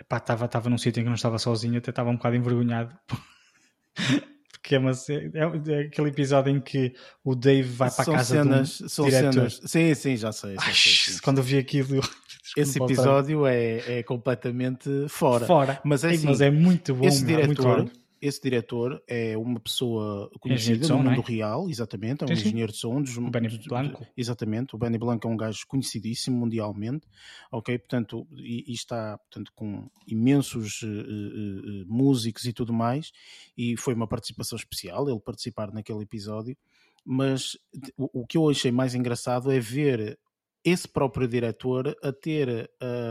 [0.00, 2.96] Epá, estava, estava num sítio em que não estava sozinho, até estava um bocado envergonhado.
[4.64, 8.14] Porque é, uma, é, é aquele episódio em que o Dave vai para a são
[8.14, 9.32] casa cenas, do são diretor.
[9.32, 9.60] cenas.
[9.66, 10.54] Sim, sim, já sei.
[10.54, 12.00] já Ai, sei, sim, quando eu vi aquilo,
[12.56, 15.44] Esse episódio é, é completamente fora.
[15.44, 15.80] fora.
[15.84, 17.90] Mas é assim, mas é muito bom, esse meu, muito diretor, bom.
[18.26, 21.16] Esse diretor é uma pessoa Engenheiro conhecida som, no não é?
[21.16, 22.48] mundo real, exatamente, é um Sim, sim.
[22.48, 23.02] engenheiro de som.
[23.02, 24.06] Dos, O Benny Blanco.
[24.16, 27.06] Exatamente, o Benny Blanco é um gajo conhecidíssimo mundialmente,
[27.52, 27.78] ok?
[27.78, 33.12] Portanto, e, e está portanto, com imensos eh, eh, músicos e tudo mais,
[33.56, 36.56] e foi uma participação especial ele participar naquele episódio,
[37.04, 37.58] mas
[37.98, 40.18] o que eu achei mais engraçado é ver
[40.64, 42.70] esse próprio diretor a ter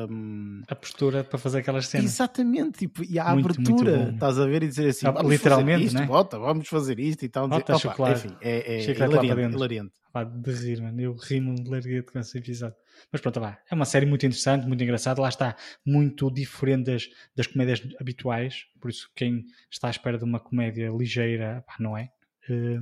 [0.10, 2.06] hum, A postura para fazer aquelas cenas.
[2.12, 5.86] Exatamente, tipo, e a Muito, abertura, muito estás a ver e dizer assim, Ah, literalmente,
[5.86, 6.06] isto, né?
[6.06, 7.48] bota, vamos fazer isto e tal.
[7.48, 8.28] dizer, Bota opa, chocolate.
[8.28, 9.94] Enfim, é, é hilariante, hilariante.
[10.12, 11.02] Pá, de rir, mano.
[11.02, 12.76] Eu rimo de larguete com esse episódio.
[13.12, 13.58] Mas pronto, vá.
[13.70, 15.20] É uma série muito interessante, muito engraçada.
[15.20, 18.66] Lá está, muito diferente das, das comédias habituais.
[18.80, 22.10] Por isso, quem está à espera de uma comédia ligeira, pá, não é.
[22.50, 22.80] Eh,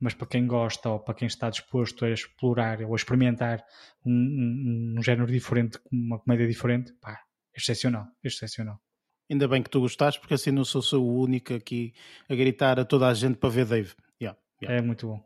[0.00, 3.62] mas para quem gosta ou para quem está disposto a explorar ou a experimentar
[4.04, 7.18] um, um, um género diferente, uma comédia diferente, pá,
[7.54, 8.78] excepcional, excepcional.
[9.30, 11.92] Ainda bem que tu gostaste, porque assim não sou só o único aqui
[12.28, 13.94] a gritar a toda a gente para ver Dave.
[14.20, 14.78] Yeah, yeah.
[14.78, 15.22] É muito bom.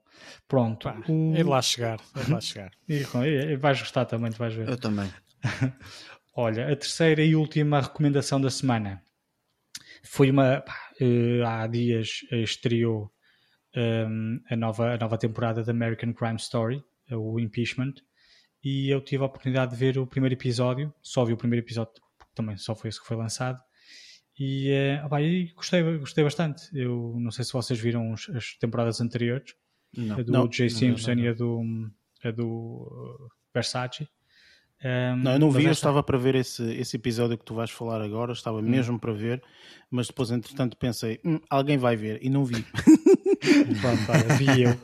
[0.48, 0.84] Pronto.
[0.88, 2.70] Pá, o- é de lá chegar, é de lá chegar.
[2.88, 4.68] E vais gostar também, tu vais ver.
[4.68, 5.08] Eu também.
[6.34, 9.02] Olha, a terceira e última recomendação da semana
[10.04, 10.60] foi uma.
[10.62, 13.12] pá, eh, há dias eh, estreou
[13.74, 17.94] ehm, a, nova, a nova temporada da American Crime Story, eh, o Impeachment,
[18.64, 21.92] e eu tive a oportunidade de ver o primeiro episódio, só vi o primeiro episódio,
[22.18, 23.58] porque também só foi esse que foi lançado,
[24.38, 26.62] e, eh, opá, e gostei, gostei bastante.
[26.72, 29.54] Eu não sei se vocês viram os- as temporadas anteriores,
[29.96, 30.18] Não.
[30.18, 31.22] a do Não, não, Simpson não, não.
[31.24, 31.62] e a do,
[32.24, 34.08] a do uh, Versace.
[34.82, 37.54] Ehm, Não, eu não vi, eu esta- estava para ver esse, esse episódio que tu
[37.54, 38.62] vais falar agora, estava Hum.
[38.62, 39.42] mesmo para ver,
[39.90, 42.64] mas depois, entretanto, pensei, "Hum, alguém vai ver, e não vi.
[44.38, 44.78] Vi eu.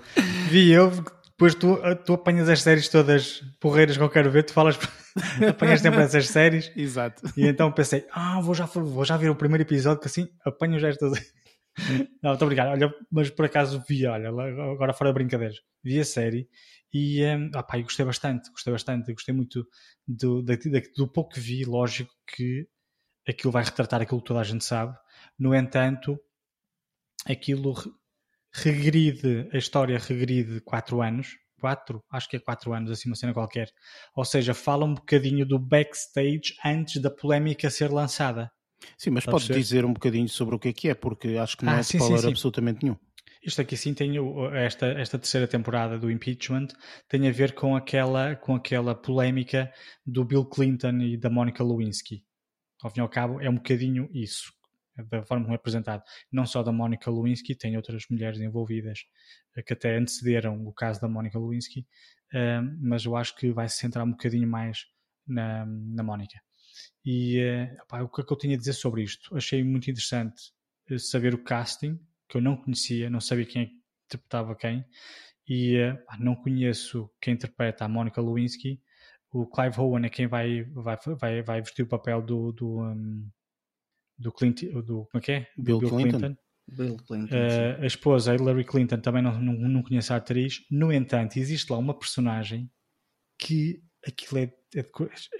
[0.50, 4.52] Vi eu, depois tu, tu apanhas as séries todas porreiras que eu quero ver, tu
[4.52, 4.78] falas,
[5.48, 7.22] apanhas sempre essas séries, Exato.
[7.36, 10.78] e então pensei, ah, vou já, vou já ver o primeiro episódio, que assim apanho
[10.78, 11.12] já estas.
[12.22, 16.00] Não, estou a brincar, olha, mas por acaso vi, olha, agora fora de brincadeiras, vi
[16.00, 16.48] a série
[16.92, 19.64] e um, opá, eu gostei bastante, gostei bastante, gostei muito
[20.06, 22.66] do, da- da- do pouco que vi, lógico que
[23.28, 24.92] aquilo vai retratar aquilo que toda a gente sabe,
[25.38, 26.18] no entanto,
[27.26, 27.74] aquilo
[28.52, 33.32] regride, a história regride 4 anos, 4, acho que é 4 anos, assim uma cena
[33.34, 33.70] qualquer,
[34.14, 38.50] ou seja, fala um bocadinho do backstage antes da polémica ser lançada.
[38.96, 39.60] Sim, mas podes perceber?
[39.60, 41.82] dizer um bocadinho sobre o que é que é, porque acho que não Ah, é
[41.82, 42.28] sim, sim, spoiler sim.
[42.28, 42.96] absolutamente nenhum.
[43.42, 44.12] Isto aqui sim tem
[44.54, 46.68] esta, esta terceira temporada do impeachment
[47.08, 49.72] tem a ver com aquela, com aquela polémica
[50.04, 52.24] do Bill Clinton e da Monica Lewinsky.
[52.82, 54.52] Ao fim e ao cabo, é um bocadinho isso,
[55.04, 56.02] da forma como é apresentado.
[56.30, 59.00] Não só da Monica Lewinsky, tem outras mulheres envolvidas
[59.56, 61.86] eh, que até antecederam o caso da Monica Lewinsky,
[62.32, 64.86] eh, mas eu acho que vai se centrar um bocadinho mais
[65.26, 66.40] na, na Mónica.
[67.04, 67.40] E
[67.82, 69.36] opa, o que é que eu tinha a dizer sobre isto?
[69.36, 70.52] Achei muito interessante
[70.98, 71.98] saber o casting,
[72.28, 74.84] que eu não conhecia, não sabia quem é interpretava quem,
[75.46, 78.80] e uh, não conheço quem interpreta a Monica Lewinsky.
[79.30, 83.28] O Clive Owen é quem vai, vai, vai, vai vestir o papel do, do, um,
[84.18, 85.46] do Clint, do, como é que é?
[85.56, 86.18] Bill, Bill Clinton.
[86.18, 86.36] Clinton.
[86.70, 90.60] Bill Clinton uh, a esposa, a Hillary Clinton, também não, não, não conhece a atriz.
[90.70, 92.70] No entanto, existe lá uma personagem
[93.38, 94.82] que aquilo é, é,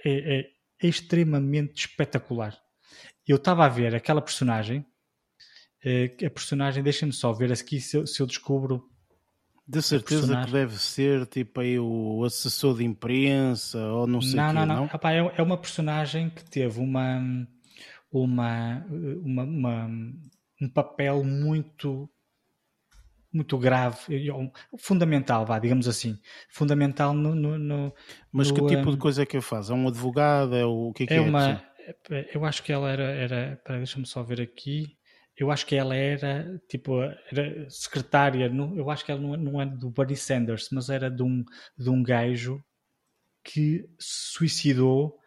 [0.05, 0.39] é,
[0.81, 2.57] é extremamente espetacular.
[3.27, 4.83] Eu estava a ver aquela personagem
[5.83, 8.83] eh, a personagem, deixa-me só ver aqui se eu, se eu descubro.
[9.67, 14.47] De certeza que deve ser tipo aí o assessor de imprensa ou não sei não,
[14.47, 14.85] quê, não, não, não.
[14.85, 17.21] Epá, é, é uma personagem que teve uma,
[18.11, 18.85] uma,
[19.23, 19.89] uma, uma
[20.61, 22.09] um papel muito
[23.31, 24.27] muito grave,
[24.79, 26.19] fundamental, vá, digamos assim,
[26.49, 27.93] fundamental no, no, no
[28.31, 29.69] Mas no, que tipo um, de coisa é que faz?
[29.69, 30.55] É um advogado?
[30.55, 31.17] É o, o que é que é?
[31.17, 31.63] é uma,
[32.33, 34.97] eu acho que ela era, era deixa-me só ver aqui,
[35.37, 39.91] eu acho que ela era tipo era secretária, eu acho que ela não, é do
[39.91, 41.43] Bernie Sanders, mas era de um,
[41.77, 42.63] de um gajo
[43.43, 45.17] que se suicidou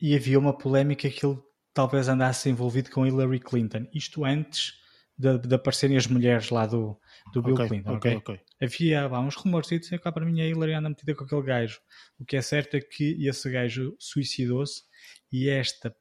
[0.00, 1.38] e havia uma polémica que ele
[1.74, 3.86] talvez andasse envolvido com Hillary Clinton.
[3.92, 4.74] Isto antes
[5.18, 6.98] de, de aparecerem as mulheres lá do,
[7.32, 7.94] do Bill okay, Clinton.
[7.96, 8.40] Okay, okay?
[8.62, 11.80] Havia lá, uns rumores e cá para mim a Hillary anda metida com aquele gajo.
[12.18, 14.82] O que é certo é que esse gajo suicidou-se
[15.30, 15.94] e esta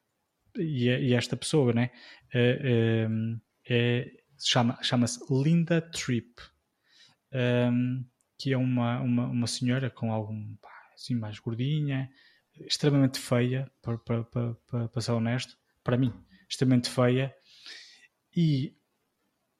[0.57, 1.89] e, e esta pessoa, né?
[2.33, 3.07] É,
[3.67, 6.41] é, chama, chama-se Linda Tripp,
[7.71, 8.05] um,
[8.37, 12.09] que é uma, uma, uma senhora com algum, pá, assim, mais gordinha,
[12.67, 16.13] extremamente feia, para, para, para, para ser honesto, para mim,
[16.49, 17.33] extremamente feia,
[18.35, 18.75] e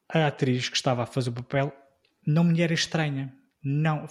[0.09, 1.73] a atriz que estava a fazer o papel
[2.25, 3.35] não me era estranha.
[3.63, 4.05] Não,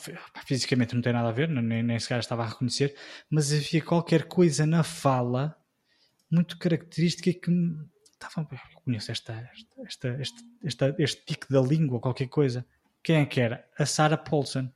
[0.47, 2.97] fisicamente não tem nada a ver, nem, nem sequer estava a reconhecer,
[3.29, 5.55] mas havia qualquer coisa na fala
[6.31, 7.51] muito característica que
[8.13, 9.51] estava, eu conheço esta,
[9.85, 12.65] esta, esta, esta, este tique da língua, qualquer coisa.
[13.03, 13.69] Quem é que era?
[13.79, 14.71] A Sarah Paulson.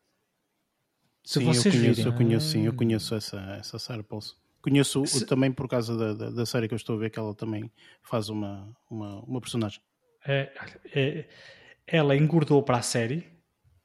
[1.24, 4.36] Se sim, vocês eu conheço, virem, eu conheço, sim, eu conheço essa, essa Sarah Paulson.
[4.68, 5.24] Conheço Se...
[5.24, 7.70] também por causa da, da, da, série que eu estou a ver, que ela também
[8.02, 9.80] faz uma, uma, uma personagem.
[10.26, 10.52] É,
[10.93, 11.28] é,
[11.86, 13.24] ela engordou para a série,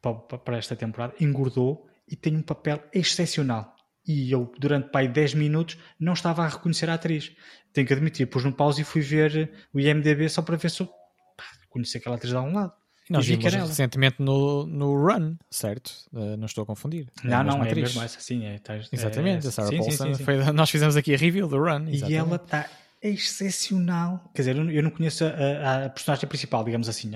[0.01, 3.75] para, para esta temporada, engordou e tem um papel excepcional
[4.07, 7.31] e eu, durante pai 10 minutos, não estava a reconhecer a atriz.
[7.71, 10.81] Tenho que admitir, pus no pause e fui ver o IMDB só para ver se
[10.81, 12.73] eu pá, conhecia aquela atriz de algum lado.
[13.09, 15.91] Nós vi vimos recentemente no, no Run, certo?
[16.13, 17.07] Uh, não estou a confundir.
[17.23, 18.45] Não, é não, é mesmo essa, sim.
[18.45, 20.05] É, tá, exatamente, é, a Sarah sim, Paulson.
[20.05, 21.87] Sim, sim, foi, nós fizemos aqui a review do Run.
[21.89, 22.11] Exatamente.
[22.11, 22.69] E ela está
[23.01, 24.31] excepcional.
[24.33, 27.11] Quer dizer, eu não conheço a, a personagem principal, digamos assim.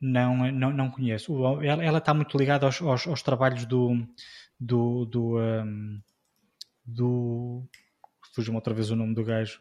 [0.00, 1.32] Não, não, não conheço.
[1.62, 4.06] Ela, ela está muito ligada aos, aos, aos trabalhos do,
[4.58, 5.04] do.
[5.06, 6.00] do, um,
[6.84, 7.62] do
[8.34, 9.60] fugiu-me outra vez o nome do gajo.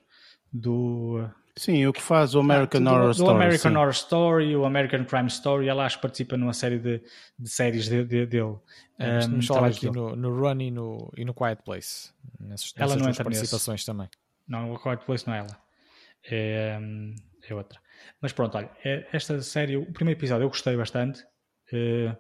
[0.52, 1.30] Do.
[1.60, 3.30] Sim, o que faz o American ah, Horror do, Story.
[3.30, 3.78] Do American sim.
[3.78, 7.02] Horror Story, o American Crime Story, ela acho que participa numa série de,
[7.38, 8.56] de séries de, de, dele.
[8.98, 12.14] É, um, estava aqui no, no Run e no, e no Quiet Place.
[12.40, 13.86] Nessas, ela não entra participações nesse.
[13.88, 14.08] também.
[14.48, 15.58] Não, o Quiet Place não é ela.
[16.32, 17.14] É, hum,
[17.46, 17.78] é outra.
[18.22, 21.26] Mas pronto, olha, é, esta série, o primeiro episódio eu gostei bastante.
[21.74, 22.16] Uh,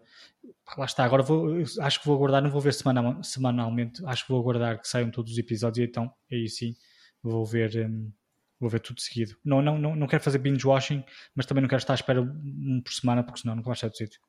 [0.78, 4.34] lá está, agora vou, acho que vou aguardar, não vou ver semanal, semanalmente, acho que
[4.34, 6.76] vou aguardar que saiam todos os episódios e então aí sim
[7.24, 8.12] vou ver, um,
[8.60, 9.36] vou ver tudo seguido.
[9.44, 11.04] Não, não, não, não quero fazer binge watching,
[11.36, 13.90] mas também não quero estar à espera um por semana, porque senão não vais sair
[13.90, 14.20] do sítio.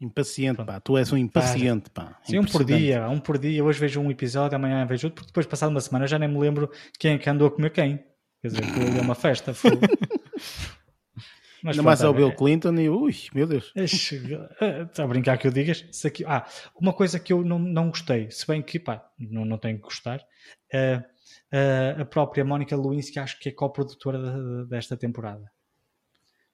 [0.00, 0.68] Impaciente, Pronto.
[0.68, 2.16] pá, tu és um impaciente, pá.
[2.22, 3.64] Sim, um por dia, um por dia.
[3.64, 6.38] Hoje vejo um episódio, amanhã vejo outro, porque depois, passado uma semana, já nem me
[6.38, 7.98] lembro quem é que andou a comer quem.
[8.40, 9.52] Quer dizer, foi uma festa.
[9.52, 9.72] Foi...
[11.62, 13.72] Mas Ainda mais ao Bill Clinton e ui, meu Deus.
[13.74, 15.84] Está a brincar que eu digas.
[16.04, 16.46] Aqui, ah,
[16.80, 19.82] uma coisa que eu não, não gostei, se bem que pá, não, não tenho que
[19.82, 20.20] gostar,
[20.72, 21.02] uh,
[21.98, 25.50] a própria Mónica Lewinsky acho que é co-produtora desta temporada.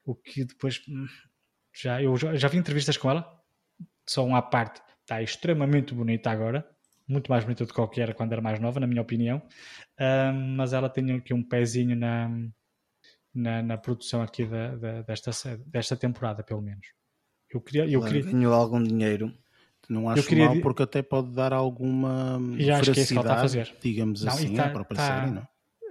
[0.04, 1.06] O que depois hum,
[1.72, 3.26] já, eu já, já vi entrevistas com ela,
[4.06, 6.68] só uma parte, está extremamente bonita agora,
[7.08, 10.72] muito mais bonita do que era quando era mais nova, na minha opinião, uh, mas
[10.72, 12.30] ela tem aqui um pezinho na
[13.34, 16.86] na, na produção aqui da, da, desta, desta temporada, pelo menos.
[17.50, 18.22] Eu queria, eu queria...
[18.22, 19.32] Ganhou algum dinheiro.
[19.88, 20.46] Não acho queria...
[20.46, 23.40] mal porque até pode dar alguma e acho que é isso que ele está a
[23.40, 23.76] fazer.
[23.82, 25.06] digamos não, assim, tá, à própria tá...
[25.06, 25.48] série, não?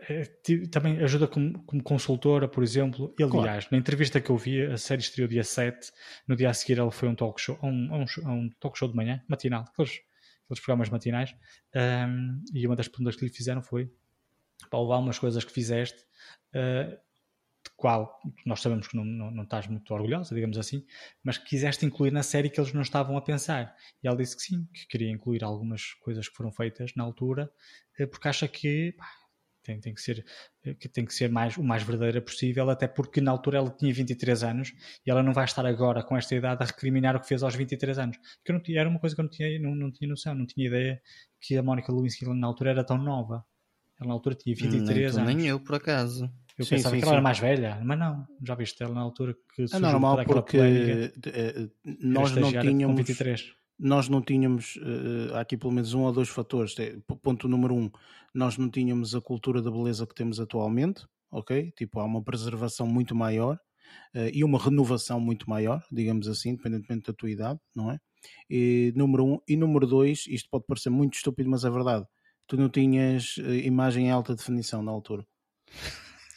[0.10, 0.24] é,
[0.68, 3.14] também ajuda como, como, consultora, por exemplo.
[3.18, 3.68] E, aliás, claro.
[3.72, 5.92] na entrevista que eu vi, a série estreou dia 7,
[6.28, 8.96] no dia a seguir ela foi um talk show, um, um, um talk show de
[8.96, 10.02] manhã, matinal, aqueles,
[10.46, 11.36] aqueles programas matinais,
[11.76, 13.92] um, e uma das perguntas que lhe fizeram foi
[14.70, 16.02] para levar umas coisas que fizeste,
[16.56, 16.98] uh,
[17.76, 20.86] qual nós sabemos que não, não, não estás muito orgulhosa, digamos assim,
[21.24, 23.76] mas que quiseste incluir na série que eles não estavam a pensar.
[24.04, 27.52] E ela disse que sim, que queria incluir algumas coisas que foram feitas na altura,
[28.00, 29.06] uh, porque acha que pá,
[29.64, 30.26] tem, tem, que ser,
[30.80, 33.94] que tem que ser mais, o mais verdadeira possível, até porque na altura ela tinha
[33.94, 34.74] 23 anos
[35.06, 37.56] e ela não vai estar agora com esta idade a recriminar o que fez aos
[37.56, 38.18] 23 anos.
[38.44, 40.46] Que não tinha, era uma coisa que eu não tinha, não, não tinha noção, não
[40.46, 41.02] tinha ideia
[41.40, 43.46] que a Mónica Lewinsky na altura era tão nova.
[44.00, 45.36] Ela na altura tinha 23 nem, anos.
[45.36, 46.30] Nem eu, por acaso.
[46.58, 47.16] Eu sim, pensava sim, que ela sim.
[47.16, 51.70] era mais velha, mas não, já viste ela na altura que É normal porque eh,
[52.00, 52.98] nós não tínhamos.
[52.98, 54.80] 23 nós não tínhamos,
[55.34, 56.78] há aqui pelo menos um ou dois fatores.
[56.80, 57.92] É, ponto número um,
[58.34, 61.72] nós não tínhamos a cultura da beleza que temos atualmente, ok?
[61.72, 63.58] Tipo, há uma preservação muito maior
[64.32, 68.00] e uma renovação muito maior, digamos assim, independentemente da tua idade, não é?
[68.50, 69.40] E, número um.
[69.48, 72.06] E número dois, isto pode parecer muito estúpido, mas é verdade.
[72.48, 75.26] Tu não tinhas imagem em alta definição na altura.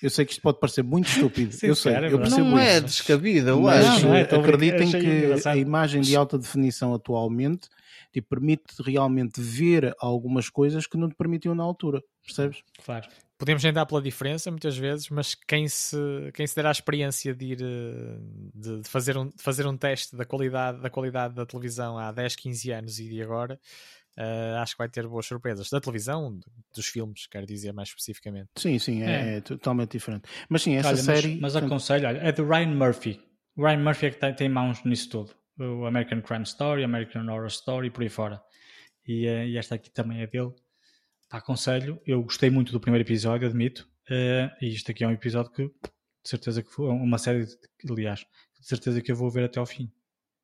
[0.03, 1.53] Eu sei que isto pode parecer muito estúpido.
[1.53, 2.85] Sim, eu sei, cara, eu percebo não é isso.
[2.87, 4.07] descabida, eu mas acho.
[4.09, 7.69] É, acreditem que a imagem de alta definição atualmente
[8.13, 12.63] te permite realmente ver algumas coisas que não te permitiam na altura, percebes?
[12.85, 13.09] Claro.
[13.39, 15.99] Podemos andar pela diferença muitas vezes, mas quem se,
[16.33, 20.17] quem se der a experiência de ir de, de fazer, um, de fazer um teste
[20.17, 23.61] da qualidade, da qualidade da televisão há 10, 15 anos e de agora,
[24.19, 25.69] Uh, acho que vai ter boas surpresas.
[25.69, 26.41] Da televisão,
[26.75, 28.49] dos filmes, quero dizer mais especificamente.
[28.57, 29.37] Sim, sim, é, é.
[29.37, 30.29] é totalmente diferente.
[30.49, 31.33] Mas sim, essa olha, série.
[31.35, 33.21] Mas, mas aconselho, olha, é do Ryan Murphy.
[33.55, 35.35] O Ryan Murphy é que tem, tem mãos nisso tudo.
[35.59, 38.43] O American Crime Story, American Horror Story, por aí fora.
[39.07, 40.53] E, uh, e esta aqui também é dele.
[41.29, 42.01] Tá, aconselho.
[42.07, 43.87] Eu gostei muito do primeiro episódio, admito.
[44.11, 47.57] Uh, e isto aqui é um episódio que, de certeza que foi uma série, de,
[47.91, 49.93] aliás, de certeza que eu vou ver até ao fim.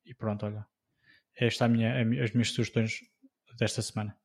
[0.05, 0.65] E pronto, olha.
[1.35, 2.99] Esta é a minha, as minhas sugestões
[3.57, 4.15] desta semana.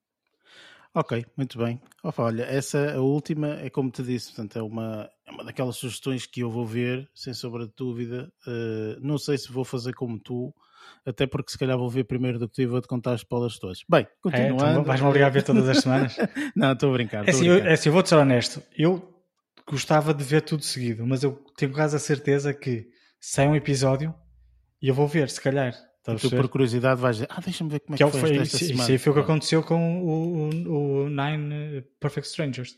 [0.94, 1.80] Ok, muito bem.
[2.02, 5.76] Opa, olha, essa a última é como te disse, portanto, é uma, é uma daquelas
[5.76, 8.32] sugestões que eu vou ver, sem sombra de dúvida.
[8.46, 10.52] Uh, não sei se vou fazer como tu,
[11.04, 13.58] até porque se calhar vou ver primeiro do que tu e vou-te contar as spoilers
[13.58, 13.84] todas.
[13.88, 14.64] Bem, continuando.
[14.64, 16.16] É, então vais-me obrigar a ver todas as semanas?
[16.56, 17.28] não, estou a brincar.
[17.28, 18.62] É assim, eu, é assim, eu vou-te ser honesto.
[18.76, 19.14] Eu
[19.66, 22.88] gostava de ver tudo seguido, mas eu tenho quase a certeza que
[23.20, 24.14] sai um episódio
[24.80, 25.74] e eu vou ver, se calhar.
[26.16, 28.56] Tu, por curiosidade, vais dizer, ah, deixa-me ver como é que, que foi, foi esta
[28.56, 28.82] isso, semana.
[28.82, 32.74] Isso aí foi o que aconteceu com o, o, o Nine Perfect Strangers.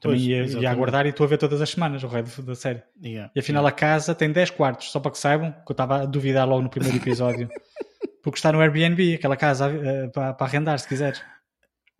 [0.00, 2.54] Também pois, ia, ia aguardar e estou a ver todas as semanas o resto da
[2.54, 2.82] série.
[3.02, 3.76] Yeah, e afinal yeah.
[3.76, 6.62] a casa tem 10 quartos, só para que saibam, que eu estava a duvidar logo
[6.62, 7.48] no primeiro episódio.
[8.22, 11.22] porque está no Airbnb, aquela casa uh, para, para arrendar, se quiseres.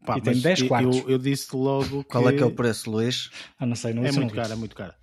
[0.04, 0.98] Pá, e tem 10 quartos.
[0.98, 2.10] Eu, eu disse logo que...
[2.10, 3.30] Qual é que é o preço, Luís?
[3.58, 4.94] Ah, não sei, não É muito caro, é muito caro.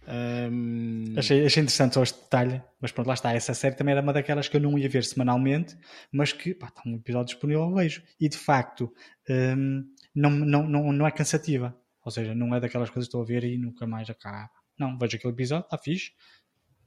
[0.52, 1.14] Um...
[1.18, 3.34] Achei, achei interessante só este detalhe, mas pronto, lá está.
[3.34, 5.78] Essa série também era uma daquelas que eu não ia ver semanalmente,
[6.12, 8.04] mas que pá, está um episódio disponível, eu vejo.
[8.20, 8.92] E de facto,
[9.30, 11.76] um, não, não, não, não é cansativa.
[12.04, 14.50] Ou seja, não é daquelas coisas que estou a ver e nunca mais acaba.
[14.78, 16.12] Não, vejo aquele episódio, está fixe,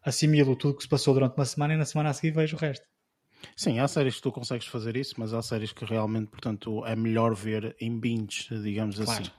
[0.03, 2.57] assimilo tudo o que se passou durante uma semana e na semana a seguir vejo
[2.57, 2.87] o resto.
[3.57, 6.97] Sim, há séries que tu consegues fazer isso, mas há séries que realmente, portanto, é
[6.97, 9.23] melhor ver em binge, digamos claro.
[9.23, 9.31] assim.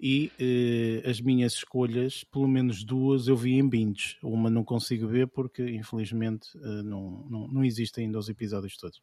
[0.00, 4.16] E eh, as minhas escolhas, pelo menos duas, eu vi em binge.
[4.22, 8.98] Uma não consigo ver porque, infelizmente, eh, não, não, não existem ainda os episódios todos.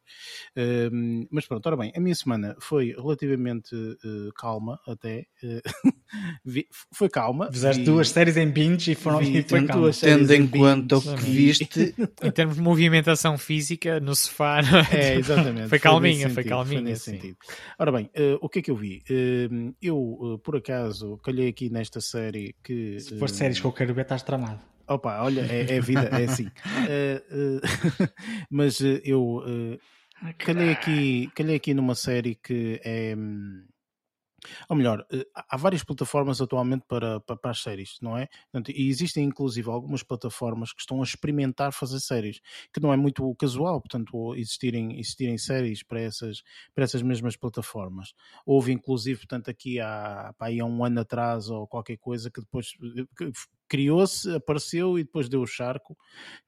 [0.56, 5.26] Uh, mas pronto, ora bem, a minha semana foi relativamente uh, calma, até.
[5.42, 5.60] Uh,
[6.44, 7.50] vi, foi calma.
[7.52, 9.90] Fizeste duas séries em binge e foram vi, e foi calma.
[9.92, 11.94] Tendo em conta o que viste.
[12.22, 14.60] em termos de movimentação física, no sofá.
[14.92, 15.68] É, exatamente.
[15.68, 16.80] foi calminha, foi, calminha.
[16.80, 17.36] Foi nesse sentido.
[17.78, 18.10] Ora bem,
[18.40, 19.02] o que é que eu vi?
[19.80, 22.98] eu por acaso, calhei aqui nesta série que.
[23.00, 24.58] Se for uh, séries que eu quero ver, estás tramado.
[24.88, 26.46] Opa, olha, é, é vida, é assim.
[26.46, 27.60] uh,
[28.00, 28.08] uh,
[28.50, 29.42] mas eu
[30.38, 33.14] calhei, aqui, calhei aqui numa série que é.
[33.14, 33.62] Um,
[34.68, 38.28] ou melhor, eh, há várias plataformas atualmente para, para, para as séries, não é?
[38.68, 42.40] E existem inclusive algumas plataformas que estão a experimentar fazer séries,
[42.72, 46.42] que não é muito casual, portanto, existirem, existirem séries para essas,
[46.74, 48.12] para essas mesmas plataformas.
[48.44, 52.72] Houve inclusive, portanto, aqui há, há um ano atrás ou qualquer coisa que depois
[53.68, 55.96] criou-se, apareceu e depois deu o charco,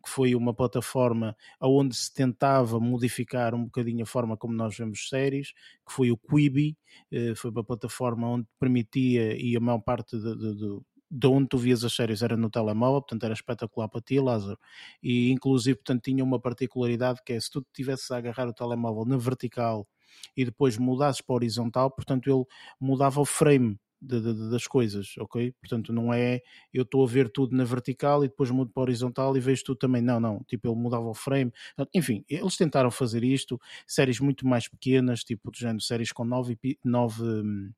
[0.04, 5.08] que foi uma plataforma onde se tentava modificar um bocadinho a forma como nós vemos
[5.08, 5.52] séries,
[5.86, 6.76] que foi o Quibi,
[7.12, 10.80] eh, foi uma plataforma onde permitia, e a maior parte de, de, de
[11.10, 14.58] de onde tu vias as séries era no telemóvel, portanto era espetacular para ti, Lázaro.
[15.02, 19.04] E inclusive, portanto, tinha uma particularidade que é se tu tivesses a agarrar o telemóvel
[19.04, 19.88] na vertical
[20.36, 22.44] e depois mudasses para horizontal, portanto ele
[22.80, 25.52] mudava o frame de, de, das coisas, ok?
[25.60, 26.40] Portanto, não é
[26.72, 29.64] eu estou a ver tudo na vertical e depois mudo para a horizontal e vejo
[29.64, 30.02] tudo também.
[30.02, 30.42] Não, não.
[30.44, 31.52] Tipo, ele mudava o frame.
[31.94, 33.60] Enfim, eles tentaram fazer isto.
[33.86, 37.72] Séries muito mais pequenas, tipo, do género, séries com nove, nove hum,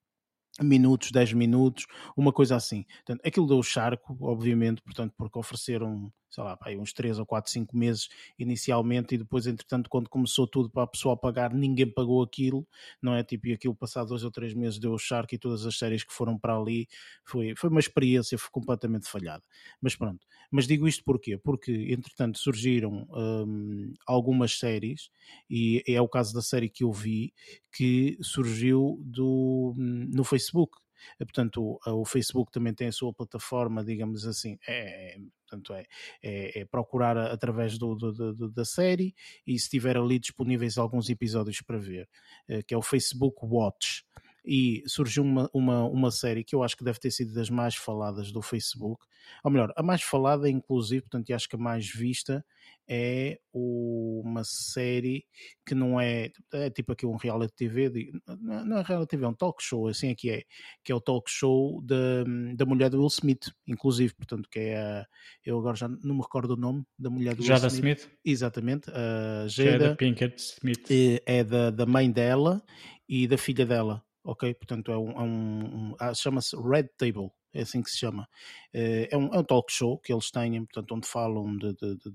[0.60, 1.86] minutos, 10 minutos,
[2.16, 2.84] uma coisa assim.
[2.84, 7.50] Portanto, aquilo deu o charco, obviamente, portanto, porque ofereceram, sei lá, uns 3 ou 4,
[7.52, 12.22] 5 meses inicialmente e depois, entretanto, quando começou tudo para a pessoa pagar, ninguém pagou
[12.22, 12.66] aquilo,
[13.00, 13.22] não é?
[13.22, 16.02] Tipo, e aquilo passado dois ou três meses deu o charco e todas as séries
[16.02, 16.88] que foram para ali
[17.24, 19.42] foi, foi uma experiência foi completamente falhada.
[19.80, 20.26] Mas pronto.
[20.50, 21.36] Mas digo isto porquê?
[21.36, 25.10] Porque, entretanto, surgiram hum, algumas séries
[25.50, 27.32] e é o caso da série que eu vi
[27.70, 30.81] que surgiu do, hum, no Facebook
[31.18, 35.84] portanto, o, o, Facebook também tem a sua plataforma, digamos assim, é, portanto, é,
[36.22, 39.14] é, é procurar através do, do, do, da série
[39.46, 42.08] e se tiver ali disponíveis alguns episódios para ver,
[42.48, 44.04] eh, que é o Facebook Watch
[44.44, 47.76] e surgiu uma, uma, uma série que eu acho que deve ter sido das mais
[47.76, 49.04] faladas do Facebook,
[49.44, 52.44] ou melhor, a mais falada, inclusive, portanto, e acho que a mais vista
[52.88, 55.24] é uma série
[55.64, 59.34] que não é, é tipo aqui um reality TV, não é reality TV, é um
[59.34, 60.42] talk show, assim é que é,
[60.82, 62.24] que é o talk show da,
[62.56, 65.06] da mulher do Will Smith, inclusive, portanto, que é a,
[65.46, 67.98] eu agora já não me recordo o nome da mulher do Jada Will Smith.
[68.00, 68.18] Smith.
[68.24, 70.90] Exatamente, a Jada, Jada Pinkett Smith.
[70.90, 72.60] É, é da, da mãe dela
[73.08, 74.54] e da filha dela ok?
[74.54, 78.28] Portanto, é um, é um, ah, chama-se Red Table, é assim que se chama.
[78.72, 81.96] Eh, é um, é um talk show que eles têm, portanto, onde falam de, de,
[81.96, 82.10] de,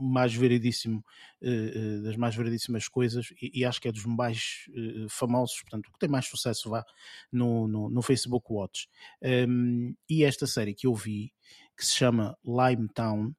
[0.00, 1.04] mais veridíssimo,
[1.40, 4.66] eh, eh, das mais veridíssimas coisas e, e, acho que é dos mais
[5.08, 6.84] famosos, portanto, que tem mais sucesso vá
[7.30, 8.88] no, no, no Facebook Watch.
[9.22, 11.32] Um, e esta série que eu vi,
[11.76, 13.32] que se chama Lime Town,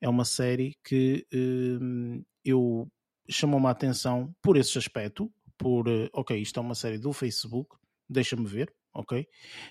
[0.00, 2.88] é uma série que um, eu
[3.28, 7.76] chamou-me a atenção por esse aspecto, por, eh, ok, isto é uma série do Facebook,
[8.08, 9.26] deixa-me ver, ok?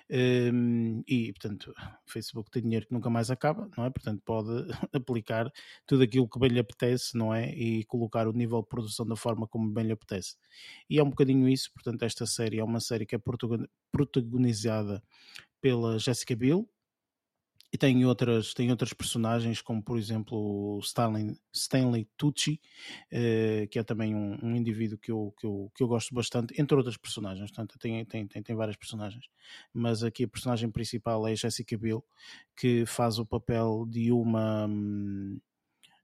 [0.09, 1.73] Um, e, portanto, o
[2.11, 3.89] Facebook tem dinheiro que nunca mais acaba, não é?
[3.89, 4.49] Portanto, pode
[4.93, 5.51] aplicar
[5.85, 7.49] tudo aquilo que bem lhe apetece, não é?
[7.51, 10.35] E colocar o nível de produção da forma como bem lhe apetece.
[10.89, 13.19] E é um bocadinho isso, portanto, esta série é uma série que é
[13.91, 15.03] protagonizada
[15.61, 16.67] pela Jessica Biel,
[17.73, 22.60] e tem outras, tem outras personagens, como por exemplo Stanley, Stanley Tucci,
[23.10, 26.60] eh, que é também um, um, indivíduo que eu, que, eu, que eu gosto bastante,
[26.60, 27.49] entre outras personagens.
[27.49, 29.26] Portanto, tem, tem, tem, tem várias personagens.
[29.73, 32.03] Mas aqui a personagem principal é Jessica Biel,
[32.57, 34.68] que faz o papel de uma,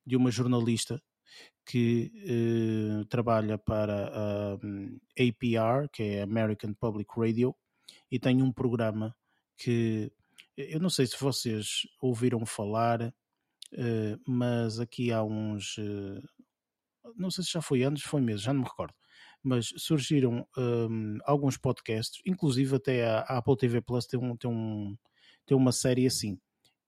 [0.06, 1.02] de uma jornalista
[1.66, 7.54] que eh, trabalha para a APR, que é American Public Radio,
[8.10, 9.14] e tem um programa
[9.58, 10.10] que
[10.58, 15.78] eu não sei se vocês ouviram falar, uh, mas aqui há uns.
[15.78, 16.22] Uh,
[17.16, 18.94] não sei se já foi anos, foi meses, já não me recordo.
[19.44, 24.50] Mas surgiram um, alguns podcasts, inclusive até a, a, Apple TV Plus tem, um, tem,
[24.50, 24.98] um,
[25.46, 26.38] tem uma série assim,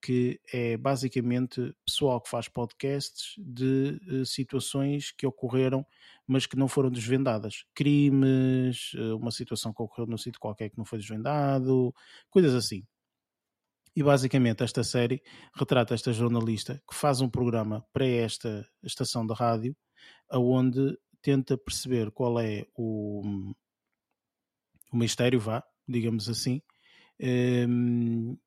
[0.02, 5.86] que é basicamente pessoal que faz podcasts de uh, situações que ocorreram,
[6.28, 7.66] mas que não foram desvendadas.
[7.74, 11.94] Crimes, uma situação que ocorreu num sítio qualquer que não foi desvendado,
[12.30, 12.84] coisas assim.
[13.96, 15.22] E basicamente esta série
[15.54, 19.76] retrata esta jornalista que faz um programa para esta estação de rádio,
[20.30, 23.54] aonde tenta perceber qual é o,
[24.92, 26.62] o mistério, vá, digamos assim,
[27.68, 28.38] um,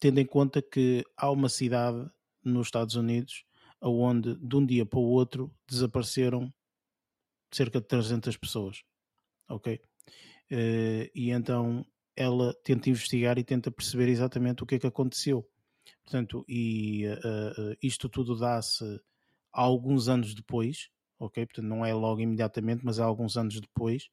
[0.00, 2.10] tendo em conta que há uma cidade
[2.42, 3.44] nos Estados Unidos
[3.82, 6.52] aonde de um dia para o outro desapareceram
[7.52, 8.82] cerca de 300 pessoas,
[9.48, 9.80] ok?
[10.50, 11.84] Uh, e então
[12.16, 15.46] ela tenta investigar e tenta perceber exatamente o que é que aconteceu.
[16.04, 19.00] Portanto, e uh, uh, isto tudo dá-se
[19.52, 21.46] alguns anos depois, ok?
[21.46, 24.08] Portanto, não é logo imediatamente, mas há alguns anos depois,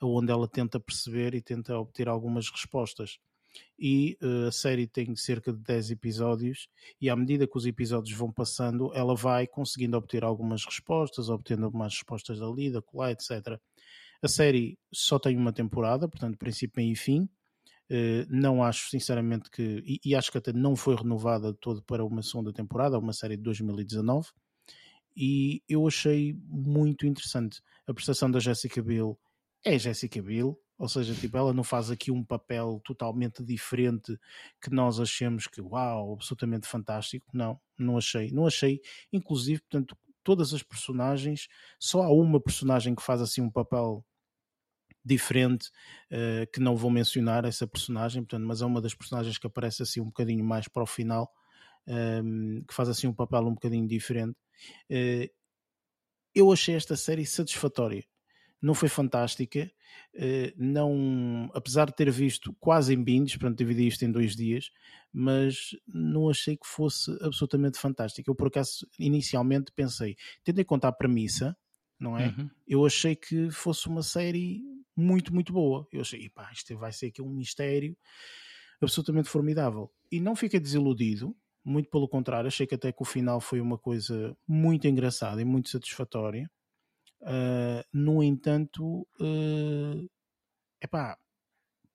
[0.00, 3.18] onde ela tenta perceber e tenta obter algumas respostas.
[3.78, 6.68] E uh, a série tem cerca de 10 episódios,
[7.00, 11.66] e à medida que os episódios vão passando, ela vai conseguindo obter algumas respostas, obtendo
[11.66, 13.60] algumas respostas dali, da colar, etc.
[14.22, 17.28] A série só tem uma temporada, portanto, princípio, meio e fim
[18.28, 19.82] não acho, sinceramente, que.
[19.84, 23.36] E, e, acho que até não foi renovada todo para uma segunda temporada, uma série
[23.36, 24.28] de 2019.
[25.16, 27.60] E eu achei muito interessante.
[27.86, 29.18] A prestação da Jessica Biel
[29.64, 34.18] é Jessica Biel, ou seja, tipo, ela não faz aqui um papel totalmente diferente
[34.60, 37.26] que nós achemos que, uau, absolutamente fantástico.
[37.32, 38.30] Não, não achei.
[38.32, 38.80] Não achei.
[39.12, 41.48] Inclusive, portanto, todas as personagens,
[41.78, 44.04] só há uma personagem que faz assim um papel
[45.04, 45.68] diferente,
[46.10, 49.82] uh, que não vou mencionar essa personagem, portanto, mas é uma das personagens que aparece
[49.82, 51.30] assim um bocadinho mais para o final,
[51.86, 54.36] um, ehm, que faz assim um papel um bocadinho diferente.
[54.90, 55.28] Uh,
[56.34, 58.04] eu achei esta série satisfatória.
[58.60, 59.68] não foi fantástica.
[60.14, 64.70] Uh, não, apesar de ter visto quase em bindes, portanto dividi isto em dois dias,
[65.12, 68.30] mas não achei que fosse absolutamente fantástica.
[68.30, 71.56] Eu por acaso inicialmente pensei, tendo em conta a premissa,
[71.98, 72.28] não é?
[72.28, 72.50] Uhum.
[72.66, 74.62] Eu achei que fosse uma série
[74.96, 75.86] muito, muito boa.
[75.92, 77.96] Eu achei, pá, isto vai ser aqui um mistério
[78.80, 79.90] absolutamente formidável.
[80.10, 83.78] E não fiquei desiludido, muito pelo contrário, achei que até que o final foi uma
[83.78, 86.50] coisa muito engraçada e muito satisfatória.
[87.20, 90.10] Uh, no entanto, uh,
[90.80, 91.16] epá,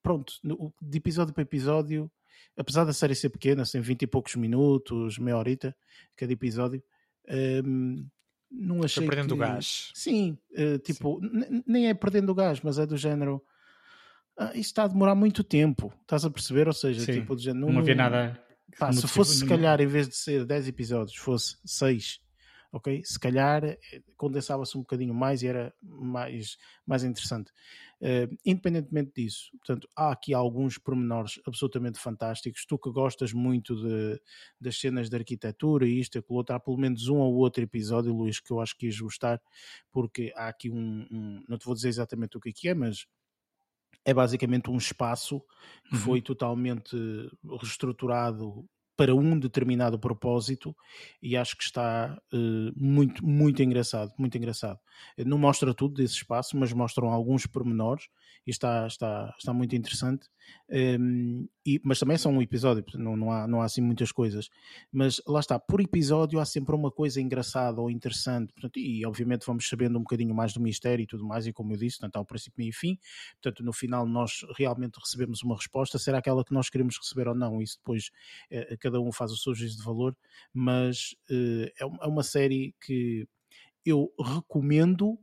[0.02, 0.32] pronto,
[0.80, 2.10] de episódio para episódio,
[2.56, 5.76] apesar da série ser pequena, sem 20 e poucos minutos, meia horita
[6.16, 6.82] cada episódio,
[7.64, 8.08] um,
[8.50, 9.04] não achei.
[9.04, 9.34] Foi perdendo que...
[9.34, 9.90] o gás.
[9.94, 11.62] Sim, uh, tipo, Sim.
[11.66, 13.42] nem é perdendo o gás, mas é do género.
[14.36, 16.68] Ah, isto está a demorar muito tempo, estás a perceber?
[16.68, 18.40] Ou seja, Sim, tipo, do género, não, não havia nada.
[18.78, 22.20] Pá, se fosse, se calhar, em vez de ser 10 episódios, fosse 6
[22.72, 23.02] ok?
[23.04, 23.78] Se calhar eh,
[24.16, 27.50] condensava-se um bocadinho mais e era mais, mais interessante.
[28.00, 32.64] Uh, independentemente disso, portanto, há aqui alguns pormenores absolutamente fantásticos.
[32.66, 34.20] Tu que gostas muito de,
[34.60, 37.62] das cenas de arquitetura e isto e aquilo outro, há pelo menos um ou outro
[37.62, 39.40] episódio, Luís, que eu acho que ias gostar,
[39.90, 43.06] porque há aqui um, um não te vou dizer exatamente o que é, é mas
[44.04, 45.40] é basicamente um espaço
[45.88, 46.00] que uhum.
[46.00, 46.96] foi totalmente
[47.60, 48.64] reestruturado
[48.98, 50.76] para um determinado propósito
[51.22, 54.80] e acho que está uh, muito, muito engraçado, muito engraçado.
[55.24, 58.08] Não mostra tudo desse espaço, mas mostram alguns pormenores
[58.44, 60.26] e está, está, está muito interessante.
[60.68, 63.80] Um, ehm, e, mas também é só um episódio, não, não, há, não há assim
[63.80, 64.48] muitas coisas.
[64.90, 69.44] Mas lá está, por episódio há sempre uma coisa engraçada ou interessante, portanto, e obviamente
[69.46, 72.16] vamos sabendo um bocadinho mais do mistério e tudo mais, e como eu disse, portanto,
[72.16, 72.98] há o princípio, e fim.
[73.42, 77.34] Portanto, no final nós realmente recebemos uma resposta, será aquela que nós queremos receber ou
[77.34, 77.60] não?
[77.60, 78.10] Isso depois
[78.50, 80.16] eh, cada um faz o seu juízo de valor,
[80.52, 83.26] mas eh, é, é uma série que
[83.84, 85.18] eu recomendo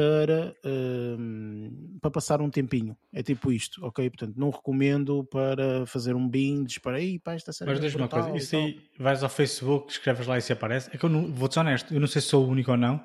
[0.00, 2.96] para, uh, para passar um tempinho.
[3.12, 4.08] É tipo isto, ok?
[4.08, 7.70] Portanto, não recomendo para fazer um binge, para aí, pá, esta série.
[7.70, 10.88] Mas diz uma coisa, isso aí vais ao Facebook, escreves lá e se aparece.
[10.90, 12.78] É que eu não, vou-te ser honesto, eu não sei se sou o único ou
[12.78, 12.98] não,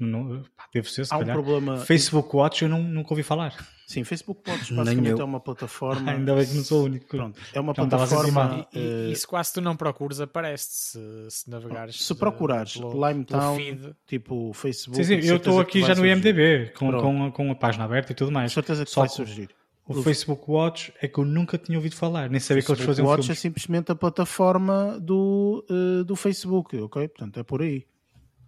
[0.00, 0.42] não,
[0.72, 1.38] deve ser, se Há calhar.
[1.38, 1.78] um problema.
[1.78, 3.54] Facebook Watch eu não, nunca ouvi falar.
[3.86, 6.10] Sim, Facebook Watch basicamente é uma plataforma.
[6.10, 7.06] Ainda bem que não sou o único.
[7.06, 8.66] Pronto, é uma não plataforma.
[8.74, 12.04] E, e, e, se quase tu não procuras, aparece se, se navegares.
[12.04, 15.04] Se procurares pelo, Limetown, pelo tipo Facebook.
[15.04, 18.14] Sim, sim, eu estou aqui já no IMDB com, com, com, a página aberta e
[18.14, 18.52] tudo mais.
[18.52, 19.48] certeza que Só vai surgir.
[19.86, 22.84] O, o Facebook Watch é que eu nunca tinha ouvido falar, nem sabia que eles
[22.84, 23.38] faziam Watch filmes.
[23.38, 27.06] é simplesmente a plataforma do, uh, do Facebook, ok?
[27.06, 27.86] Portanto, é por aí.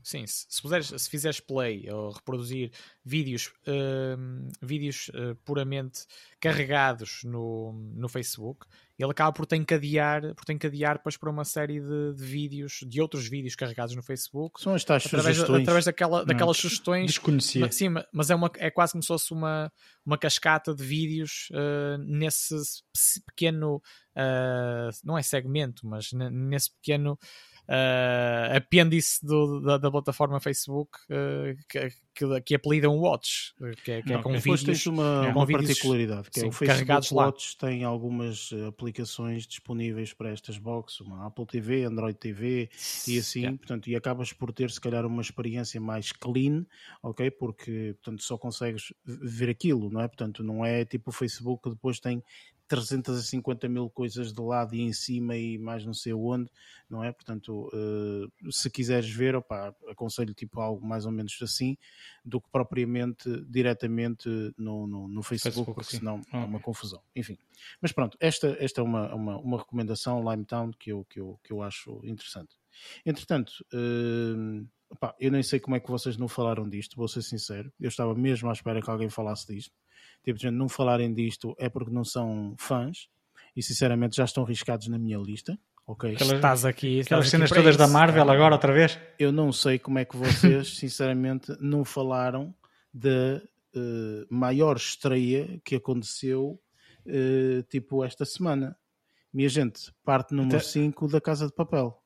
[0.08, 2.70] Sim, se, se, puseres, se fizeres play ou reproduzir
[3.04, 6.06] vídeos, uh, vídeos uh, puramente
[6.40, 8.66] carregados no, no Facebook,
[8.98, 12.80] ele acaba por te encadear, por te encadear depois para uma série de, de, vídeos,
[12.86, 14.58] de outros vídeos carregados no Facebook.
[14.62, 15.62] São as tais através, sugestões.
[15.62, 17.10] Através daquela, daquelas Não, sugestões.
[17.10, 17.66] Desconhecia.
[17.66, 19.70] Mas, sim, mas é, uma, é quase como se fosse uma,
[20.06, 22.56] uma cascata de vídeos uh, nesse
[23.26, 23.82] pequeno,
[24.16, 27.16] ah, não é segmento, mas nesse pequeno
[27.68, 33.54] uh, apêndice do, da, da, plataforma Facebook uh, que, que, que apelidam Watch,
[33.84, 34.64] que é, que é com vídeos.
[34.64, 37.68] tens uma, é, uma particularidade, que sim, é o Facebook Watch lá.
[37.68, 42.70] tem algumas eh, aplicações disponíveis para estas boxes, uma Apple TV, Android TV
[43.06, 43.58] e assim, yeah.
[43.58, 46.64] portanto, e acabas por ter se calhar uma experiência mais clean,
[47.02, 47.30] ok?
[47.30, 50.08] Porque, portanto, só consegues ver aquilo, não é?
[50.08, 52.22] Portanto, não é tipo o Facebook que depois tem
[52.68, 56.50] 350 mil coisas de lado e em cima e mais não sei onde,
[56.88, 57.10] não é?
[57.10, 61.76] Portanto, uh, se quiseres ver, opa, aconselho tipo algo mais ou menos assim,
[62.24, 65.98] do que propriamente diretamente no, no, no Facebook, Facebook, porque sim.
[65.98, 67.02] senão é uma confusão.
[67.16, 67.38] Enfim,
[67.80, 71.52] mas pronto, esta, esta é uma, uma, uma recomendação, Limetown, que eu, que, eu, que
[71.52, 72.54] eu acho interessante.
[73.04, 77.22] Entretanto, uh, opa, eu nem sei como é que vocês não falaram disto, vou ser
[77.22, 79.74] sincero, eu estava mesmo à espera que alguém falasse disto
[80.24, 83.08] tipo, de não falarem disto é porque não são fãs
[83.56, 85.58] e sinceramente já estão riscados na minha lista.
[85.86, 86.14] Ok.
[86.14, 86.98] Aquelas, estás aqui.
[86.98, 88.36] Estás aquelas cenas todas isso, da Marvel cara.
[88.36, 88.98] agora outra vez?
[89.18, 92.54] Eu não sei como é que vocês, sinceramente, não falaram
[92.92, 93.40] da
[93.74, 96.60] uh, maior estreia que aconteceu
[97.06, 98.76] uh, tipo esta semana.
[99.32, 101.98] Minha gente, parte número 5 da Casa de Papel.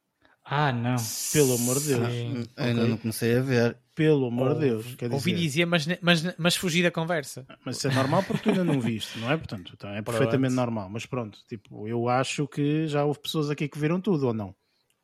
[0.45, 0.97] Ah, não.
[1.33, 2.13] Pelo amor de Deus.
[2.13, 2.45] Sim.
[2.57, 2.91] Ainda okay.
[2.91, 3.77] não comecei a ver.
[3.95, 4.95] Pelo amor de Deus.
[4.95, 7.47] Quer Ouvi dizer, mas, mas, mas fugi da conversa.
[7.65, 9.37] Mas isso é normal porque tu ainda não viste, não é?
[9.37, 10.89] Portanto, tá, é perfeitamente normal.
[10.89, 14.55] Mas pronto, tipo, eu acho que já houve pessoas aqui que viram tudo ou não?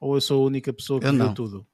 [0.00, 1.34] Ou eu sou a única pessoa que eu viu não.
[1.34, 1.66] tudo?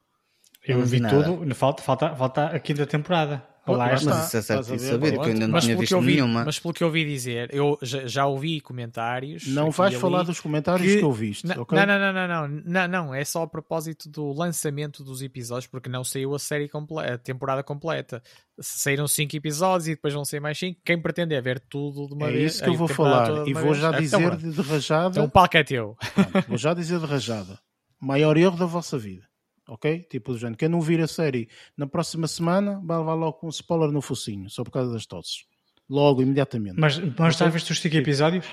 [0.66, 3.46] Eu, vi tudo, falta, falta, falta a quinta temporada.
[3.66, 4.10] Lá Lá está.
[4.14, 5.92] Mas isso é certo de saber, que eu ainda não mas, tinha pelo que visto
[5.94, 6.44] eu vi, nenhuma.
[6.44, 9.46] mas pelo que eu ouvi dizer, eu já, já ouvi comentários.
[9.46, 11.78] Não vais falar dos comentários que, que- eu viste, Não, ok?
[11.78, 15.66] não, não, não, não, não, não, não, é só a propósito do lançamento dos episódios,
[15.66, 18.22] porque não saiu a série completa, a temporada completa.
[18.60, 20.78] Saíram cinco episódios e depois vão sair mais cinco.
[20.84, 22.54] Quem pretende é ver tudo de uma É vez.
[22.54, 23.78] isso que eu vou falar e vou vez.
[23.78, 25.08] já Então, dizer de, de rajada.
[25.10, 25.96] Então o palco é teu.
[26.14, 27.58] Pronto, vou já dizer de rajada.
[28.00, 29.24] Maior erro da vossa vida.
[29.68, 30.00] Ok?
[30.10, 30.58] Tipo do género.
[30.58, 34.02] Quem não vir a série na próxima semana vai levar logo com um spoiler no
[34.02, 35.44] focinho, só por causa das tosses.
[35.88, 36.78] Logo, imediatamente.
[36.78, 38.46] Mas, mas já viste os 5 episódios?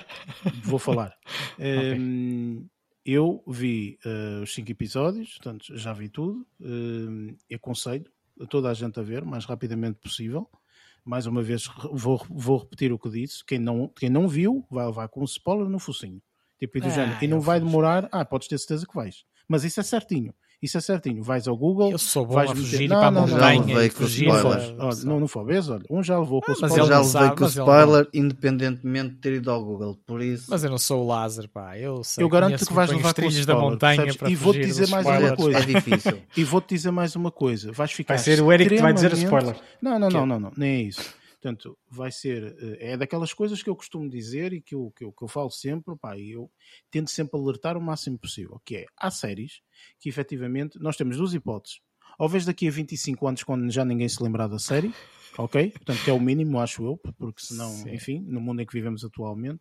[0.62, 1.14] Vou falar.
[1.58, 2.66] Hum,
[3.04, 6.46] eu vi eh, os cinco episódios, portanto, já vi tudo.
[6.60, 8.04] Hum, aconselho
[8.40, 10.48] a toda a gente a ver o mais rapidamente possível.
[11.04, 13.44] Mais uma vez, vou, vou repetir o que disse.
[13.44, 16.22] Quem não, quem não viu, vai levar com um spoiler no focinho.
[16.58, 17.24] Tipo, e do Ah, género.
[17.24, 18.08] E não vai demorar.
[18.12, 19.24] Ah, podes ter certeza que vais.
[19.48, 20.32] Mas isso é certinho.
[20.62, 21.22] Isso é certinho.
[21.24, 21.90] Vais ao Google.
[21.90, 23.86] Eu sou bom vais a meter- fugir Não, para a não, não, montanha não, levei
[23.86, 24.62] e com fugir Não spoilers.
[24.70, 25.00] da- foste.
[25.00, 25.44] Olha, não, não foi.
[25.44, 25.68] Vês?
[25.68, 26.84] Olha, um já levou com o Ah, mas Eu spoiler.
[26.84, 29.98] ele já não levei com o não- spoiler, independentemente de ter ido ao Google.
[30.06, 31.76] Por isso, Mas eu não sou o Lázaro, pá.
[31.78, 34.58] Eu, sei, Eu garanto que vais levar os com o da montanha para E vou-te
[34.60, 35.36] fugir dizer mais uma spoilers.
[35.42, 35.58] coisa.
[35.58, 36.18] é difícil.
[36.36, 37.72] E vou-te dizer mais uma coisa.
[37.72, 39.56] Vais ficar Vai ser o Eric que vai dizer o spoiler.
[39.80, 40.26] Não, não, Que não, é?
[40.26, 41.21] não, não, nem é isso.
[41.42, 42.56] Portanto, vai ser.
[42.60, 45.28] eh, É daquelas coisas que eu costumo dizer e que eu, que eu, que eu
[45.28, 46.48] falo sempre, pá, e eu
[46.88, 49.60] tento sempre alertar o máximo possível, que é, há séries
[49.98, 51.80] que efetivamente nós temos duas hipóteses.
[52.16, 54.94] Ou vês daqui a 25 anos quando já ninguém se lembrar da série,
[55.36, 55.70] ok?
[55.70, 57.90] Portanto, que é o mínimo, acho eu, porque senão, Sim.
[57.92, 59.60] enfim, no mundo em que vivemos atualmente.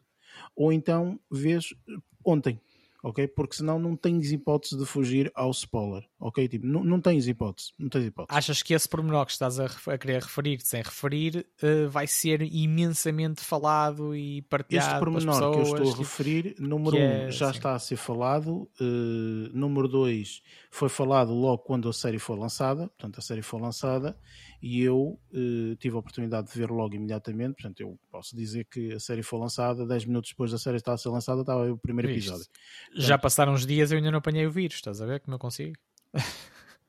[0.55, 1.93] Ou então vês eh,
[2.23, 2.61] ontem,
[3.03, 3.27] ok?
[3.29, 6.47] Porque senão não tens hipótese de fugir ao spoiler, ok?
[6.47, 8.37] Tipo, não, não tens hipótese, não tens hipótese.
[8.37, 12.41] Achas que esse pormenor que estás a, a querer referir sem referir eh, vai ser
[12.43, 15.67] imensamente falado e partilhado Este pormenor que eu pessoas?
[15.79, 17.57] estou a tipo, referir, número que um, é, já sim.
[17.57, 18.69] está a ser falado.
[18.79, 22.87] eh, número dois, foi falado logo quando a série foi lançada.
[22.87, 24.17] Portanto, a série foi lançada
[24.61, 27.55] e eu eh, tive a oportunidade de ver logo imediatamente.
[27.55, 29.85] Portanto, eu posso dizer que a série foi lançada.
[29.85, 32.29] 10 minutos depois da série estar a ser lançada, estava o primeiro Viste?
[32.29, 32.47] episódio.
[32.95, 35.35] Já passaram uns dias e eu ainda não apanhei o vírus, estás a ver como
[35.35, 35.75] eu consigo?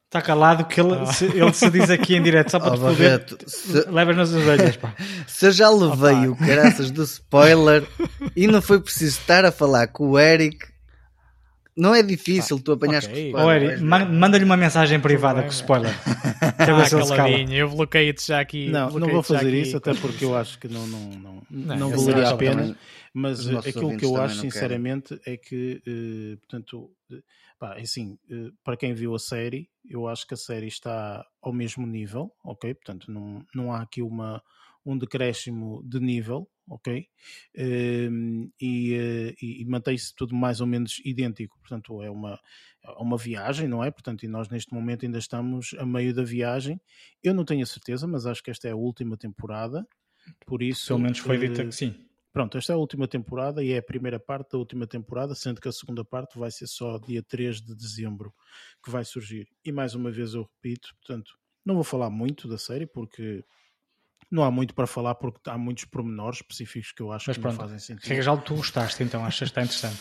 [0.07, 2.81] Está calado que ele, se, ele se diz aqui em direto só para Ó, te
[2.81, 2.97] foder.
[2.97, 4.95] Barreto, se, Levas nas orelhas, pá.
[5.27, 6.43] se eu já levei Opa.
[6.43, 7.87] o caraças do spoiler
[8.37, 10.59] e não foi preciso estar a falar com o Eric,
[11.75, 13.31] não é difícil tu apanhares ok.
[13.33, 13.71] com o spoiler.
[13.71, 15.95] Eric, ma- manda-lhe uma mensagem privada com mas- spoiler.
[16.59, 17.17] Quer Ah, ver se ele se cala.
[17.31, 18.69] caladinho, eu bloqueei-te já aqui.
[18.69, 21.91] Não, não vou fazer isso, até porque eu acho que não, não, não, não, Não,
[21.91, 22.57] eu valeria a pena.
[22.61, 22.77] também-
[23.15, 27.17] Mas aquilo que eu acho, sinceramente, é que, eh, portanto, eh,
[27.63, 31.25] pá, é assim, eh, para quem viu a série, eu acho que a série está
[31.41, 32.75] ao mesmo nível, ok?
[32.75, 34.43] Portanto, não, não há aqui uma,
[34.85, 37.07] um decréscimo de nível, ok?
[37.55, 42.37] Ehm, e, eh, e, e mantém-se tudo mais ou menos idêntico, portanto, é uma,
[42.85, 43.93] é uma viagem, não é?
[43.93, 46.81] Portanto, e nós neste momento ainda estamos a meio da viagem.
[47.23, 49.87] Eu não tenho a certeza, mas acho que esta é a última temporada,
[50.47, 50.89] por isso.
[50.89, 51.95] Pelo menos foi dito eh, que sim.
[52.33, 55.61] Pronto, esta é a última temporada e é a primeira parte da última temporada, sendo
[55.61, 58.33] que a segunda parte vai ser só dia 3 de dezembro
[58.83, 59.47] que vai surgir.
[59.63, 61.33] E mais uma vez eu repito, portanto,
[61.65, 63.45] não vou falar muito da série porque
[64.31, 67.43] não há muito para falar porque há muitos pormenores específicos que eu acho Mas que
[67.43, 68.09] não pronto, fazem sentido.
[68.09, 70.01] Regra geral, tu gostaste, então achas que está interessante.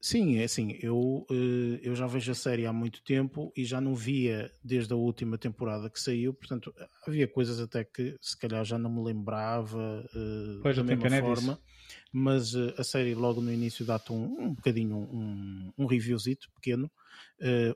[0.00, 3.80] Sim, é assim, eu, eh, eu já vejo a série há muito tempo e já
[3.80, 6.72] não via desde a última temporada que saiu, portanto,
[7.04, 11.20] havia coisas até que se calhar já não me lembrava eh, Pois, da mesma pena
[11.20, 11.60] forma,
[12.12, 16.90] mas eh, a série logo no início dá-te um, um bocadinho um, um reviewzito pequeno,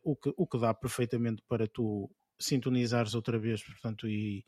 [0.04, 4.44] o, que, o que dá perfeitamente para tu sintonizares outra vez, portanto, e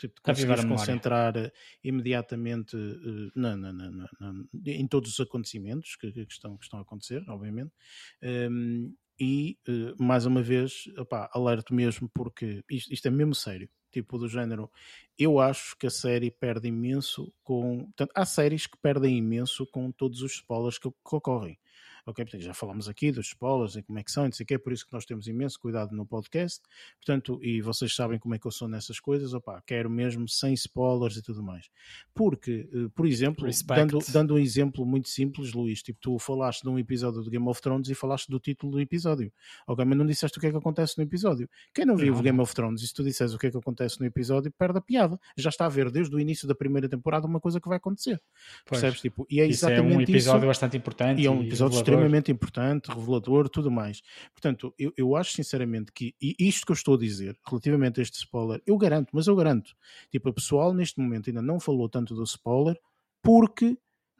[0.00, 1.52] tipo, conseguires concentrar eh,
[1.84, 4.08] imediatamente eh, na, na- na-
[4.66, 7.72] em todos os acontecimentos que, que estão, que estão a acontecer, obviamente.
[8.22, 13.68] Um, e eh, mais uma vez, opá, alerto mesmo porque isto, isto é mesmo sério.
[13.92, 14.70] Tipo do género,
[15.18, 17.78] eu acho que a série perde imenso com.
[17.86, 21.58] Portanto, há séries que perdem imenso com todos os spoilers que, que ocorrem.
[22.06, 24.44] Ok, portanto, já falamos aqui dos spoilers e como é que são, e não sei
[24.44, 26.60] o que, é por isso que nós temos imenso cuidado no podcast.
[26.96, 30.52] Portanto, e vocês sabem como é que eu sou nessas coisas, opá, quero mesmo sem
[30.54, 31.68] spoilers e tudo mais.
[32.14, 33.80] Porque, eh, por exemplo, Respect.
[33.92, 37.46] dando, dando um exemplo muito simples, Luís, tipo, tu falaste de um episódio do Game
[37.48, 39.32] of Thrones e falaste do título do episódio.
[39.66, 41.48] Ok, mas não disseste o que é que acontece no episódio.
[41.74, 43.50] Quem não viu Não, o Game of Thrones e se tu disseres o que é
[43.50, 45.18] que acontece no episódio, perde a piada.
[45.36, 48.20] Já está a ver desde o início da primeira temporada uma coisa que vai acontecer.
[48.64, 48.80] Pois.
[48.80, 49.00] Percebes?
[49.00, 50.46] Tipo, e é Isso é exatamente um episódio isso.
[50.46, 51.20] bastante importante.
[51.20, 51.76] E é um episódio.
[51.92, 54.00] Extremamente importante, revelador, tudo mais.
[54.32, 58.02] Portanto, eu, eu acho sinceramente que, e isto que eu estou a dizer, relativamente a
[58.02, 59.74] este spoiler, eu garanto, mas eu garanto,
[60.10, 62.78] tipo, a pessoal neste momento ainda não falou tanto do spoiler
[63.22, 63.76] porque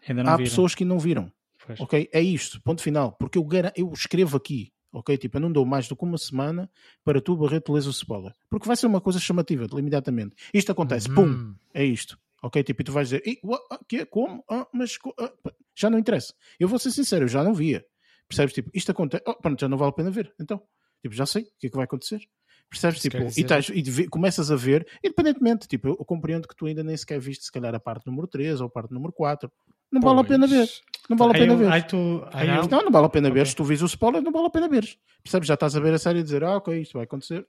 [0.09, 0.36] há viram.
[0.38, 1.30] pessoas que não viram.
[1.66, 1.80] Pois.
[1.80, 2.09] Ok?
[2.12, 3.12] É isto, ponto final.
[3.12, 5.16] Porque eu, garan- eu escrevo aqui, ok?
[5.18, 6.70] Tipo, eu não dou mais do que uma semana
[7.05, 8.34] para tu, Barreto, lês o spoiler.
[8.48, 10.34] Porque vai ser uma coisa chamativa, imediatamente.
[10.55, 11.14] Isto acontece, Uhum.
[11.14, 12.18] pum, é isto.
[12.42, 12.62] Ok?
[12.62, 13.62] Tipo, e tu vais dizer, "Ih, what?
[13.70, 14.42] Ah, que, como?
[14.50, 16.34] Ah, mas ah, pá." já não interessa.
[16.58, 17.84] Eu vou ser sincero, eu já não via.
[18.28, 18.52] Percebes?
[18.54, 20.32] Tipo, isto acontece, oh, pronto, já não vale a pena ver.
[20.40, 20.62] Então,
[21.02, 22.20] tipo, já sei o que é que vai acontecer.
[22.68, 23.00] Percebes?
[23.00, 26.66] Tipo, e, estás- e vê- começas a ver, independentemente, tipo, eu, eu compreendo que tu
[26.66, 29.50] ainda nem sequer viste, se calhar, a parte número 3 ou a parte número 4.
[29.90, 30.66] Não vale a pena ver.
[30.66, 30.82] Pois.
[31.08, 31.72] Não vale a pena ver.
[31.72, 31.96] aí tu,
[32.32, 32.68] aí não?
[32.84, 33.40] Não, vale a pena ver.
[33.40, 33.50] Ok.
[33.50, 34.86] Se tu vis o spoiler, não vale a pena ver.
[35.24, 35.48] Percebes?
[35.48, 37.44] Já estás a ver a série e dizer, ah, ok, isto vai acontecer.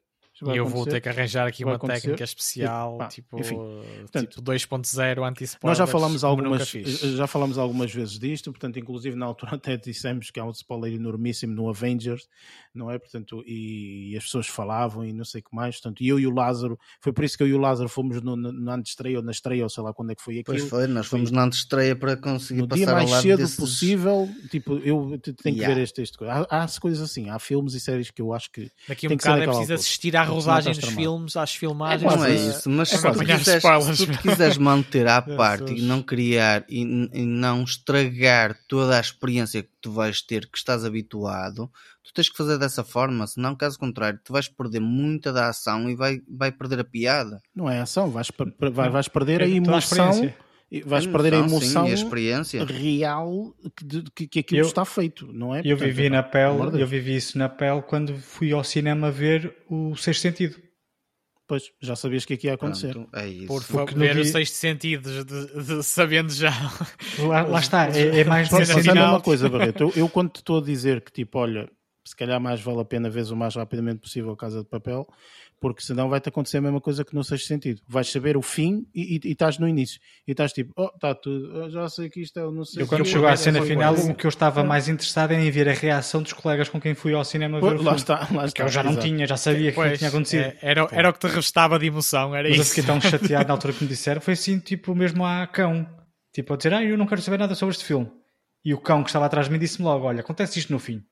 [0.53, 2.01] E eu vou ter que arranjar aqui vai uma acontecer.
[2.01, 3.43] técnica especial, Pá, tipo, eh,
[4.01, 5.59] Portanto, tipo 2.0 anti-spoilers.
[5.63, 6.99] Nós já nunca algumas, fiz.
[6.99, 10.93] já falámos algumas vezes disto, portanto, inclusive na altura até dissemos que há um spoiler
[10.93, 12.27] enormíssimo no Avengers,
[12.73, 12.97] não é?
[12.97, 16.19] Portanto, e, e as pessoas falavam e não sei o que mais, portanto, e eu
[16.19, 18.75] e o Lázaro, foi por isso que eu e o Lázaro fomos no, no, na
[18.75, 20.57] antestreia ou na estreia, ou sei lá quando é que foi aquilo.
[20.57, 23.37] Pois foi, nós fomos na antestreia para conseguir no passar dia mais ao lado cedo
[23.37, 23.55] desses...
[23.55, 25.75] possível, tipo, eu te- tenho que Yeah.
[25.75, 26.17] ver este, este.
[26.25, 29.15] Há, há coisas assim, há filmes e séries que eu acho que Daqui um que
[29.17, 29.75] bocado é preciso altura.
[29.75, 32.01] assistir à Estás dos filmes, às filmagens.
[32.15, 33.97] Não é isso, mas se para tu, quiseres, spoilers.
[33.97, 38.99] se tu quiseres manter à parte e não criar e, e não estragar toda a
[39.01, 41.69] experiência que tu vais ter, que estás habituado,
[42.03, 45.89] tu tens que fazer dessa forma, senão, caso contrário, tu vais perder muita da ação
[45.89, 47.41] e vai, vai perder a piada.
[47.55, 50.37] não é ação, vais, per- per- vai- vais perder a É toda a emoção, experiência.
[50.85, 52.63] Vais A perder a emoção, sim, a experiência.
[52.63, 55.59] real que, de- que, que aquilo Eu- está feito, não é?
[55.59, 59.53] Eu Portanto, vivi na pele, eu vivi isso na pele quando fui ao cinema ver
[59.69, 60.55] o Sexto Sentido.
[61.47, 62.93] Pois, já sabias que aqui ia acontecer.
[62.93, 63.47] Pronto, é isso.
[63.47, 66.51] Por favor, ver o dia- sexto sentido, de- de- sabendo já.
[67.19, 69.83] Lá, lá está, é, é mais Cena mas é a mesma coisa, Barreto.
[69.83, 71.69] Eu, eu quando te estou a dizer que, tipo, olha,
[72.07, 75.05] se calhar mais vale a pena ver o mais rapidamente possível Casa de Papel,
[75.61, 77.81] porque senão vai-te acontecer a mesma coisa que no sexto sentido.
[77.87, 80.01] Vais saber o fim e, e- e estás no início.
[80.27, 82.81] E estás tipo, oh, está tudo, eu já sei que isto é o não sei
[82.83, 85.41] Eu quando que, chegou à é cena final, o que eu estava mais interessado era
[85.41, 87.91] em ver a reação dos colegas com quem fui ao cinema ver Pois, o Lá
[87.91, 87.97] filme.
[87.97, 88.63] está, lá Que está.
[88.63, 89.05] eu já não exato.
[89.07, 90.41] tinha, já sabia que Pois, tinha acontecido.
[90.41, 92.71] é, era, era o que te restava de emoção, era Mas eu isso.
[92.73, 95.87] fiquei tão chateado na altura que me disseram, foi assim, tipo, mesmo a cão.
[96.33, 98.09] Tipo, a dizer, ah, eu não quero saber nada sobre este filme.
[98.65, 101.03] E o cão que estava atrás de mim disse-me logo, olha, acontece isto no fim.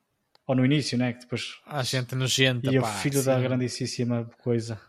[0.46, 1.12] Ou no início, né?
[1.12, 1.60] Que depois...
[1.66, 3.42] A gente nojenta, E o filho da sim.
[3.42, 4.80] grandíssima coisa.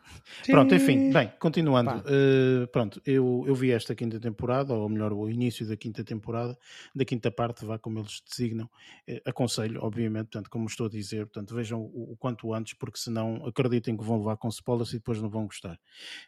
[0.46, 2.04] Pronto, enfim, bem, continuando.
[2.08, 6.58] Eh, pronto, eu, eu vi esta quinta temporada, ou melhor, o início da quinta temporada,
[6.96, 8.70] da quinta parte, vá como eles designam.
[9.08, 12.98] Eh, aconselho, obviamente, portanto, como estou a dizer, portanto, vejam o, o quanto antes, porque
[12.98, 15.78] senão acreditem que vão levar com spoilers e depois não vão gostar.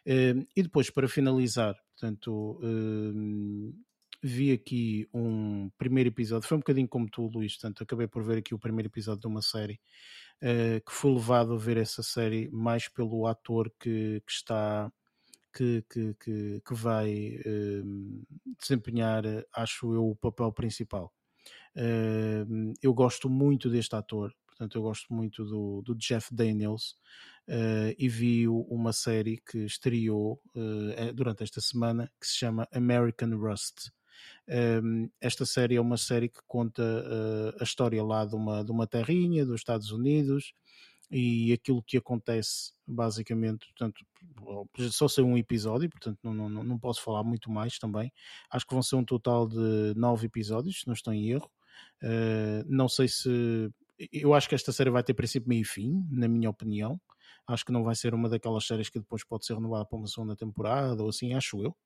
[0.06, 2.60] Eh, e depois, para finalizar, portanto,
[4.26, 8.38] vi aqui um primeiro episódio, foi um bocadinho como tu, Luís, portanto, acabei por ver
[8.38, 9.78] aqui o primeiro episódio de uma série
[10.40, 14.90] eh, que fui levado a ver essa série mais pelo ator que, que está
[15.52, 17.82] que, que, que, que vai eh,
[18.58, 19.24] desempenhar,
[19.54, 21.12] acho eu, o papel principal.
[21.76, 22.46] Eh,
[22.82, 26.96] eu gosto muito deste ator, portanto, eu gosto muito do, do Jeff Daniels
[27.46, 30.40] eh, e vi uma série que estreou
[30.96, 33.92] eh, durante esta semana que se chama American Rust.
[35.20, 38.86] Esta série é uma série que conta uh, a história lá de uma, de uma
[38.86, 40.52] terrinha dos Estados Unidos
[41.10, 44.04] e aquilo que acontece basicamente, portanto,
[44.90, 48.12] só ser um episódio, portanto não, não, não posso falar muito mais também.
[48.50, 51.50] Acho que vão ser um total de nove episódios, se não estou em erro.
[52.02, 53.70] Uh, não sei se.
[54.12, 57.00] Eu acho que esta série vai ter princípio, meio e fim, na minha opinião.
[57.46, 60.06] Acho que não vai ser uma daquelas séries que depois pode ser renovada para uma
[60.06, 61.76] segunda temporada ou assim, acho eu.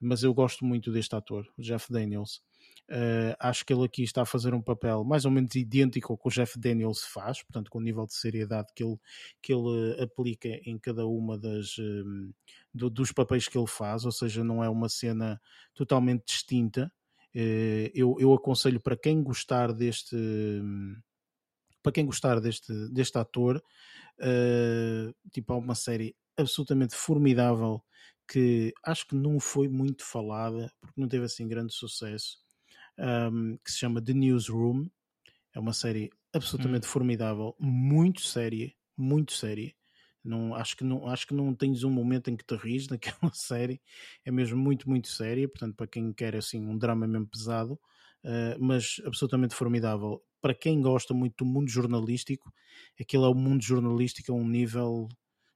[0.00, 2.42] Mas eu gosto muito deste ator, Jeff Daniels.
[2.90, 6.18] Uh, acho que ele aqui está a fazer um papel mais ou menos idêntico ao
[6.18, 8.96] que o Jeff Daniels faz, portanto, com o nível de seriedade que ele,
[9.40, 12.32] que ele uh, aplica em cada uma das um,
[12.74, 15.40] do, dos papéis que ele faz, ou seja, não é uma cena
[15.74, 16.92] totalmente distinta.
[17.34, 20.16] Uh, eu, eu aconselho para quem gostar deste.
[20.16, 20.96] Um,
[21.82, 23.62] para quem gostar deste, deste ator,
[24.20, 27.82] uh, tipo, há uma série absolutamente formidável
[28.30, 32.38] que acho que não foi muito falada, porque não teve assim grande sucesso,
[32.98, 34.88] um, que se chama The Newsroom.
[35.52, 36.90] É uma série absolutamente hum.
[36.90, 39.74] formidável, muito séria, muito séria.
[40.22, 43.32] Não, acho, que não, acho que não tens um momento em que te ris naquela
[43.32, 43.80] série.
[44.24, 45.48] É mesmo muito, muito séria.
[45.48, 47.74] Portanto, para quem quer assim um drama mesmo pesado,
[48.24, 50.22] uh, mas absolutamente formidável.
[50.40, 52.52] Para quem gosta muito do mundo jornalístico,
[52.98, 55.08] aquilo é o mundo jornalístico a um nível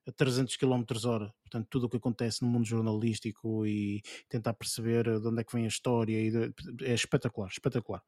[0.07, 1.33] a 300 km hora.
[1.43, 5.55] Portanto, tudo o que acontece no mundo jornalístico e tentar perceber de onde é que
[5.55, 8.03] vem a história e de, é espetacular, espetacular.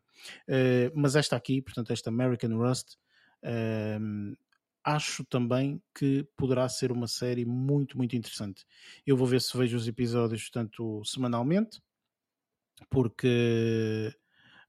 [0.48, 2.94] Uh, mas esta aqui, portanto, esta American Rust,
[3.42, 4.36] uh,
[4.84, 8.64] acho também que poderá ser uma série muito, muito interessante.
[9.06, 11.80] Eu vou ver se vejo os episódios, portanto, semanalmente,
[12.90, 14.14] porque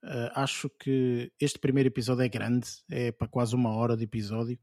[0.08, 4.58] Uh, acho que este primeiro episódio é grande, é para quase uma hora de episódio,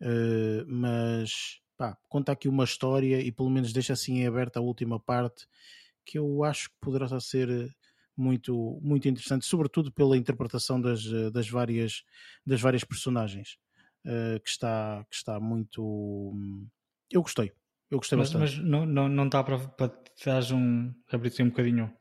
[0.00, 4.98] uh, mas pá, conta aqui uma história e pelo menos deixa assim aberta a última
[4.98, 5.46] parte
[6.02, 7.76] que eu acho que poderá ser
[8.16, 12.02] muito, muito interessante, sobretudo pela interpretação das, das, várias,
[12.46, 13.58] das várias personagens,
[14.06, 16.32] uh, que, está, que está muito.
[17.10, 17.52] Eu gostei.
[17.90, 18.60] Eu gostei mas, bastante.
[18.60, 20.94] Mas não, não, não está para, para te dar um.
[21.12, 21.92] abrir-te um bocadinho.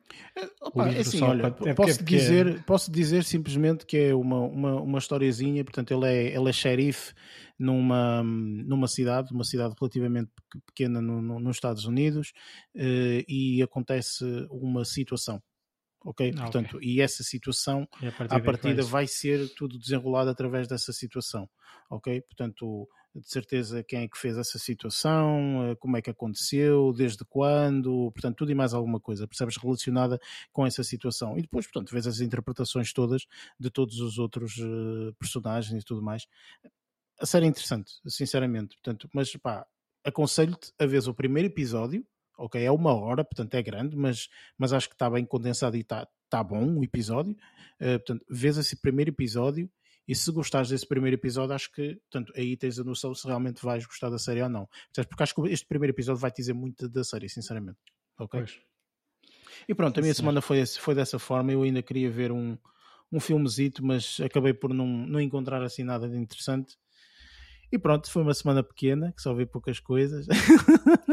[0.76, 4.82] Opa, é assim, olha, para, é posso, dizer, posso dizer simplesmente que é uma, uma,
[4.82, 5.64] uma historiazinha.
[5.64, 7.14] Portanto, ele é, ele é xerife
[7.58, 10.30] numa, numa cidade, uma cidade relativamente
[10.66, 12.34] pequena no, no, nos Estados Unidos,
[12.76, 15.42] uh, e acontece uma situação
[16.06, 16.34] ok?
[16.38, 16.90] Ah, Portanto, okay.
[16.90, 21.50] e essa situação, e a partida vai ser tudo desenrolado através dessa situação,
[21.90, 22.22] ok?
[22.22, 27.24] Portanto, de certeza quem é que fez essa situação, eh, como é que aconteceu, desde
[27.26, 30.20] quando, portanto, tudo e mais alguma coisa, percebes, relacionada
[30.54, 31.38] com essa situação.
[31.38, 33.26] E depois, portanto, vês as interpretações todas
[33.60, 36.28] de todos os outros uh, personagens e tudo mais.
[37.20, 39.66] A série é interessante, sinceramente, portanto, mas pá,
[40.04, 42.06] aconselho-te a ver o primeiro episódio,
[42.38, 45.82] ok, é uma hora, portanto é grande, mas, mas acho que está bem condensado e
[45.82, 47.34] está tá bom o episódio.
[47.80, 49.70] Uh, portanto, vês esse primeiro episódio
[50.08, 53.64] e se gostares desse primeiro episódio, acho que portanto, aí tens a noção se realmente
[53.64, 54.70] vais gostar da série ou não.
[54.94, 57.80] Porque acho que este primeiro episódio vai te dizer muito da série, sinceramente.
[58.20, 58.40] Ok?
[58.40, 58.60] Pois.
[59.68, 60.22] E pronto, a minha Sim.
[60.22, 61.52] semana foi, foi dessa forma.
[61.52, 62.58] Eu ainda queria ver um,
[63.12, 66.78] um filmezito, mas acabei por não, não encontrar assim nada de interessante.
[67.72, 70.28] E pronto, foi uma semana pequena, que só vi poucas coisas.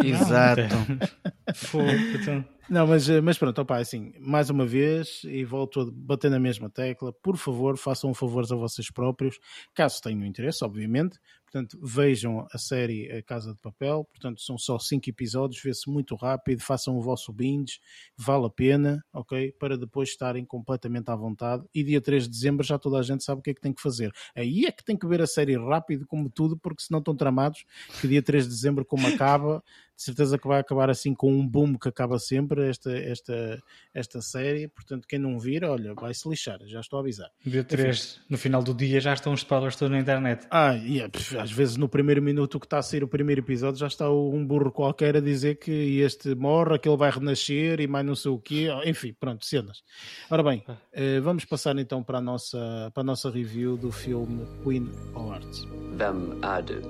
[0.02, 0.60] Exato.
[0.60, 2.44] então.
[2.72, 6.70] Não, mas, mas pronto, opa, assim, mais uma vez, e volto a bater na mesma
[6.70, 9.38] tecla, por favor, façam um favor a vocês próprios,
[9.74, 11.18] caso tenham interesse, obviamente,
[11.52, 14.06] Portanto, vejam a série A Casa de Papel.
[14.10, 16.62] Portanto, são só cinco episódios, vê-se muito rápido.
[16.62, 17.78] Façam o vosso binge,
[18.16, 19.52] vale a pena, ok?
[19.60, 21.62] Para depois estarem completamente à vontade.
[21.74, 23.74] E dia 3 de dezembro já toda a gente sabe o que é que tem
[23.74, 24.10] que fazer.
[24.34, 27.66] Aí é que tem que ver a série rápido, como tudo, porque senão estão tramados.
[28.00, 29.62] Que dia 3 de dezembro, como acaba,
[29.96, 33.62] de certeza que vai acabar assim com um boom que acaba sempre esta, esta,
[33.94, 34.68] esta série.
[34.68, 37.30] Portanto, quem não vir, olha, vai se lixar, já estou a avisar.
[37.44, 40.46] Dia 3, no final do dia, já estão os spoilers todos na internet.
[40.50, 43.78] Ah, e yeah, às vezes no primeiro minuto que está a sair o primeiro episódio
[43.78, 48.04] já está um burro qualquer a dizer que este morre, aquele vai renascer e mais
[48.04, 48.68] não sei o quê.
[48.84, 49.82] Enfim, pronto, cenas.
[50.30, 54.46] Ora bem, uh, vamos passar então para a nossa, para a nossa review do filme
[54.62, 55.66] Queen of Hearts.
[55.96, 56.80] Vem är du?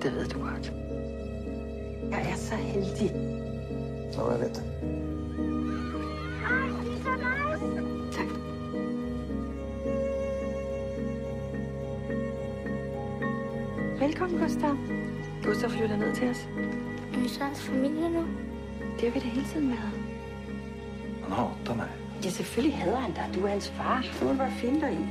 [0.00, 0.85] Det vet du.
[2.10, 3.10] Jeg er så heldig.
[4.16, 4.62] Ja, jeg vet det.
[14.00, 14.76] Velkommen, Gustav.
[15.44, 16.48] Gustav flytter ned til os.
[17.14, 18.24] Er vi så hans familie nu?
[18.80, 19.92] Det har vi da hele tiden været.
[21.22, 21.88] Han hatar mig.
[22.24, 23.30] Ja, selvfølgelig hader han dig.
[23.34, 24.04] Du er hans far.
[24.20, 25.06] Du må bare finde dig i.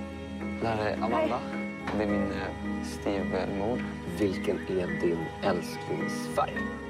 [0.61, 1.39] Det här är Amanda.
[1.97, 3.81] Det är min äh, styvmor.
[4.19, 6.84] Vilken är din älsklingsfärg?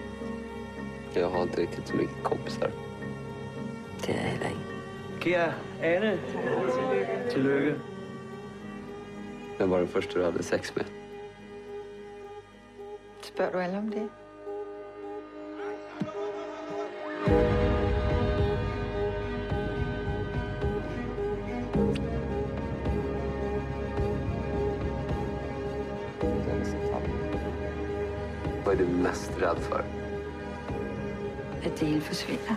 [1.20, 2.72] Jag har inte riktigt så mycket kompisar.
[4.06, 5.22] Det er heller ikke.
[5.22, 6.18] Kia, Anne.
[6.32, 7.30] Tillykke.
[7.32, 7.76] Tillykke.
[9.58, 10.86] Vem var den första du hade sex med?
[13.22, 14.08] Spørger du alle om det?
[28.66, 30.05] Vad är du mest rädd för?
[31.66, 32.56] At det hele forsvinder.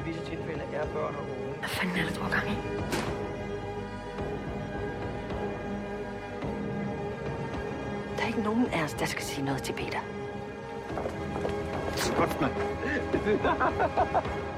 [0.00, 2.56] I visse tilfælde er børn og unge Hvad fanden er det, du har gang i?
[8.16, 9.98] Der er ikke nogen af os, der skal sige noget til Peter.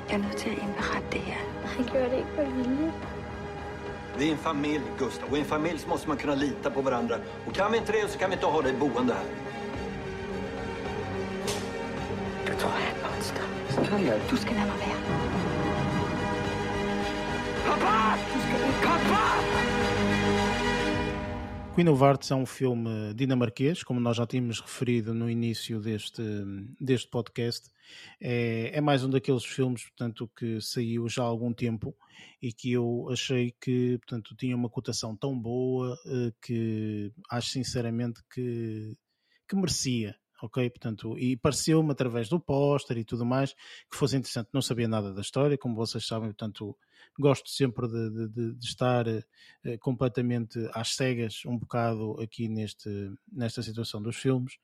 [0.09, 1.39] Jeg er nødt til at indberette det her.
[1.65, 2.93] Han gjorde det ikke med vilje.
[4.19, 5.31] Vi är en familj, Gustav.
[5.31, 7.17] Och i en familj så måste man kunna lita på varandra.
[7.47, 9.46] Och kan vi inte det så kan vi inte ha dig boende här.
[13.85, 14.21] Kan jag?
[14.31, 14.97] Du skal lade mig være.
[21.75, 26.23] Queen of Hearts é um filme dinamarquês, como nós já tínhamos referido no início deste,
[26.81, 27.71] deste podcast.
[28.19, 31.95] É, é mais um daqueles filmes, portanto, que saiu já há algum tempo
[32.41, 38.23] e que eu achei que, portanto, tinha uma cotação tão boa eh, que acho sinceramente
[38.33, 38.97] que,
[39.47, 40.69] que merecia ok?
[40.71, 43.55] Portanto, e pareceu-me através do póster e tudo mais
[43.91, 44.49] que fosse interessante.
[44.53, 46.77] Não sabia nada da história, como vocês sabem, portanto,
[47.19, 49.23] gosto sempre de, de, de estar uh,
[49.81, 52.91] completamente às cegas um bocado aqui neste,
[53.33, 54.55] nesta situação dos filmes.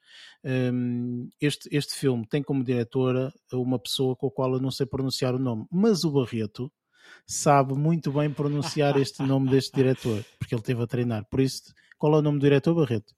[0.44, 4.86] Um, este, este filme tem como diretora uma pessoa com a qual eu não sei
[4.86, 6.70] pronunciar o nome, mas o Barreto
[7.26, 11.24] sabe muito bem pronunciar este nome deste diretor, porque ele esteve a treinar.
[11.28, 13.14] Por isso, qual é o nome do diretor, Barreto?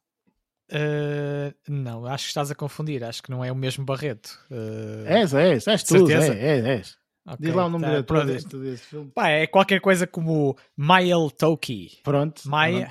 [0.73, 3.05] Uh, não, acho que estás a confundir.
[3.05, 4.39] Acho que não é o mesmo Barreto.
[4.51, 6.97] Uh, és, és, és tudo, é, é, és.
[7.27, 9.11] Okay, Diz lá o nome tá, diretor deste, deste filme.
[9.15, 11.99] Pá, é qualquer coisa como Mael Toki.
[12.03, 12.43] Pronto.
[12.47, 12.87] Mael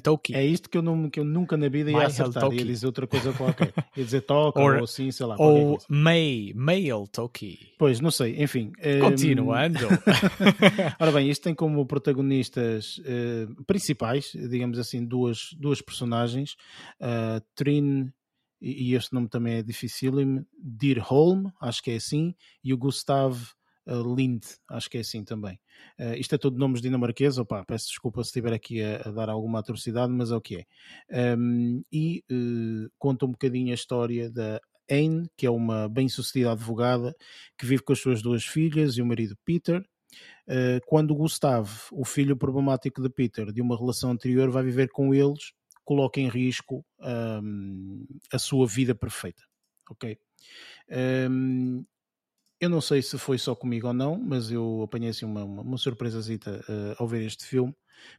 [0.00, 0.36] Toki.
[0.36, 2.44] É isto que eu, não, que eu nunca na vida ia acertar.
[2.44, 2.58] Toki.
[2.58, 3.72] Ia dizer outra coisa qualquer.
[3.96, 5.34] ia dizer Toki ou assim, sei lá.
[5.36, 7.58] Ou May, Mael Toki.
[7.76, 8.40] Pois, não sei.
[8.40, 8.70] Enfim.
[9.00, 9.84] Continuando.
[9.84, 9.88] Um...
[11.00, 16.56] Ora bem, isto tem como protagonistas uh, principais, digamos assim, duas, duas personagens.
[17.00, 18.12] Uh, Trin
[18.60, 23.36] e, este nome também é dificílimo, Dirholm, acho que é assim, e o Gustav
[23.86, 25.58] uh, Lind, acho que é assim também.
[25.98, 29.28] Uh, isto é tudo nomes dinamarqueses, opá, peço desculpa se estiver aqui a, a, dar
[29.28, 30.66] alguma atrocidade, mas é o que
[31.10, 31.36] é.
[31.36, 34.60] Um, e uh, conta um bocadinho a história da
[34.90, 37.14] Anne, que é uma bem-sucedida advogada
[37.58, 39.84] que vive com as suas duas filhas e o marido Peter.
[40.48, 45.14] Uh, quando Gustav, o filho problemático de Peter, de uma relação anterior, vai viver com
[45.14, 45.52] eles,
[45.88, 46.84] coloca em risco
[47.42, 49.42] um, a sua vida perfeita.
[49.90, 50.18] Ok?
[51.30, 51.82] Um,
[52.60, 55.62] eu não sei se foi só comigo ou não, mas eu apanhei assim uma, uma,
[55.62, 57.74] uma surpresazita uh, ao ver este filme.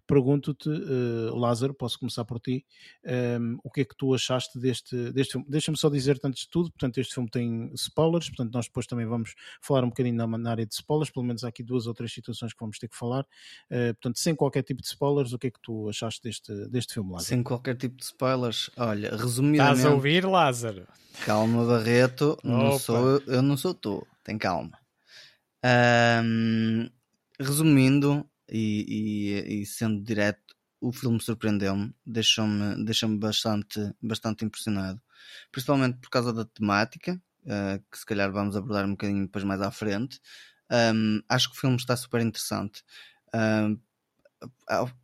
[0.05, 2.65] Pergunto-te, uh, Lázaro, posso começar por ti,
[3.05, 5.45] um, ehm, o que é que tu achaste deste, deste filme?
[5.49, 9.05] Deixa-me só dizer antes de tudo, portanto, este filme tem spoilers, portanto, nós depois também
[9.05, 11.93] vamos falar um bocadinho na, na área de spoilers, pelo menos há aqui duas ou
[11.93, 13.23] três situações que vamos ter que falar.
[13.69, 16.93] Uh, portanto, sem qualquer tipo de spoilers, o que é que tu achaste deste, deste
[16.93, 17.29] filme, Lázaro?
[17.29, 19.77] Sem qualquer tipo de spoilers, olha, resumidamente.
[19.77, 20.87] Estás a ouvir, Lázaro?
[21.25, 24.77] Calma, Barreto, não sou, eu não sou tu, tem calma.
[25.65, 26.89] Um,
[27.39, 28.85] resumindo, e,
[29.47, 35.01] e, e sendo direto, o filme surpreendeu-me, deixou-me deixou bastante, bastante impressionado,
[35.51, 39.61] principalmente por causa da temática, uh, que se calhar vamos abordar um bocadinho depois mais
[39.61, 40.21] à frente.
[40.71, 42.83] Um, acho que o filme está super interessante.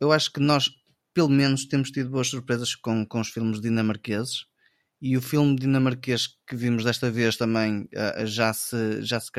[0.00, 0.70] Eu acho que nós,
[1.12, 4.46] pelo menos, temos tido boas surpresas com, com os filmes dinamarqueses
[5.00, 9.30] e o filme dinamarquês que vimos desta vez também uh, já se, já se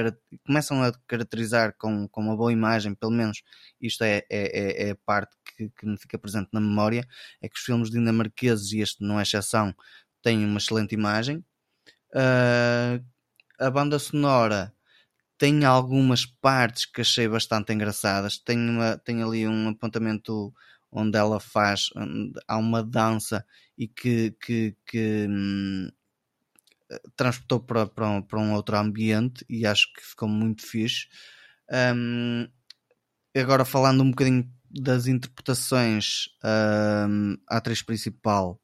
[0.45, 3.41] começam a caracterizar com, com uma boa imagem, pelo menos
[3.81, 7.07] isto é, é, é, é a parte que, que, me fica presente na memória,
[7.41, 9.73] é que os filmes dinamarqueses, e este não é exceção,
[10.21, 11.43] têm uma excelente imagem.
[12.13, 13.03] Uh,
[13.59, 14.73] a banda sonora
[15.37, 20.53] tem algumas partes que achei bastante engraçadas, tem, uma, tem ali um apontamento
[20.91, 21.89] onde ela faz,
[22.47, 23.45] há uma dança
[23.77, 25.89] e que, que, que hum,
[27.15, 31.07] transportou para, para, um, para um outro ambiente e acho que ficou muito fixe.
[31.95, 32.47] Um,
[33.35, 36.29] agora falando um bocadinho das interpretações,
[37.09, 38.61] um, a atriz principal,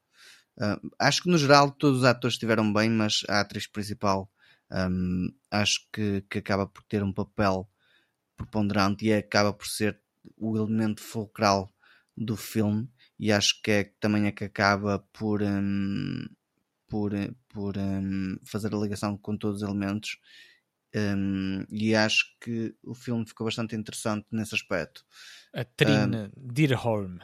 [0.59, 4.31] um, acho que no geral todos os atores estiveram bem, mas a atriz principal
[4.71, 7.69] hum, acho que, que acaba por ter um papel
[8.37, 9.99] preponderante e acaba por ser
[10.37, 11.72] o elemento fulcral
[12.15, 16.25] do filme e acho que é também é que acaba por, um,
[16.87, 17.11] por,
[17.49, 20.17] por um, fazer a ligação com todos os elementos
[20.95, 25.03] um, e acho que o filme ficou bastante interessante nesse aspecto.
[25.53, 27.17] A Trine Dirholm.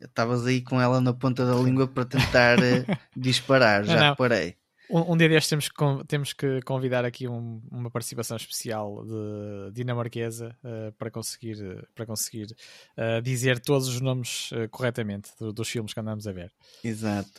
[0.00, 4.56] Estavas aí com ela na ponta da língua para tentar eh, disparar, já não, reparei.
[4.90, 9.72] Um, um dia destes temos que, temos que convidar aqui um, uma participação especial de
[9.72, 12.56] dinamarquesa uh, para conseguir, para conseguir
[12.96, 16.52] uh, dizer todos os nomes uh, corretamente do, dos filmes que andamos a ver.
[16.82, 17.30] Exato.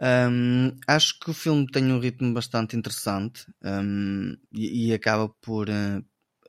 [0.00, 3.44] Um, acho que o filme tem um ritmo bastante interessante
[4.52, 5.66] e, e, acaba por,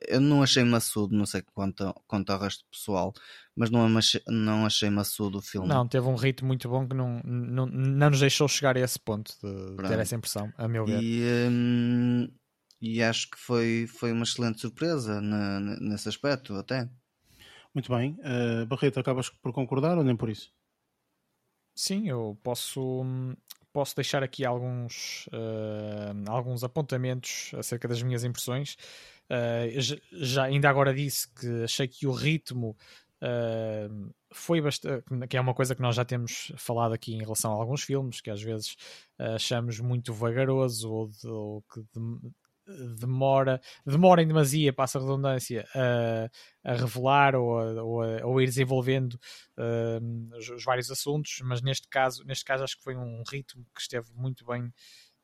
[0.06, 3.12] eu não achei maçudo, não sei quanto, quanto ao resto pessoal,
[3.60, 5.68] mas não achei, não achei maçudo o filme.
[5.68, 8.98] Não, teve um ritmo muito bom que não, não, não nos deixou chegar a esse
[8.98, 9.86] ponto de Pronto.
[9.86, 10.98] ter essa impressão, a meu ver.
[11.02, 12.26] E, hum,
[12.80, 16.88] e acho que foi, foi uma excelente surpresa na, nesse aspecto, até.
[17.74, 18.16] Muito bem.
[18.20, 20.50] Uh, Barreto, acabas por concordar ou nem por isso?
[21.74, 23.04] Sim, eu posso,
[23.74, 28.78] posso deixar aqui alguns, uh, alguns apontamentos acerca das minhas impressões.
[29.30, 32.74] Uh, já ainda agora disse que achei que o ritmo
[33.22, 37.52] uh, foi bastante, que é uma coisa que nós já temos falado aqui em relação
[37.52, 38.76] a alguns filmes que às vezes
[39.18, 42.30] uh, achamos muito vagaroso ou, de, ou que de,
[42.98, 48.40] demora, demora em demasia, passa a redundância, a, a revelar ou a, ou, a, ou
[48.40, 49.14] ir desenvolvendo
[49.58, 53.64] uh, os, os, vários assuntos, mas neste caso, neste caso acho que foi um ritmo
[53.74, 54.72] que esteve muito bem,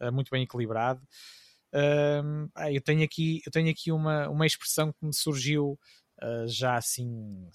[0.00, 1.00] uh, muito bem equilibrado.
[1.72, 5.78] Uh, eu tenho aqui, eu tenho aqui uma, uma expressão que me surgiu
[6.22, 7.50] uh, já assim, uh,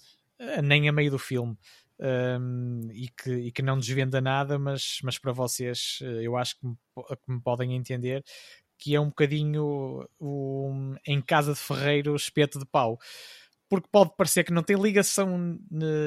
[0.62, 1.56] nem a meio do filme.
[2.00, 6.66] Um, e, que, e que não desvenda nada, mas, mas para vocês eu acho que
[6.66, 8.24] me, que me podem entender,
[8.76, 12.98] que é um bocadinho o, em casa de ferreiro espeto de pau
[13.72, 15.58] porque pode parecer que não tem ligação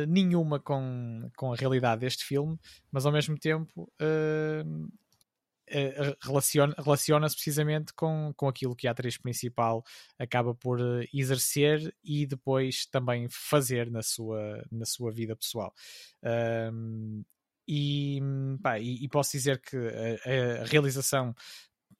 [0.07, 2.59] nenhuma com, com a realidade deste filme,
[2.91, 3.91] mas ao mesmo tempo
[6.21, 9.83] relaciona, relaciona-se precisamente com, com aquilo que a atriz principal
[10.17, 10.79] acaba por
[11.13, 15.73] exercer e depois também fazer na sua, na sua vida pessoal.
[16.23, 17.23] Um,
[17.67, 18.21] e,
[18.61, 21.33] pá, e, e, posso dizer que a, a, realização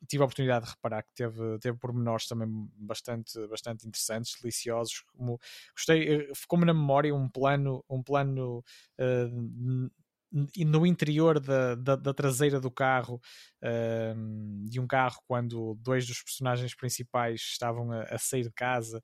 [0.08, 5.02] tive a oportunidade de reparar que teve, teve pormenores também bastante, bastante interessantes, deliciosos.
[5.16, 5.40] Como,
[5.74, 8.64] gostei, ficou-me na memória um plano, um plano
[9.00, 9.92] uh,
[10.32, 13.22] no interior da, da, da, traseira do carro,
[13.64, 19.02] uh, de um carro, quando dois dos personagens principais estavam a, a sair de casa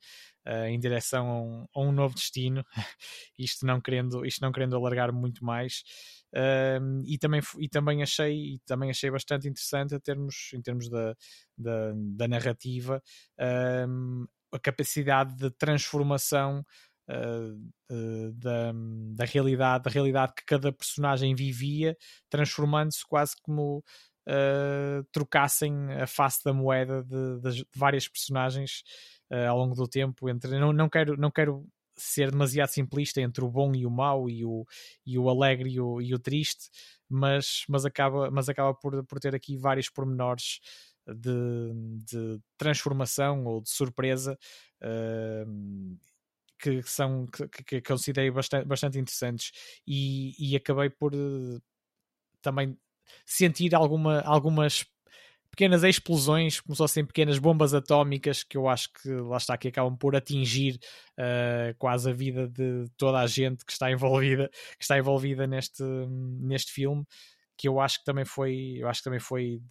[0.48, 2.66] uh, em direção a um, a um, novo destino,
[3.38, 5.84] isto não querendo, isto não querendo alargar muito mais.
[6.34, 10.90] Uh, e, também, e também achei e também achei bastante interessante a termos, em termos
[10.90, 11.16] da,
[11.58, 13.02] da, da narrativa
[14.52, 16.66] a capacidade de transformação
[17.10, 18.72] uh, da,
[19.16, 21.98] da realidade, da realidade que cada personagem vivia,
[22.30, 23.84] transformando-se quase como
[24.28, 28.84] uh, trocassem a face da moeda de, de, de várias personagens
[29.48, 30.28] ao longo do tempo.
[30.28, 31.66] Entre, não, não, quero, não quero
[32.02, 34.66] ser demasiado simplista entre o bom e o mau e o,
[35.06, 36.70] e o alegre e o, e o triste,
[37.08, 40.60] mas, mas acaba, mas acaba por, por ter aqui vários pormenores
[41.08, 41.72] de,
[42.06, 44.38] de transformação ou de surpresa
[44.82, 45.98] uh,
[46.62, 49.52] que são que, que considerei bastante, bastante interessantes.
[49.88, 51.62] E, e acabei por uh,
[52.42, 52.78] também
[53.26, 54.86] sentir alguma, algumas
[55.52, 59.68] pequenas explosões, como se fossem pequenas bombas atómicas que eu acho que lá está que
[59.68, 60.80] acabam por atingir
[61.20, 65.84] uh, quase a vida de toda a gente que está envolvida, que está envolvida neste,
[66.40, 67.06] neste filme,
[67.58, 69.62] que eu acho que também foi, eu acho que também foi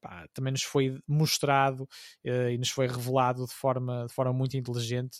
[0.00, 1.84] pá, também nos foi mostrado
[2.24, 5.18] uh, e nos foi revelado de forma, de forma muito inteligente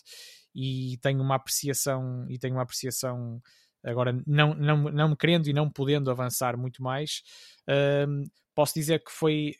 [0.59, 3.41] e tenho uma apreciação e tenho uma apreciação
[3.83, 7.23] agora não, não, não me querendo e não podendo avançar muito mais.
[7.67, 9.55] Uh, posso dizer que foi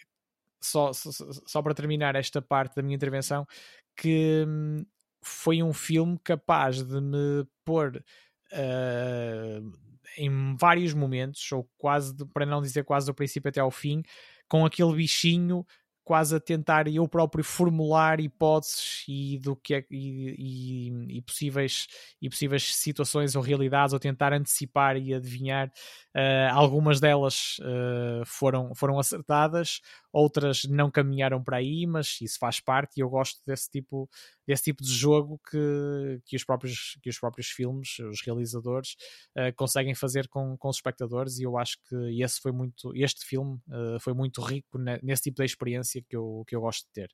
[0.62, 1.12] só, só,
[1.46, 3.48] só para terminar esta parte da minha intervenção
[3.96, 4.86] que hum,
[5.22, 8.04] foi um filme capaz de me pôr
[8.52, 9.80] uh,
[10.18, 14.04] em vários momentos, ou quase, para não dizer quase do princípio até ao fim,
[14.48, 15.66] com aquele bichinho
[16.10, 21.86] quase a tentar eu próprio formular hipóteses e do que é, e, e, e, possíveis
[22.20, 28.74] e possíveis situações ou realidades ou tentar antecipar e adivinhar uh, algumas delas uh, foram
[28.74, 29.82] foram acertadas
[30.12, 34.10] outras não caminharam para aí mas isso faz parte e eu gosto desse tipo
[34.50, 38.96] desse tipo de jogo que, que os próprios que os próprios filmes os realizadores
[39.38, 43.24] uh, conseguem fazer com, com os espectadores e eu acho que esse foi muito este
[43.26, 43.60] filme
[44.02, 47.10] foi muito rico nesse tipo de experiência que eu, que eu gosto de ter.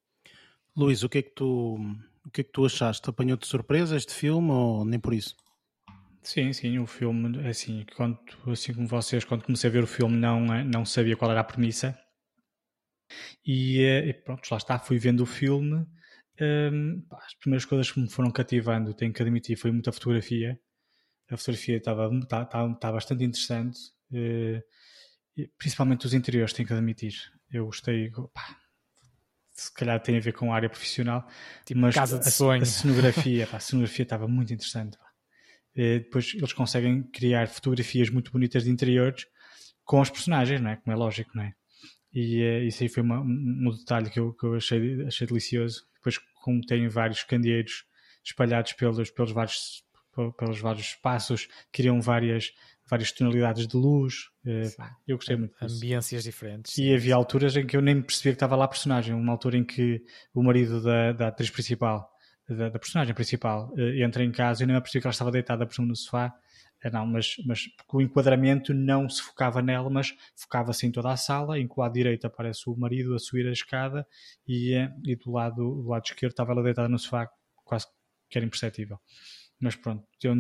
[0.75, 1.77] Luís, o que é que tu,
[2.25, 3.09] o que é que tu achaste?
[3.09, 5.35] Apanhou de surpresa este filme ou nem por isso?
[6.21, 9.87] Sim, sim, o filme, é assim, quando, assim como vocês, quando comecei a ver o
[9.87, 11.97] filme, não, eh, não sabia qual era a premissa.
[13.45, 15.85] E, e pronto, lá está, fui vendo o filme.
[16.41, 20.59] Um, as primeiras coisas que me foram cativando, tenho que admitir, foi muita fotografia.
[21.29, 23.79] A fotografia estava, estava, estava bastante interessante,
[24.11, 24.61] uh,
[25.57, 27.15] principalmente os interiores, tenho que admitir.
[27.51, 28.57] Eu gostei, pá,
[29.51, 31.25] se calhar tem a ver com a área profissional,
[31.65, 32.61] tipo mas casa de a, sonho.
[32.61, 34.97] a cenografia, pá, a cenografia estava muito interessante.
[35.73, 39.25] E depois eles conseguem criar fotografias muito bonitas de interiores
[39.83, 40.77] com os personagens, não é?
[40.77, 41.53] Como é lógico, não é?
[42.15, 45.85] E uh, isso aí foi uma, um detalhe que eu, que eu achei, achei delicioso.
[45.95, 47.85] Depois, como tem vários candeeiros
[48.23, 49.83] espalhados pelos, pelos, vários,
[50.37, 52.53] pelos vários espaços, criam várias
[52.89, 54.29] várias tonalidades de luz.
[54.45, 54.69] Eh,
[55.07, 55.77] eu gostei muito disso.
[55.77, 56.77] Ambiências diferentes.
[56.77, 59.13] E havia alturas em que eu nem percebia que estava lá a personagem.
[59.13, 62.09] Uma altura em que o marido da, da atriz principal,
[62.47, 65.31] da, da personagem principal, eh, entra em casa e nem me percebi que ela estava
[65.31, 66.33] deitada por cima no sofá.
[66.85, 71.17] Eh, não, mas, mas o enquadramento não se focava nela, mas focava-se em toda a
[71.17, 71.59] sala.
[71.59, 74.07] Em que o lado direito aparece o marido a subir a escada
[74.47, 77.27] e, e do, lado, do lado esquerdo estava ela deitada no sofá,
[77.63, 77.87] quase
[78.29, 78.99] que era imperceptível
[79.57, 80.35] mas pronto, eu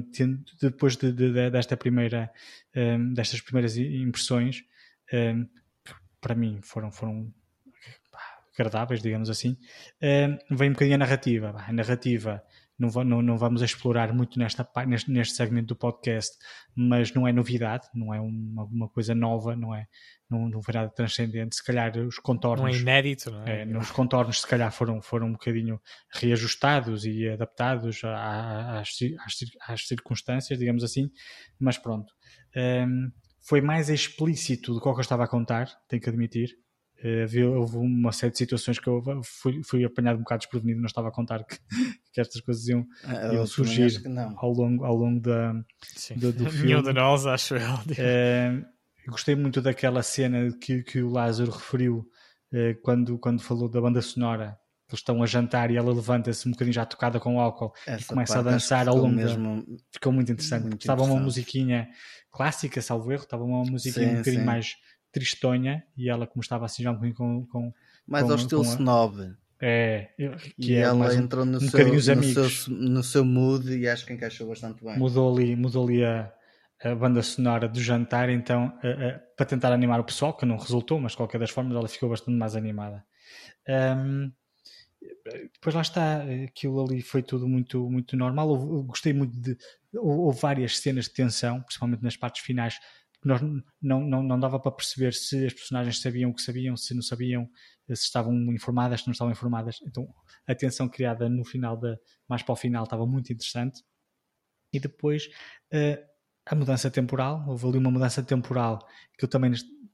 [0.61, 2.29] depois de, de, desta primeira,
[2.75, 4.61] um, destas primeiras impressões,
[5.13, 5.47] um,
[6.19, 7.33] para mim foram, foram
[8.53, 9.57] agradáveis, digamos assim,
[10.01, 11.55] um, vem um bocadinho a narrativa.
[11.65, 12.43] A narrativa
[12.77, 16.31] não, não, não vamos explorar muito nesta, neste, neste segmento do podcast,
[16.75, 19.87] mas não é novidade, não é uma, uma coisa nova, não é
[20.29, 21.55] não, não foi nada transcendente.
[21.55, 22.61] Se calhar os contornos.
[22.61, 23.61] Não é inédito, não é?
[23.61, 25.79] é os contornos, se calhar, foram, foram um bocadinho
[26.13, 28.89] reajustados e adaptados às,
[29.23, 29.37] às,
[29.67, 31.09] às circunstâncias, digamos assim,
[31.59, 32.13] mas pronto.
[32.55, 33.11] Um,
[33.47, 36.49] foi mais explícito do que eu estava a contar, tenho que admitir.
[37.05, 40.79] Uh, havia, houve uma série de situações que eu fui, fui apanhado um bocado desprevenido,
[40.79, 41.55] não estava a contar que,
[42.11, 44.01] que estas coisas iam, Ah, iam surgir
[44.37, 45.53] ao longo, ao longo da,
[45.95, 46.15] Sim.
[46.17, 46.83] do, do Nenhum filme.
[46.83, 47.61] de nós, acho eu.
[47.99, 48.59] Eh,
[49.07, 52.09] gostei muito daquela cena que, que o Lázaro referiu
[52.51, 54.57] eh, quando, quando falou da banda sonora.
[54.89, 58.07] Eles estão a jantar e ela levanta-se um bocadinho já tocada com álcool e Essa
[58.07, 60.61] começa a dançar ao longo da- mesmo Ficou muito interessante.
[60.63, 61.23] Muito Estava uma interessante.
[61.25, 61.89] musiquinha
[62.31, 64.45] clássica, salvo erro, estava uma musiquinha Sim, um bocadinho sim.
[64.45, 64.75] mais
[65.19, 67.45] tristonha e ela, como estava assim já um bocadinho com.
[67.47, 67.73] com
[68.05, 69.33] mais ao estilo snob.
[69.59, 70.09] é,
[70.59, 73.87] que E é ela um- entrou no, um seu, no, seu, no seu mood e
[73.87, 74.97] acho que encaixou bastante bem.
[74.99, 76.31] mudou ali, mudou ali a,
[76.83, 80.57] a banda sonora do jantar, então, a- a- para tentar animar o pessoal, que não
[80.57, 83.03] resultou, mas de qualquer das formas ela ficou bastante mais animada.
[83.67, 84.31] Ahm,
[85.53, 88.49] depois lá está, aquilo ali foi tudo muito, muito normal.
[88.49, 89.57] Houve- eu gostei muito de.
[89.93, 92.77] Houve várias cenas de tensão, principalmente nas partes finais,
[93.27, 93.41] nós
[93.81, 97.01] não, não, não dava para perceber se as personagens sabiam o que sabiam, se não
[97.01, 97.49] sabiam,
[97.87, 99.77] se estavam informadas, se não estavam informadas.
[99.85, 100.07] Então
[100.47, 101.97] a tensão criada no final, da,
[102.27, 103.83] mais para o final, estava muito interessante.
[104.73, 105.29] E depois
[105.71, 106.03] eh,
[106.45, 108.79] a mudança temporal, houve ali uma mudança temporal
[109.17, 109.53] que eu também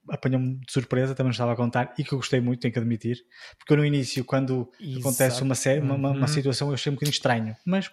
[0.10, 3.18] apanhou-me de surpresa, também estava a contar e que eu gostei muito, tenho que admitir,
[3.60, 6.28] porque eu no início, quando acontece uma, sé- uma, uma- uma Uhum.
[6.28, 7.90] situação, eu achei um bocadinho estranho, mas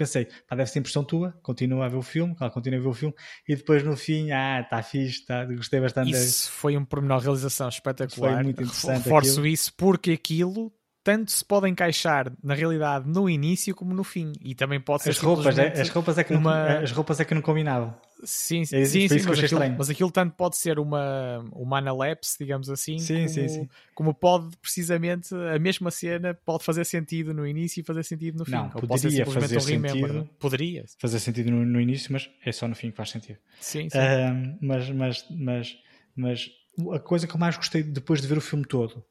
[0.00, 2.88] pensei, pá, deve ser impressão tua, continua a ver o filme, ela continua a ver
[2.88, 3.14] o filme,
[3.46, 6.10] e depois no fim, ah, está fixe, tá, gostei bastante.
[6.10, 8.34] Isso foi um pormenor de realização espetacular.
[8.34, 9.46] Foi muito interessante Reforço aquilo.
[9.46, 10.72] isso porque aquilo
[11.02, 14.32] tanto se pode encaixar na realidade no início como no fim.
[14.40, 17.20] E também pode ser As roupas, é, as, roupas é que não, uma- as roupas
[17.20, 17.94] é que não combinavam.
[18.22, 22.36] Sim, É sim, sim, sim, mas, aquilo, mas aquilo tanto pode ser uma, uma analepse,
[22.38, 23.68] digamos assim, Sim, como, sim, sim.
[23.94, 28.44] como pode precisamente a mesma cena pode fazer sentido no início e fazer sentido no
[28.44, 28.52] fim.
[28.52, 30.10] Não, Ou poderia simplesmente fazer um remember.
[30.10, 30.30] sentido.
[30.38, 33.38] Poderia, Fazer sentido no, no início, mas é só no fim que faz sentido.
[33.58, 33.98] sim, sim.
[33.98, 35.78] Ahm, mas, mas, mas,
[36.14, 36.50] mas
[36.92, 39.02] a coisa que eu mais gostei depois de ver o filme todo,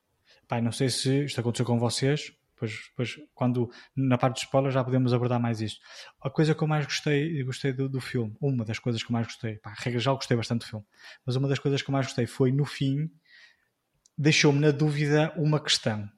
[0.49, 4.73] pá, não sei se isto aconteceu com vocês, depois, depois quando na parte dos spoilers
[4.73, 5.79] já podemos abordar mais isto.
[6.19, 9.13] A coisa que eu mais gostei, gostei do, do filme, uma das coisas que eu
[9.13, 10.85] mais gostei, pá, regra já gostei bastante do filme,
[11.23, 13.09] mas uma das coisas que eu mais gostei foi no fim,
[14.17, 16.09] deixou-me na dúvida uma questão.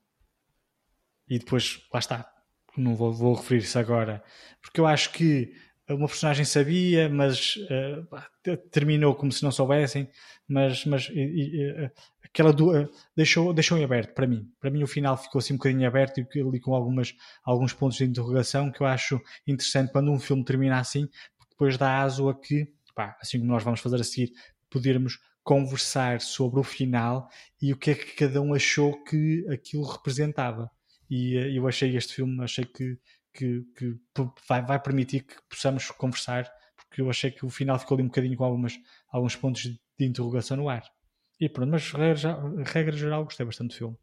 [1.28, 2.32] E depois, lá está,
[2.78, 4.24] não vou, vou referir-se agora,
[4.62, 5.53] porque eu acho que
[5.93, 10.09] uma personagem sabia, mas eh, terminou como se não soubessem,
[10.47, 11.91] mas, mas e- e, eh,
[12.23, 14.49] aquela eh, deixou, deixou em aberto para mim.
[14.59, 17.13] Para mim o final ficou assim um bocadinho aberto e ali com algumas,
[17.43, 21.07] alguns pontos de interrogação que eu acho interessante quando um filme termina assim,
[21.49, 24.34] depois dá aso a que, pá, assim como nós vamos fazer a seguir,
[24.69, 27.27] podermos conversar sobre o final
[27.61, 30.69] e o que é que cada um achou que aquilo representava.
[31.09, 32.97] E eh, eu achei este filme, achei que,
[33.34, 33.99] que, que
[34.48, 38.08] vai, vai permitir que possamos conversar, porque eu achei que o final ficou ali um
[38.08, 38.80] bocadinho com algumas,
[39.10, 40.84] alguns pontos de interrogação no ar.
[41.40, 43.98] E pronto, mas regra, regra geral gostei bastante do filme.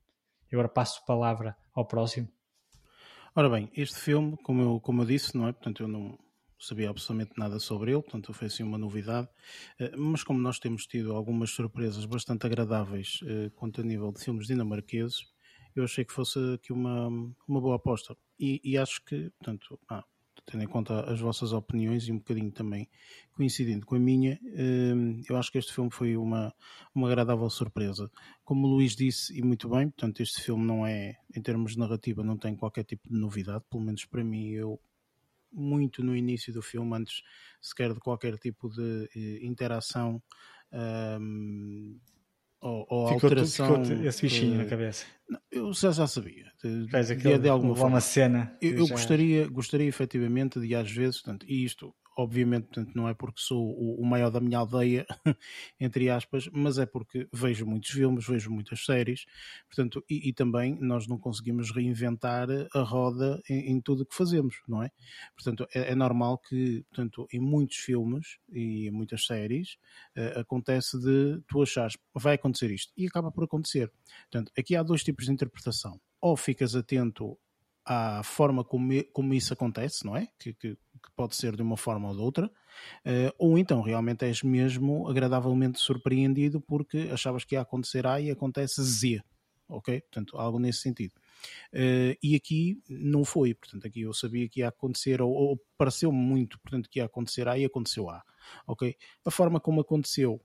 [0.51, 2.29] E agora passo a palavra ao próximo.
[3.35, 5.53] Ora bem, este filme, como eu, como eu disse, não é?
[5.53, 6.19] Portanto, eu não
[6.59, 9.29] sabia absolutamente nada sobre ele, portanto, foi assim uma novidade.
[9.79, 14.21] Eh, Mas como nós temos tido algumas surpresas bastante agradáveis eh, quanto a nível de
[14.25, 15.27] filmes dinamarqueses,
[15.81, 17.09] eu achei que fosse aqui uma,
[17.47, 18.17] uma boa aposta.
[18.39, 20.05] E, e acho que, portanto, ah,
[20.47, 22.89] tendo em conta as vossas opiniões e um bocadinho também
[23.33, 24.95] coincidindo com a minha, eh,
[25.29, 26.55] eu acho que este filme foi uma,
[26.95, 28.11] uma agradável surpresa.
[28.45, 31.79] Como o Luís disse, e muito bem, portanto, este filme não é, em termos de
[31.79, 34.81] narrativa, não tem qualquer tipo de novidade, pelo menos para mim, eu
[35.53, 37.23] muito no início do filme, antes
[37.61, 40.23] sequer de qualquer tipo de eh, interação
[40.73, 41.97] ahm,
[42.61, 43.85] ou, ou Ficou, alteração.
[43.85, 45.05] ficou esse bichinho eh, na cabeça.
[45.29, 47.95] não, eu já, já sabia, de, Faz de- aquele, de alguma forma.
[47.97, 48.57] uma cena.
[48.61, 53.09] Eu, eu já- gostaria, gostaria efetivamente de às vezes, portanto, e isto obviamente portanto, não
[53.09, 55.07] é porque sou o, o maior da minha aldeia,
[55.79, 59.25] entre aspas, mas é porque vejo muitos filmes, vejo muitas séries,
[59.69, 64.15] portanto, e, e também nós não conseguimos reinventar a roda em, em tudo o que
[64.17, 64.91] fazemos, não é?
[65.37, 69.77] Portanto, é, é normal que, portanto, em muitos filmes e em muitas séries
[70.17, 73.93] eh, acontece de tu achares vai acontecer isto e acaba por acontecer.
[74.31, 76.01] Portanto, aqui há dois tipos de interpretação.
[76.21, 77.39] Ou ficas atento
[77.85, 80.29] à forma como, como isso acontece, não é?
[80.39, 82.51] Que, que- que pode ser de uma forma ou de outra,
[83.05, 88.31] eh, ou então realmente és mesmo agradavelmente surpreendido porque achavas que ia acontecer A e
[88.31, 89.23] acontece Z,
[89.69, 90.01] ok?
[90.03, 91.15] Portanto, algo nesse sentido.
[91.73, 96.19] Eh, e aqui não foi, portanto, aqui eu sabia que ia acontecer, ou, ou pareceu-me
[96.19, 98.23] muito, portanto, que ia acontecer A e aconteceu A,
[98.67, 98.97] ok?
[99.25, 100.41] A forma como aconteceu,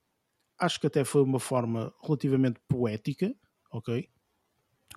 [0.60, 3.34] acho que até foi uma forma relativamente poética,
[3.72, 4.10] ok?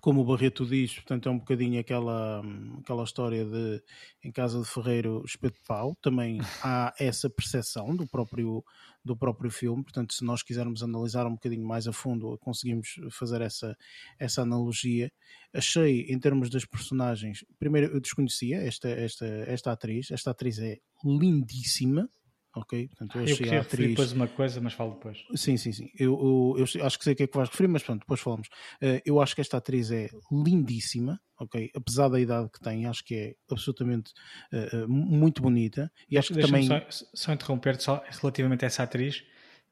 [0.06, 2.40] Como o Barreto diz, portanto é um bocadinho aquela,
[2.78, 3.82] aquela história de
[4.22, 8.64] em casa de Ferreiro espeto de pau, também há essa percepção do próprio,
[9.04, 13.40] do próprio filme, portanto se nós quisermos analisar um bocadinho mais a fundo conseguimos fazer
[13.40, 13.76] essa,
[14.16, 15.10] essa analogia.
[15.52, 20.78] Achei em termos das personagens, primeiro eu desconhecia esta, esta, esta atriz, esta atriz é
[21.04, 22.08] lindíssima,
[22.56, 22.88] ok?
[22.88, 23.88] Portanto, eu, eu queria atriz...
[23.90, 25.18] depois uma coisa, mas falo depois.
[25.34, 25.90] Sim, sim, sim.
[25.98, 28.20] Eu, eu, eu, acho que sei o que é que vais referir, mas pronto, depois
[28.20, 28.48] falamos.
[28.82, 31.70] Uh, eu acho que esta atriz é lindíssima, ok?
[31.74, 34.12] Apesar da idade que tem, acho que é absolutamente
[34.52, 35.92] uh, muito bonita.
[36.10, 36.66] E acho que também.
[36.66, 39.22] Só, só interromper só relativamente a essa atriz,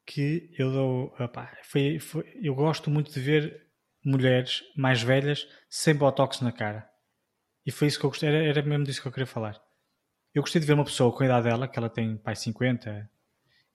[0.07, 1.15] que eu dou.
[1.19, 3.65] Opa, foi, foi, eu gosto muito de ver
[4.05, 6.87] mulheres mais velhas sem botox na cara.
[7.67, 9.64] E foi isso que eu gostei, era, era mesmo disso que eu queria falar.
[10.35, 13.09] Eu gostei de ver uma pessoa com a idade dela, que ela tem pai 50,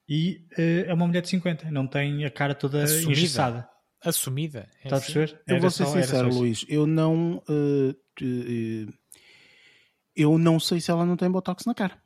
[0.08, 3.12] e uh, é uma mulher de 50, não tem a cara toda Assumida.
[3.12, 3.70] engessada.
[4.04, 4.70] Assumida.
[4.82, 5.12] É Estás assim?
[5.12, 5.44] a perceber?
[5.48, 7.44] Eu vou ser só, sincero, Luís, eu não.
[7.48, 8.94] Uh, uh,
[10.16, 11.98] eu não sei se ela não tem botox na cara.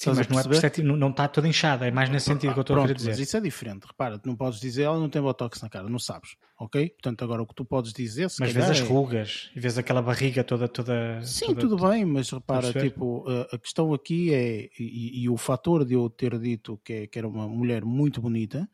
[0.00, 2.58] Sim, mas não, é perceptivo, não, não está toda inchada, é mais nesse sentido que
[2.58, 3.10] eu estou a querer dizer.
[3.10, 5.90] Mas isso é diferente, repara, tu não podes dizer ela não tem botox na cara,
[5.90, 6.88] não sabes, ok?
[6.88, 8.28] Portanto, agora o que tu podes dizer.
[8.40, 8.82] mas vês as é...
[8.82, 10.66] rugas e vês aquela barriga toda.
[10.68, 14.70] toda Sim, toda, tudo bem, mas repara, tipo, a, a, questão aqui é.
[14.78, 18.22] E, e, o fator de eu ter dito que, é, que era uma mulher muito
[18.22, 18.66] bonita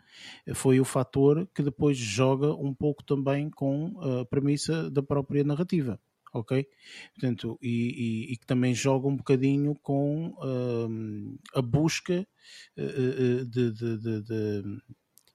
[0.54, 5.98] foi o fator que depois joga um pouco também com a premissa da própria narrativa
[6.38, 6.66] ok?
[7.14, 12.26] Portanto, e, e, e, que também joga um bocadinho com uh, a busca
[12.76, 14.62] uh, de, de, de, de,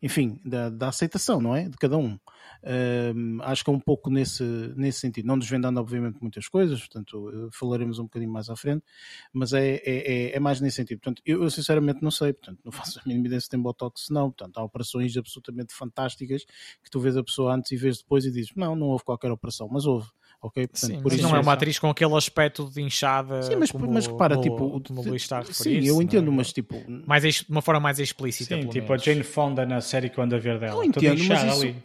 [0.02, 1.70] enfim, da, da, aceitação, não é?
[1.70, 2.16] De cada um.
[2.64, 4.44] Uh, acho que é um pouco nesse,
[4.76, 8.84] nesse sentido, não desvendando obviamente muitas coisas, portanto falaremos um bocadinho mais à frente,
[9.32, 11.00] mas é, é, é, é mais nesse sentido.
[11.00, 14.10] Portanto, eu, eu, sinceramente não sei, portanto, não faço a mínima ideia se tem Botox,
[14.10, 14.32] não.
[14.32, 16.46] Portanto, há operações absolutamente fantásticas
[16.84, 19.32] que tu vês a pessoa antes e vês depois e dizes, não, não houve qualquer
[19.32, 20.08] operação, mas houve
[20.42, 20.68] ok?
[20.68, 23.44] Portanto, sim, por isso não é uma atriz com aquele aspecto de inchada.
[23.44, 25.82] Sim, mas, como, mas repara, como, tipo, como o Luís está a referir.
[25.84, 26.34] Sim, eu entendo, é?
[26.34, 28.56] mas tipo, mais de uma forma mais explícita.
[28.56, 29.02] Sim, tipo menos.
[29.02, 30.76] a Jane Fonda na série que eu ando a ver dela.
[30.76, 31.76] Eu entendo, mas isso, ali.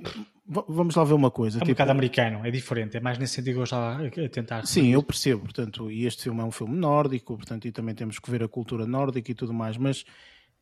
[0.49, 1.59] Vamos lá ver uma coisa.
[1.59, 4.29] É um tipo, bocado americano, é diferente, é mais nesse sentido que eu estava a
[4.29, 4.65] tentar.
[4.65, 8.21] Sim, eu percebo, portanto, e este filme é um filme nórdico, portanto, e também temos
[8.21, 10.05] que ver a cultura nórdica e tudo mais, mas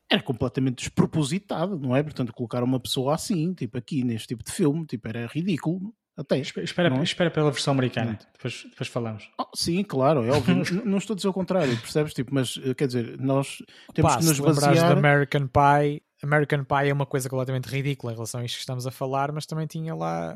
[0.09, 2.01] era completamente despropositado, não é?
[2.01, 5.93] Portanto, colocar uma pessoa assim, tipo aqui neste tipo de filme, tipo, era ridículo.
[6.17, 6.39] Até.
[6.39, 9.29] Espera, espera pela versão americana, depois, depois falamos.
[9.37, 10.63] Oh, sim, claro, é óbvio.
[10.85, 12.13] não estou a dizer o contrário, percebes?
[12.13, 13.61] Tipo, mas eh, quer dizer, nós
[13.93, 14.73] temos Pá, que nos basear.
[14.73, 18.61] de American Pie, American Pie é uma coisa completamente ridícula em relação a isto que
[18.61, 20.35] estamos a falar, mas também tinha lá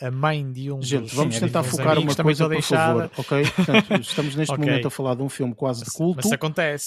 [0.00, 3.42] a, a mãe de um Gente, dos vamos tentar focar uma coisa, por favor, ok?
[3.54, 4.64] Portanto, estamos neste okay.
[4.64, 6.28] momento a falar de um filme quase de culto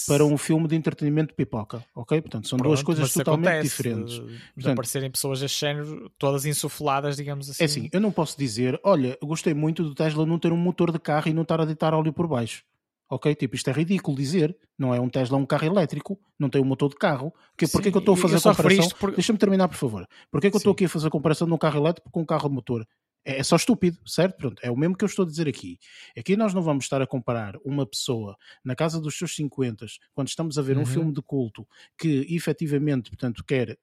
[0.06, 2.20] para um filme de entretenimento de pipoca, ok?
[2.20, 4.14] Portanto, são Pronto, duas coisas totalmente acontece, diferentes.
[4.14, 7.62] De, Portanto, de aparecerem pessoas a género todas insufladas, digamos assim.
[7.62, 10.92] É assim, eu não posso dizer, olha, gostei muito do Tesla não ter um motor
[10.92, 12.62] de carro e não estar a deitar óleo por baixo.
[13.08, 13.34] Ok?
[13.34, 14.56] Tipo, isto é ridículo dizer.
[14.78, 17.32] Não é um Tesla, é um carro elétrico, não tem um motor de carro.
[17.56, 18.88] Porque, Sim, que eu estou a fazer a comparação?
[18.98, 19.12] Por...
[19.12, 20.06] Deixa-me terminar, por favor.
[20.30, 22.26] Porquê que eu estou aqui a fazer a comparação de um carro elétrico com um
[22.26, 22.86] carro de motor?
[23.26, 24.36] É, é só estúpido, certo?
[24.36, 25.78] Pronto, é o mesmo que eu estou a dizer aqui.
[26.16, 30.28] Aqui nós não vamos estar a comparar uma pessoa na casa dos seus 50, quando
[30.28, 30.82] estamos a ver uhum.
[30.84, 31.66] um filme de culto
[31.98, 33.76] que efetivamente, portanto, quer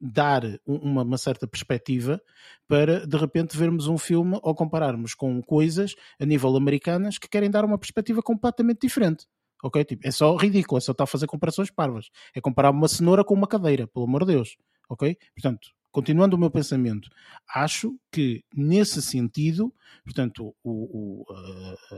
[0.00, 2.20] dar uma, uma, certa perspectiva
[2.66, 7.50] para de repente vermos um filme ou compararmos com coisas a nível americanas que querem
[7.50, 9.26] dar uma perspectiva completamente diferente.
[9.62, 9.84] Ok?
[9.84, 12.08] Tipo, é só ridículo, é só estar a fazer comparações parvas.
[12.34, 14.56] É comparar uma cenoura com uma cadeira, pelo amor de Deus.
[14.88, 15.16] Ok?
[15.34, 17.10] Portanto, continuando o meu pensamento,
[17.48, 21.26] acho que nesse sentido, portanto, o, o,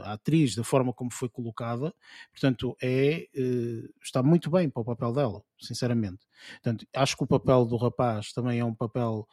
[0.02, 1.94] a, atriz, da forma como foi colocada,
[2.31, 6.27] portanto, é, eh, está muito bem para o papel dela, sinceramente.
[6.55, 9.27] Portanto, acho que o papel do rapaz também é um papel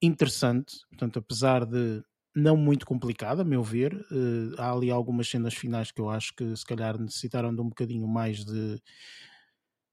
[0.00, 2.02] interessante, portanto, apesar de
[2.34, 6.34] não muito complicado, a meu ver, eh, há ali algumas cenas finais que eu acho
[6.34, 8.80] que se calhar necessitaram de um bocadinho mais de,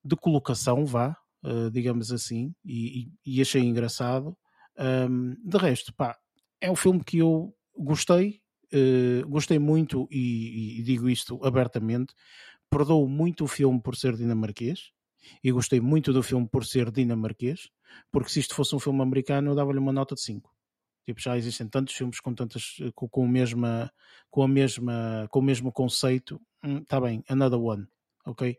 [0.04, 4.38] de colocação, vá, uh, digamos assim, e, e, achei engraçado.
[4.78, 6.18] Um, de resto, pá,
[6.62, 8.42] é um filme que eu gostei,
[8.74, 12.14] uh, gostei muito e, e, digo isto abertamente.
[12.70, 14.92] Perdoo muito o filme por ser dinamarquês
[15.44, 17.70] e gostei muito do filme por ser dinamarquês,
[18.12, 20.54] porque se isto fosse um filme americano eu dava-lhe uma nota de 5.
[21.06, 23.92] Tipo, já existem tantos filmes com tantas com, com, a mesma
[24.30, 26.42] com a mesma com o mesmo conceito.
[26.82, 27.88] Está hum, bem, another one,
[28.26, 28.58] ok?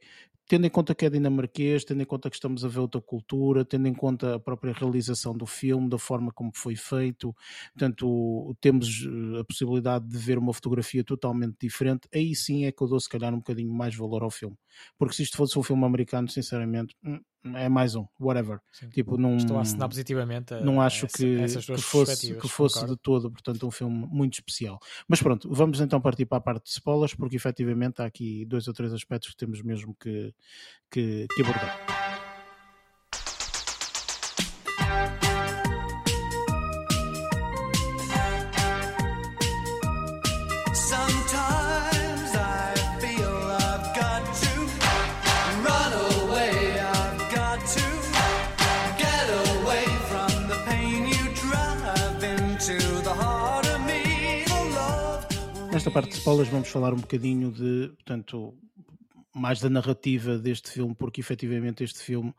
[0.49, 3.65] Tendo em conta que é dinamarquês, tendo em conta que estamos a ver outra cultura,
[3.65, 7.35] tendo em conta a própria realização do filme, da forma como foi feito,
[7.75, 12.83] portanto, temos eh, a possibilidade de ver uma fotografia totalmente diferente, aí sim é que
[12.83, 14.57] eu dou se calhar um bocadinho mais valor ao filme.
[14.99, 17.21] Porque se isto fosse um filme americano, sinceramente, hum,
[17.55, 18.61] é mais um, whatever.
[18.73, 18.89] Sim.
[18.89, 22.85] Tipo, não, Estou a assinar positivamente a, não acho essa, que, que fosse, que fosse
[22.87, 24.79] de todo, portanto, um filme muito especial.
[25.07, 28.67] Mas pronto, vamos então partir para a parte de spoilers, porque efetivamente há aqui dois
[28.69, 30.35] ou três aspectos que temos mesmo que,
[30.91, 31.98] que, que abordar.
[55.79, 58.53] Nesta parte de spoilers vamos falar um bocadinho de, portanto,
[59.33, 62.35] mais da narrativa deste filme, porque efetivamente este filme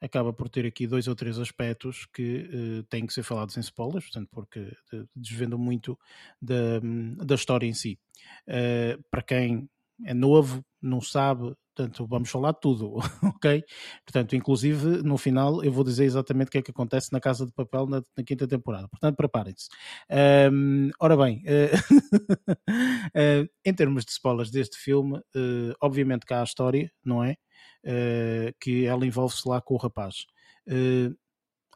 [0.00, 3.60] acaba por ter aqui dois ou três aspectos que eh, têm que ser falados em
[3.62, 4.60] spoilers, portanto, porque
[4.92, 5.98] eh, desvendam muito
[6.40, 6.78] da,
[7.16, 7.98] da história em si.
[8.46, 9.68] Eh, para quem
[10.04, 12.94] é novo, não sabe, portanto, vamos falar de tudo,
[13.36, 13.62] ok?
[14.04, 17.46] Portanto, inclusive, no final, eu vou dizer exatamente o que é que acontece na Casa
[17.46, 18.88] de Papel na, na quinta temporada.
[18.88, 19.68] Portanto, preparem-se.
[20.10, 21.70] Ahm, ora bem, eh,
[23.64, 27.36] em termos de spoilers deste filme, eh, obviamente que há a história, não é?
[27.84, 30.26] Eh, que ela envolve-se lá com o rapaz.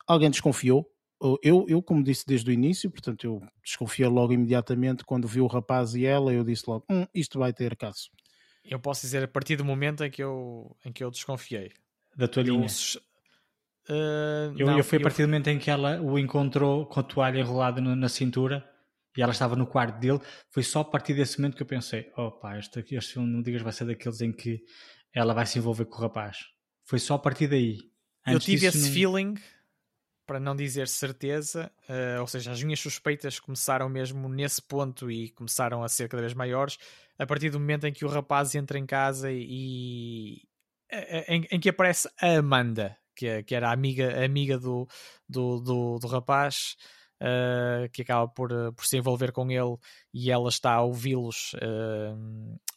[0.06, 0.86] Alguém desconfiou?
[1.20, 5.40] Ou Eu, eu, como disse desde o início, portanto, eu desconfiei logo imediatamente quando vi
[5.40, 8.08] o rapaz e ela, eu disse logo, hum, isto vai ter caso.
[8.68, 11.72] Eu posso dizer a partir do momento em que eu, em que eu desconfiei.
[12.16, 12.64] Da toalhinha.
[12.64, 12.98] Eu, sus-
[13.88, 17.00] Ah, Eu, não, eu fui a partir do momento em que ela o encontrou com
[17.00, 18.68] a toalha enrolada no- na cintura
[19.16, 20.20] e ela estava no quarto dele.
[20.50, 23.62] Foi só a partir desse momento que eu pensei: opa, este, este filme, não digas,
[23.62, 24.60] vai ser daqueles em que
[25.14, 26.38] ela vai se envolver com o rapaz.
[26.84, 27.78] Foi só a partir daí.
[28.26, 29.34] eu Antes tive disso, esse não- feeling,
[30.28, 35.30] para não dizer certeza, ah, ou seja, as minhas suspeitas começaram mesmo nesse ponto e
[35.30, 36.78] começaram a ser cada vez maiores
[37.18, 40.42] a partir do momento em que o rapaz entra em casa e.
[40.90, 44.58] eh, em, em que aparece a Amanda, que, é- que era a amiga, a amiga
[44.58, 44.86] do,
[45.28, 46.76] do, do, do rapaz.
[47.20, 49.76] ah, que acaba por, por se envolver com ele
[50.14, 52.14] e ela está a ouvi-los ah,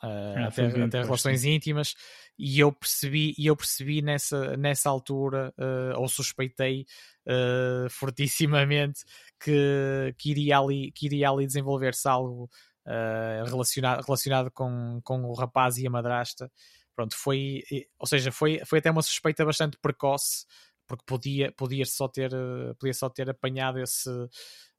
[0.01, 1.95] Ah, até, bem até relações íntimas.
[2.37, 6.85] E eu percebi e eu percebi nessa, nessa altura ah, ou suspeitei
[7.27, 9.03] ah, fortissimamente
[9.39, 12.49] que, que, iria ali, que iria ali desenvolver-se algo
[12.85, 16.51] ah, relacionado, relacionado com, com o rapaz e a madrasta.
[16.95, 17.63] Pronto, foi,
[17.97, 20.45] ou seja, foi, foi até uma suspeita bastante precoce,
[20.91, 24.09] porque podia, podia só ter, eh, podia só ter apanhado esse,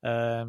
[0.04, 0.44] eh,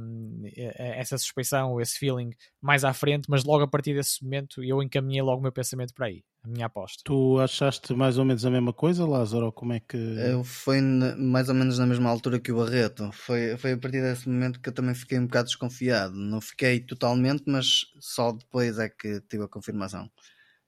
[1.00, 2.32] essa suspeição ou esse feeling
[2.62, 5.94] mais à frente, mas logo a partir desse momento eu encaminhei logo o meu pensamento
[5.94, 7.02] para aí, a minha aposta.
[7.06, 9.46] Tu achaste mais ou menos a mesma coisa, Lázaro?
[9.46, 9.96] Ou como é que.
[9.96, 13.10] Eu foi mais ou menos na mesma altura que o Barreto.
[13.14, 16.14] Foi, foi a partir desse momento que eu também fiquei um bocado desconfiado.
[16.14, 20.10] Não fiquei totalmente, mas só depois é que tive a confirmação.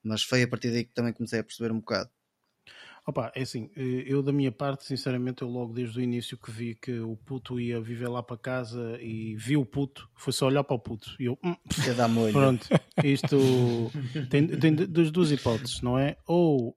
[0.03, 2.09] Mas foi a partir daí que também comecei a perceber um bocado.
[3.07, 6.49] Opa, é assim, eh, eu da minha parte, sinceramente, eu logo desde o início que
[6.49, 10.47] vi que o puto ia viver lá para casa e vi o puto, foi só
[10.47, 11.55] olhar para o puto e eu, hum,
[12.09, 12.33] molho.
[12.33, 12.67] pronto,
[13.03, 13.37] isto
[14.29, 16.17] tem, tem das duas hipóteses, não é?
[16.25, 16.75] Ou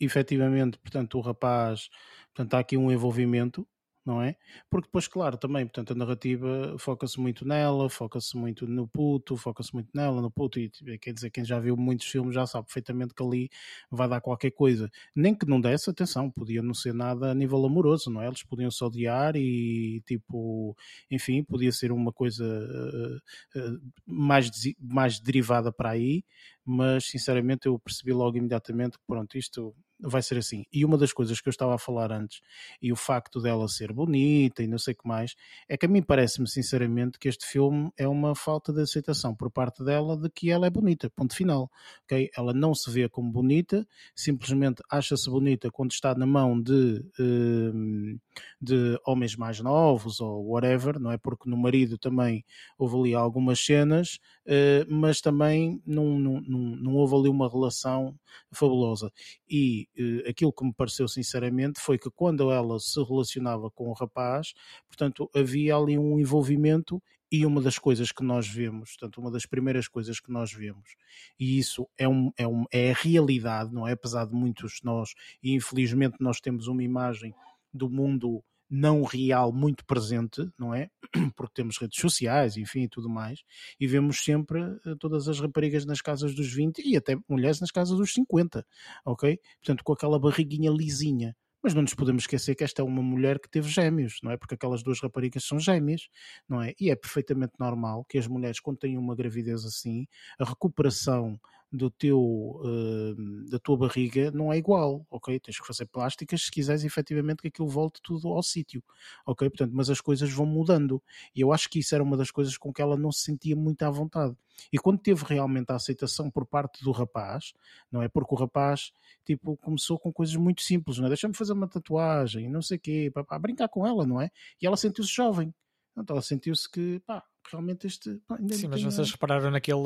[0.00, 1.90] efetivamente, portanto, o rapaz,
[2.34, 3.68] portanto, há aqui um envolvimento,
[4.04, 4.36] não é?
[4.70, 9.72] Porque depois, claro, também, portanto, a narrativa foca-se muito nela, foca-se muito no puto, foca-se
[9.74, 12.66] muito nela, no puto, e tipo, quer dizer, quem já viu muitos filmes já sabe
[12.66, 13.50] perfeitamente que ali
[13.90, 14.90] vai dar qualquer coisa.
[15.14, 18.26] Nem que não desse, atenção, podia não ser nada a nível amoroso, não é?
[18.26, 20.76] Eles podiam se odiar e, tipo,
[21.10, 23.70] enfim, podia ser uma coisa eh, eh,
[24.06, 24.50] mais,
[24.80, 26.24] mais derivada para aí,
[26.64, 30.64] mas sinceramente eu percebi logo imediatamente que, pronto, isto vai ser assim.
[30.72, 32.40] E uma das coisas que eu estava a falar antes,
[32.80, 35.34] e o facto dela ser bonita e não sei o que mais,
[35.68, 39.50] é que a mim parece-me sinceramente que este filme é uma falta de aceitação por
[39.50, 41.70] parte dela de que ela é bonita, ponto final.
[42.04, 42.30] ok?
[42.36, 48.18] Ela não se vê como bonita, simplesmente acha-se bonita quando está na mão de, hum,
[48.60, 51.18] de homens mais novos ou whatever, não é?
[51.18, 52.44] Porque no marido também
[52.78, 58.14] houve ali algumas cenas, eh, mas também não, não, não, não houve ali uma relação
[58.52, 59.12] fabulosa.
[59.48, 59.88] E
[60.28, 64.52] aquilo que me pareceu sinceramente foi que quando ela se relacionava com o rapaz,
[64.86, 67.02] portanto, havia ali um envolvimento
[67.32, 70.96] e uma das coisas que nós vemos, portanto, uma das primeiras coisas que nós vemos,
[71.38, 73.92] e isso é, um, é, um, é a realidade, não é?
[73.92, 77.32] Apesar de muitos de nós, e infelizmente nós temos uma imagem
[77.72, 80.88] do mundo não real muito presente, não é?
[81.34, 83.40] Porque temos redes sociais, enfim, e tudo mais,
[83.80, 87.72] e vemos sempre eh, todas as raparigas nas casas dos 20 e até mulheres nas
[87.72, 88.64] casas dos 50,
[89.04, 89.38] ok?
[89.58, 91.36] Portanto, com aquela barriguinha lisinha.
[91.62, 94.36] Mas não nos podemos esquecer que esta é uma mulher que teve gêmeos, não é?
[94.36, 96.08] Porque aquelas duas raparigas são gêmeas,
[96.48, 96.72] não é?
[96.80, 100.06] E é perfeitamente normal que as mulheres, quando têm uma gravidez assim,
[100.38, 101.38] a recuperação
[101.72, 105.38] do teu, eh, da tua barriga não é igual, ok?
[105.38, 108.82] Tens que fazer plásticas se quiseres efetivamente que aquilo volte tudo ao sítio,
[109.24, 109.48] ok?
[109.48, 111.00] Portanto, mas as coisas vão mudando
[111.34, 113.54] e eu acho que isso era uma das coisas com que ela não se sentia
[113.54, 114.36] muito à vontade.
[114.72, 117.52] E quando teve realmente a aceitação por parte do rapaz,
[117.90, 118.08] não é?
[118.08, 118.92] Porque o rapaz,
[119.24, 121.08] tipo, começou com coisas muito simples, não é?
[121.08, 124.30] Deixa-me fazer uma tatuagem, não sei o quê, pá, pá, brincar com ela, não é?
[124.60, 125.54] E ela sentiu-se jovem.
[125.96, 128.16] Então ela sentiu-se que, pá, realmente este.
[128.26, 129.78] Pá, Sim, mas vocês repararam naquele,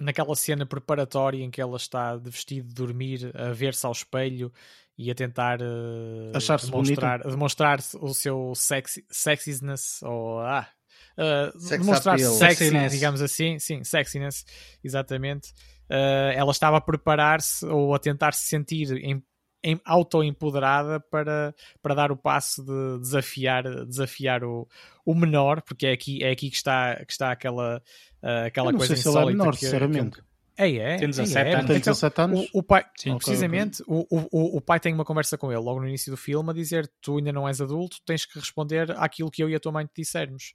[0.00, 4.52] naquela cena preparatória em que ela está de vestido de dormir a ver-se ao espelho
[4.98, 5.58] e a tentar
[6.34, 10.68] Achar-se demonstrar, demonstrar o seu sexy, sexiness ou ah,
[11.16, 12.32] eh, Sex demonstrar appeal.
[12.34, 12.92] Sexiness.
[12.92, 14.44] digamos assim, sim, sexiness,
[14.84, 15.52] exatamente.
[15.88, 19.22] Eh, ela estava a preparar-se ou a tentar se sentir em,
[19.64, 24.68] em auto-empoderada para, para dar o passo de desafiar, desafiar o,
[25.04, 27.82] o menor, porque é aqui, é aqui que, está, que está aquela,
[28.26, 30.22] ah, aquela coisa sei se ele é insólita menor, que- sinceramente.
[30.58, 30.96] É, é.
[30.96, 31.54] Tem 17 é, é.
[31.54, 31.66] anos.
[31.66, 32.50] Tem Então, 17 anos?
[32.52, 33.16] O, o pai, Sim.
[33.16, 36.50] Precisamente, o, o, o pai tem uma conversa com ele logo no início do filme
[36.50, 39.60] a dizer: Tu ainda não és adulto, tens que responder àquilo que eu e a
[39.60, 40.54] tua mãe te dissermos.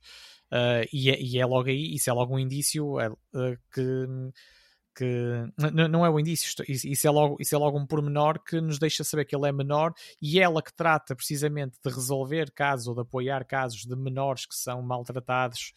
[0.51, 4.07] Ah, e, é, e é logo aí, isso é logo um indício é, ah, que.
[4.93, 5.45] que
[5.89, 9.03] não é o indício, isso é, logo, isso é logo um pormenor que nos deixa
[9.03, 13.01] saber que ele é menor e ela que trata precisamente de resolver casos ou de
[13.01, 15.71] apoiar casos de menores que são maltratados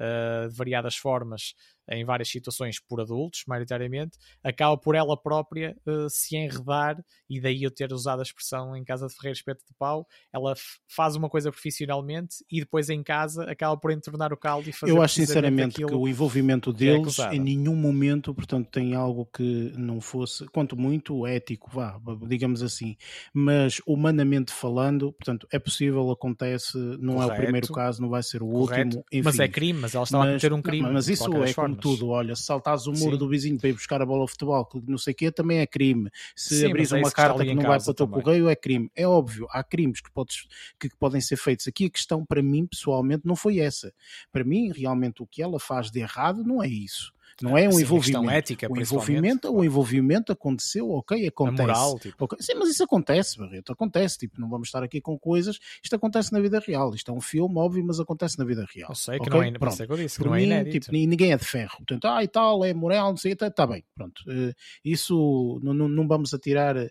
[0.00, 1.54] ah, de variadas formas
[1.90, 7.62] em várias situações por adultos, maioritariamente, acaba por ela própria eh, se enredar, e daí
[7.62, 10.54] eu ter usado a expressão em casa de Ferreira Espeto de Pau, ela
[10.88, 14.92] faz uma coisa profissionalmente e depois em casa acaba por entornar o caldo e fazer
[14.92, 17.34] Eu acho sinceramente que o envolvimento é deles acusada.
[17.34, 22.96] em nenhum momento, portanto, tem algo que não fosse, quanto muito, ético, vá, digamos assim.
[23.32, 27.42] Mas humanamente falando, portanto, é possível, acontece, não é o Correto.
[27.42, 29.04] primeiro caso, não vai ser o Correto, último.
[29.12, 29.22] Enfim.
[29.24, 30.90] mas é crime, mas ela estava a Mas- cometer um não, crime.
[30.92, 31.79] Mas isso é como.
[31.80, 32.08] Tudo.
[32.08, 33.18] Olha, se saltares o muro Sim.
[33.18, 35.58] do vizinho para ir buscar a bola de futebol, que não sei o quê, também
[35.58, 36.10] é crime.
[36.36, 38.22] Se Sim, abris é uma que carta que não vai para o teu também.
[38.22, 38.90] correio, é crime.
[38.94, 40.46] É óbvio, há crimes que, podes,
[40.78, 41.66] que podem ser feitos.
[41.66, 43.92] Aqui a questão, para mim, pessoalmente, não foi essa.
[44.32, 47.12] Para mim, realmente, o que ela faz de errado não é isso.
[47.42, 48.20] Não é um Sim, a envolvimento.
[48.20, 49.64] questão ética, o envolvimento, o claro.
[49.64, 51.60] envolvimento aconteceu, ok, A acontece.
[51.62, 54.18] moral, tipo, Ok, Sim, mas isso acontece, Barreto, acontece.
[54.18, 55.58] Tipo, não vamos estar aqui com coisas.
[55.82, 56.94] Isto acontece na vida real.
[56.94, 58.90] Isto é um filme, óbvio, mas acontece na vida real.
[58.90, 59.32] eu sei que Ok?
[59.40, 59.72] não é, Pronto.
[59.74, 60.80] isso é que eu disse, que Por não é mim, inédito.
[60.80, 61.76] tipo, ni- ninguém é de ferro.
[61.78, 63.84] Portanto, ah, e tal, é moral, não sei, está tá bem.
[63.94, 64.22] Pronto.
[64.28, 64.52] Eh,
[64.84, 66.90] isso não, vamos atirar eh,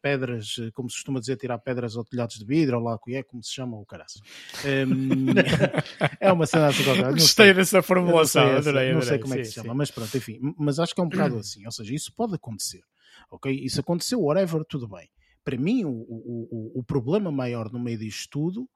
[0.00, 2.98] pedras, eh, como se costuma dizer, tirar pedras ao telhados de vidro, ou lá o
[2.98, 4.20] que é, como se chama o caraço.
[4.64, 5.34] Em,
[6.20, 7.04] é uma cena assim qualquer.
[7.04, 7.54] não Gostei sei.
[7.54, 9.54] dessa Eu não formulação, sei essa- adorei, não sei adorei, como é que sim, se
[9.56, 9.76] chama, sim.
[9.84, 10.40] Mas pronto, enfim.
[10.58, 11.64] Mas acho que é um bocado assim.
[11.66, 12.82] Ou seja, isso pode acontecer.
[13.30, 13.52] Ok?
[13.52, 15.08] Isso aconteceu, whatever, tudo bem.
[15.44, 18.70] Para mim, o, o, o, problema maior no meio disto tudo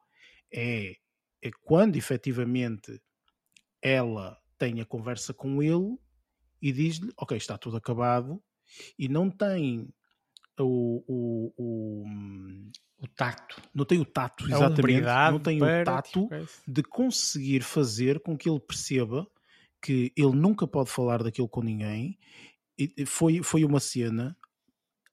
[0.52, 0.96] é,
[1.42, 3.00] é quando efetivamente
[3.80, 5.96] ela tem a conversa com ele
[6.60, 8.42] e diz-lhe: Ok, está tudo acabado,
[8.98, 9.88] e não tem
[10.60, 11.02] o.
[11.08, 12.04] o, o
[13.00, 13.62] O tacto.
[13.74, 15.00] não tem o tato, exatamente.
[15.00, 16.48] Não tem o tato coisa.
[16.66, 19.26] de conseguir fazer com que ele perceba
[19.82, 22.18] que ele nunca pode falar daquilo com ninguém.
[22.78, 24.36] E foi, foi uma cena,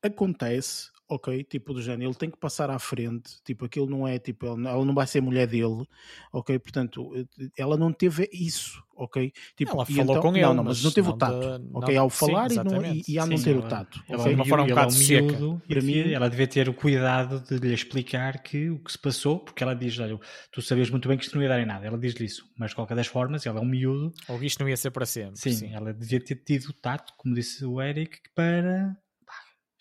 [0.04, 1.44] acontece, ok?
[1.44, 4.86] Tipo do género, ele tem que passar à frente, tipo, aquilo não é, tipo, ela
[4.86, 5.86] não vai ser mulher dele,
[6.34, 6.58] ok?
[6.60, 9.32] Portanto, eh, ela não teve isso, ok?
[9.56, 11.40] Tipo, Ela falou então- com não, ele, não, mas mas não teve não o tato,
[11.40, 11.96] de- ok?
[11.96, 14.04] não- Ao sim, falar e, não, e, e a não Sim, ter ela- o tato,
[14.08, 14.34] Ela, ok?
[14.36, 15.22] uma forma um ela é um bocado seca.
[15.40, 18.98] miúdo Para mim- ela devia ter o cuidado de lhe explicar que o que se
[18.98, 20.20] passou, porque ela diz, olha,
[20.52, 21.86] tu sabias muito bem que isto não ia dar em nada.
[21.86, 24.12] Ela diz-lhe isso, mas de qualquer das formas, ela é um miúdo.
[24.28, 25.38] Ou isto não ia ser para sempre.
[25.40, 25.74] Sim, sim.
[25.74, 28.96] ela devia ter tido o tato, como disse o Eric, para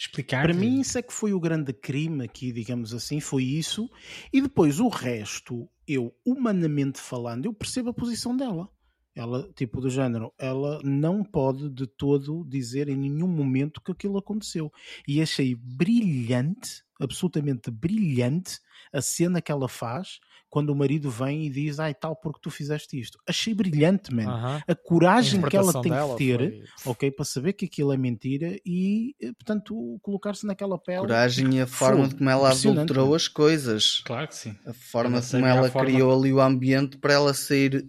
[0.07, 0.45] explicar.
[0.45, 3.91] Para mim, isso é que foi o grande crime aqui, digamos assim, foi isso.
[4.33, 8.69] E depois o resto, eu, humanamente falando, eu percebo a posição dela.
[9.15, 14.19] Ela, tipo, do género, ela não pode de todo dizer em nenhum momento que aquilo
[14.19, 14.73] aconteceu.
[15.07, 18.59] E achei brilhante, absolutamente brilhante,
[18.93, 20.19] a cena que ela faz
[20.55, 23.19] quando o marido vem e diz, ai tal, porque tu fizeste isto.
[23.27, 24.29] Achei brilhante, man.
[24.29, 24.63] Aham.
[24.69, 26.39] A coragem que ela tem que ter
[26.79, 27.11] foi- ok?
[27.11, 31.01] Para saber que aquilo é mentira e, eh, portanto, colocar-se naquela pele.
[31.01, 34.01] Coragem e a forma de como ela adulterou as coisas.
[34.05, 34.57] Claro que sim.
[34.65, 37.85] A forma como ela a forma- criou ali o ambiente para ela sair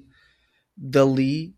[0.76, 1.55] dali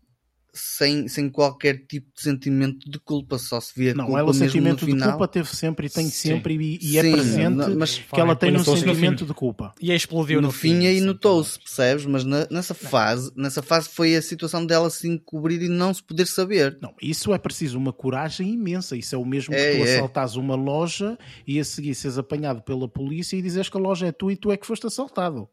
[0.58, 4.34] sem, sem qualquer tipo de sentimento de culpa, só se via Não, culpa ela o
[4.34, 6.28] sentimento de culpa teve sempre e tem Sim.
[6.28, 9.24] sempre e, e é Sim, presente não, mas que ela tem um sentimento fim.
[9.26, 9.74] de culpa.
[9.80, 12.04] E aí explodiu no, no, fim, aí sim, notou-se, percebes?
[12.06, 16.02] Mas na- nessa fase, nessa fase foi a situação dela se encobrir e não se
[16.02, 16.78] poder saber.
[16.82, 18.96] Não, isso é preciso uma coragem imensa.
[18.96, 19.94] Isso é o mesmo que É, tu é.
[19.94, 24.06] assaltares uma loja e a seguir seres apanhado pela polícia e dizes que a loja
[24.06, 25.48] é tua e tu é que foste assaltado.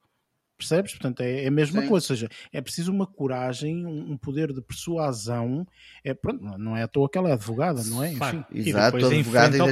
[0.58, 0.93] Percebes?
[0.93, 1.88] Portanto, é, é a mesma Sim.
[1.90, 2.06] coisa.
[2.06, 5.66] Ou seja, é preciso uma coragem, um, um poder de persuasão.
[6.03, 8.11] É, pronto, não- é à toa que ela é advogada, não é?
[8.11, 8.43] Enfim.
[8.51, 9.24] E Exato, depois, em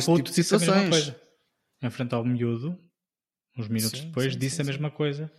[0.05, 1.15] puto, tipo de situações.
[1.81, 2.77] Em frente ao miúdo,
[3.57, 4.71] uns minutos Sim, depois, sim, disse sim, a sim.
[4.71, 5.31] mesma coisa.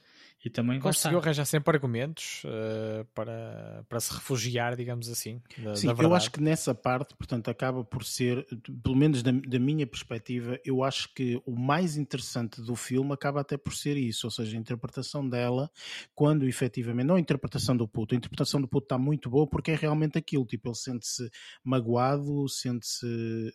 [0.44, 5.40] E também Conseguiu arranjar sempre argumentos eh, para, para se refugiar, digamos assim.
[5.56, 8.46] Da, Sim, da eu acho que nessa parte, portanto, acaba por ser,
[8.82, 13.40] pelo menos da, da minha perspectiva, eu acho que o mais interessante do filme acaba
[13.40, 15.70] até por ser isso, ou seja, a interpretação dela,
[16.14, 19.70] quando efetivamente, não a interpretação do puto, a interpretação do puto está muito boa porque
[19.70, 21.30] é realmente aquilo, tipo, ele sente-se
[21.64, 23.06] magoado, sente-se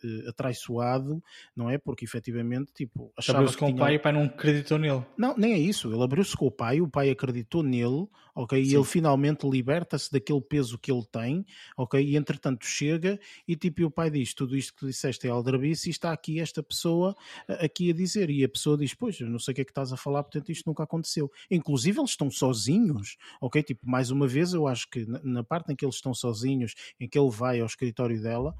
[0.02, 1.22] eh, atraiçoado,
[1.54, 1.78] não é?
[1.78, 5.04] Porque efetivamente, tipo, achava Abriu-se com o tinha- pai e o pai não acreditou nele.
[5.16, 5.92] não, nem é isso.
[5.92, 8.08] Ele abriu-se com o pai, o pai acreditou nele,
[8.40, 8.62] ok?
[8.62, 11.44] E ele finalmente liberta-se daquele peso que ele tem,
[11.76, 12.02] ok?
[12.02, 15.88] E entretanto chega e tipo, e o pai diz: Tudo isto que disseste é aldrabice
[15.88, 17.14] e está aqui esta pessoa
[17.46, 18.30] eh, aqui a dizer.
[18.30, 20.22] E a pessoa diz: Pois, eu não sei o que é que estás a falar,
[20.22, 21.30] portanto isto nunca aconteceu.
[21.50, 23.62] Inclusive eles estão sozinhos, ok?
[23.62, 26.74] Tipo, mais uma vez, eu acho que na, na parte em que eles estão sozinhos,
[26.98, 28.54] em que ele vai ao escritório dela,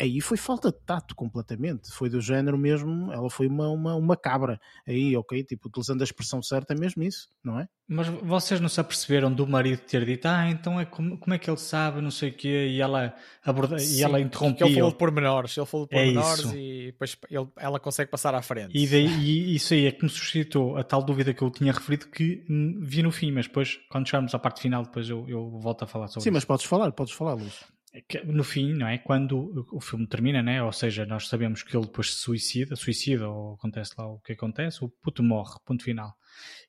[0.00, 1.90] aí foi falta de tato completamente.
[1.92, 5.42] Foi do género mesmo, ela foi uma, uma, uma cabra aí, ok?
[5.44, 7.68] Tipo, utilizando a expressão certa, é mesmo isso, não é?
[7.92, 11.38] Mas vocês não se aperceberam do marido ter dito, ah, então é como, como é
[11.38, 13.12] que ele sabe, não sei o quê, e ela,
[13.44, 14.66] aborda, e Sim, ela porque interrompia.
[14.66, 16.56] Ele falou de pormenores, ele falou de É pormenores isso.
[16.56, 18.70] e depois ele- ela consegue passar à frente.
[18.78, 21.72] E, daí, e isso aí é que me suscitou a tal dúvida que eu tinha
[21.72, 22.44] referido que
[22.80, 25.86] vi no fim, mas depois, quando chegarmos à parte final, depois eu, eu volto a
[25.88, 26.46] falar sobre Sim, mas isso.
[26.46, 27.58] podes falar, podes falar, Luís.
[27.92, 28.98] É no fim, não é?
[28.98, 30.62] Quando o- filme termina, né?
[30.62, 34.32] Ou seja, nós sabemos que ele depois se suicida, suicida ou acontece lá o que
[34.32, 36.14] acontece, o puto morre, ponto final.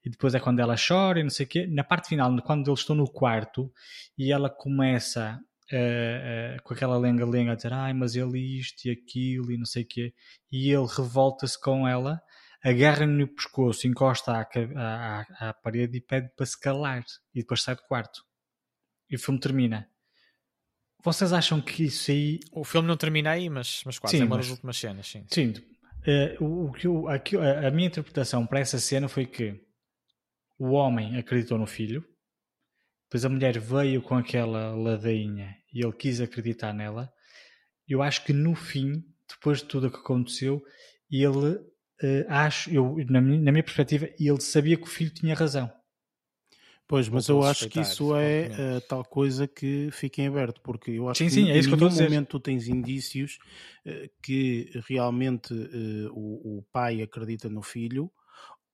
[0.06, 1.67] E depois é quando ela chora e não sei o quê.
[1.67, 3.72] Na parte final, quando eles estão no quarto
[4.17, 5.40] e ela começa
[5.72, 9.66] eh, eh, com aquela lenga-lenga a dizer ai, mas ele isto e aquilo e não
[9.66, 10.14] sei o quê,
[10.51, 12.22] e ele revolta-se com ela,
[12.64, 14.41] agarra-lhe no pescoço, encosta à,
[14.75, 17.03] à, à- à parede e pede para se calar.
[17.35, 18.24] E depois sai do quarto.
[19.11, 19.91] E o filme termina.
[21.03, 24.25] Vocês acham que isso aí O filme não termina aí, mas, mas quase Sim, é
[24.25, 25.07] uma mas- das últimas cenas.
[25.07, 25.25] Sim.
[25.30, 25.53] Sim,
[26.05, 29.59] eh, o, o que eu- a, a minha interpretação para essa cena foi que
[30.59, 32.03] o homem acreditou no filho,
[33.05, 37.11] depois a mulher veio com aquela ladainha e ele quis acreditar nela.
[37.88, 40.61] Eu acho que no fim, depois de tudo o que aconteceu,
[41.11, 41.59] ele,
[42.01, 45.69] eh, acho, eu, na, minha, na minha perspectiva, ele sabia que o filho tinha razão.
[46.92, 48.66] Pois, mas eu a acho que isso é obviamente.
[48.78, 51.61] eh, tal coisa que fica em aberto, porque eu acho Sim, que sim, é em
[51.61, 53.38] a nenhum momento tu tens indícios
[53.86, 58.10] eh, que realmente eh, o, o pai acredita no filho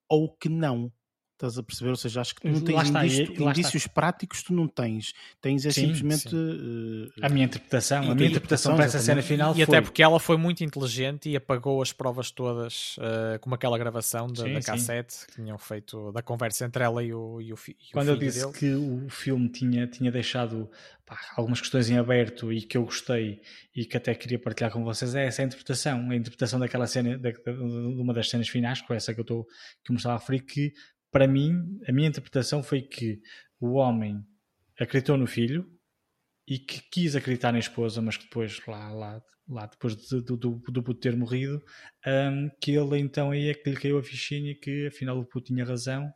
[0.10, 0.92] ou que não.
[1.38, 1.92] Estás a perceber?
[1.92, 3.50] Ou seja, acho que tu não Lá tens está, indício- lá está.
[3.52, 5.14] indícios práticos, tu não tens.
[5.40, 6.30] Tens é Sim, simplesmente.
[6.32, 7.12] sim.
[7.16, 9.64] eh, A minha interpretação, a minha Interpretação, para essa cena final E foi...
[9.64, 14.26] até porque ela foi muito inteligente e apagou as provas todas, eh, como aquela gravação
[14.26, 14.66] da, Sim, da sim.
[14.72, 17.94] cassete que tinham feito da conversa entre ela e o, e o, fi- e o
[17.94, 18.54] Quando eu disse dele.
[18.54, 20.68] que o filme tinha, tinha deixado
[21.06, 23.42] pá, algumas questões em aberto e que eu gostei
[23.76, 26.10] e que até queria partilhar com vocês, é essa a interpretação.
[26.10, 29.22] A interpretação daquela cena, da- de uma das cenas finais, que é essa que eu,
[29.22, 29.44] estou,
[29.86, 30.74] que eu me estava a referir, que
[31.18, 33.20] para mim, a minha interpretação foi que
[33.60, 34.24] o homem
[34.80, 35.68] acreditou no filho
[36.48, 40.38] e que quis acreditar na esposa, mas que depois, lá, lá, lá depois de- do,
[40.38, 41.60] do, do puto ter morrido,
[42.06, 45.48] hum, que ele então aí é que lhe caiu a fichinha que afinal o puto
[45.54, 46.08] tinha razão.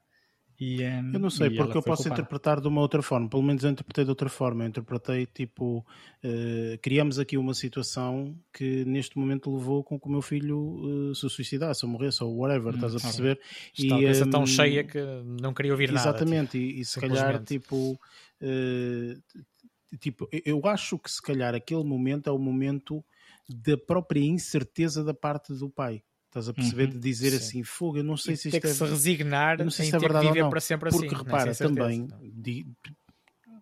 [0.64, 2.22] E, hum, Eu não sei, e porque eu posso culpada.
[2.22, 3.28] interpretar de uma outra forma.
[3.28, 4.64] Pelo menos eu interpretei de outra forma.
[4.64, 5.84] Eu interpretei tipo.
[6.24, 11.16] eh, criamos aqui uma situação que neste momento levou com que o meu filho eh,
[11.16, 13.40] se suicidasse, ou morresse, ou whatever, Hum, estás a perceber?
[13.74, 16.20] Está a cabeça tão hum, cheia que não queria ouvir nada.
[16.20, 18.00] Exatamente, e, e se calhar, tipo,
[18.40, 23.04] t- tipo, eu acho que se calhar aquele momento é o momento
[23.50, 26.04] da própria incerteza da parte do pai.
[26.32, 26.86] Estás a perceber?
[26.86, 27.36] Uhum, de dizer sim.
[27.36, 28.74] assim, fogo, eu não sei E se isto que é.
[28.74, 30.50] se resignar não sei se é que verdade ou viver não.
[30.50, 31.16] para sempre Porque assim.
[31.16, 31.22] né?
[31.24, 31.90] repara, Sem certeza.
[31.90, 32.66] também, de,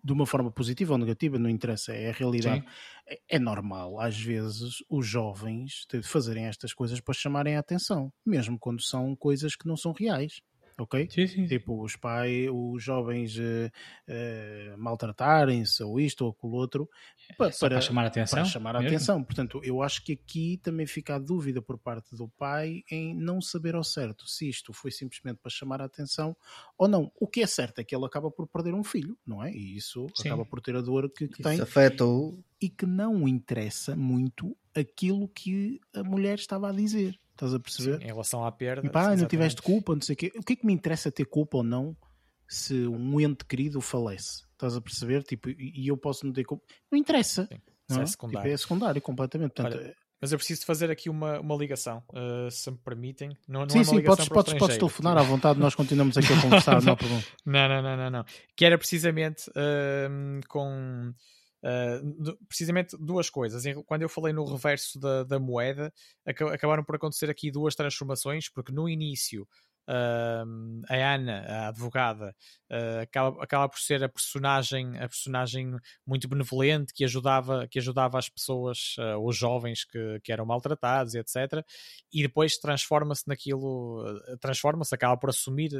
[0.04, 2.64] de uma forma positiva ou negativa, não interessa, é a realidade.
[3.08, 8.56] É, é normal, às vezes, os jovens fazerem estas coisas para chamarem a atenção, mesmo
[8.56, 10.40] quando são coisas que não são reais.
[10.80, 11.08] Ok?
[11.10, 11.46] Sim, sim.
[11.46, 16.88] Tipo, os pais, os jovens eh, maltratarem-se, ou isto ou aquilo outro,
[17.38, 19.22] É só para chamar a atenção, para chamar a atenção.
[19.22, 23.40] Portanto, eu acho que aqui também fica a dúvida por parte do pai em não
[23.40, 26.36] saber ao certo se isto foi simplesmente para chamar a atenção
[26.78, 27.12] ou não.
[27.20, 29.52] O que é certo é que ele acaba por perder um filho, não é?
[29.52, 30.28] E isso Sim.
[30.28, 32.42] acaba por ter a dor que, que tem afeta-o.
[32.60, 37.18] e que não interessa muito aquilo que a mulher estava a dizer.
[37.40, 37.98] Estás a perceber?
[37.98, 38.86] Sim, em relação à perda.
[38.86, 40.32] E pá, não tiveste culpa, não sei o quê.
[40.36, 41.96] O que é que me interessa ter culpa ou não
[42.46, 44.44] se um ente querido falece?
[44.52, 45.22] Estás a perceber?
[45.22, 46.62] Tipo, e eu posso não ter culpa.
[46.92, 47.48] Não interessa.
[47.50, 48.06] Sim, não é é?
[48.06, 48.42] secundário.
[48.42, 49.54] Tipo, é secundário completamente.
[49.54, 53.34] Portanto, Olha, Mas eu preciso fazer aqui uma, uma ligação, uh, se me permitem.
[53.48, 56.30] Não, não sim, é uma sim, podes, podes, podes telefonar à vontade, nós continuamos aqui
[56.34, 57.24] a conversar, não há problema.
[57.46, 58.24] Não, não, não, não, não.
[58.54, 61.14] Que era precisamente ahm, com.
[61.62, 63.62] Ah, du- precisamente duas coisas.
[63.86, 65.92] Quando eu falei no reverso da, da moeda,
[66.26, 69.46] aca- acabaram por acontecer aqui duas transformações, porque no início
[69.88, 72.34] ahm, a Ana, a advogada,
[72.70, 75.74] ah, acaba, acaba por ser a personagem, a personagem
[76.06, 81.14] muito benevolente que ajudava, que ajudava as pessoas, ah, os jovens que, que eram maltratados,
[81.14, 81.64] etc.
[82.12, 84.04] E depois transforma-se naquilo,
[84.40, 85.70] transforma-se, acaba por assumir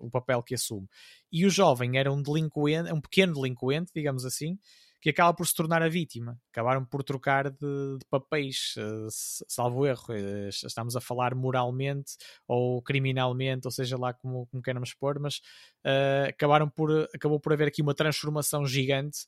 [0.00, 0.88] o papel que assume.
[1.30, 4.58] E o jovem era um delinquente, um pequeno delinquente, digamos assim,
[5.02, 6.38] que acaba por se tornar a vítima.
[6.52, 9.06] Acabaram por trocar de, de papéis, eh,
[9.48, 10.04] salvo erro.
[10.14, 12.12] Eh, Estamos a falar moralmente
[12.46, 15.40] ou criminalmente, ou seja lá como, como queiramos pôr, mas
[15.84, 19.26] eh, acabaram por, acabou por haver aqui uma transformação gigante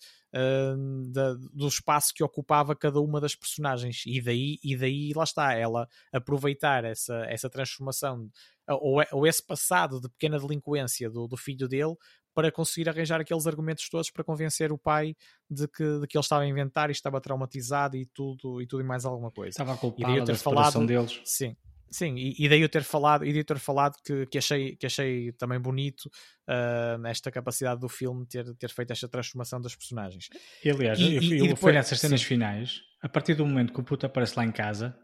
[1.13, 4.03] da- do espaço que ocupava cada uma das personagens.
[4.07, 8.29] E daí, e daí lá está, ela aproveitar essa, essa transformação
[8.69, 11.95] ou, ou esse passado de pequena delinquência do, do filho dele
[12.35, 15.15] para conseguir arranjar aqueles argumentos todos para convencer o pai
[15.49, 18.81] de que, de que ele estava a inventar e estava traumatizado e tudo e tudo
[18.83, 19.51] e mais alguma coisa.
[19.51, 21.21] Estava a culpar ter da separação falado, deles.
[21.25, 21.57] sim,
[21.91, 24.87] sim, e, e daí eu ter falado, e daí ter falado que, que, achei, que
[24.87, 26.11] achei também bonito
[26.49, 30.29] ah, esta capacidade do filme ter, ter feito esta transformação das personagens.
[30.65, 32.27] E, aliás, E- eu, e- eu- e foi depois- nessas cenas sim.
[32.27, 34.97] finais, a partir do momento que o puto aparece lá em casa,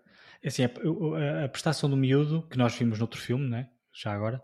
[0.45, 3.69] assim, a, a- a prestação do miúdo, que nós vimos noutro filme, né?
[3.93, 4.41] já agora,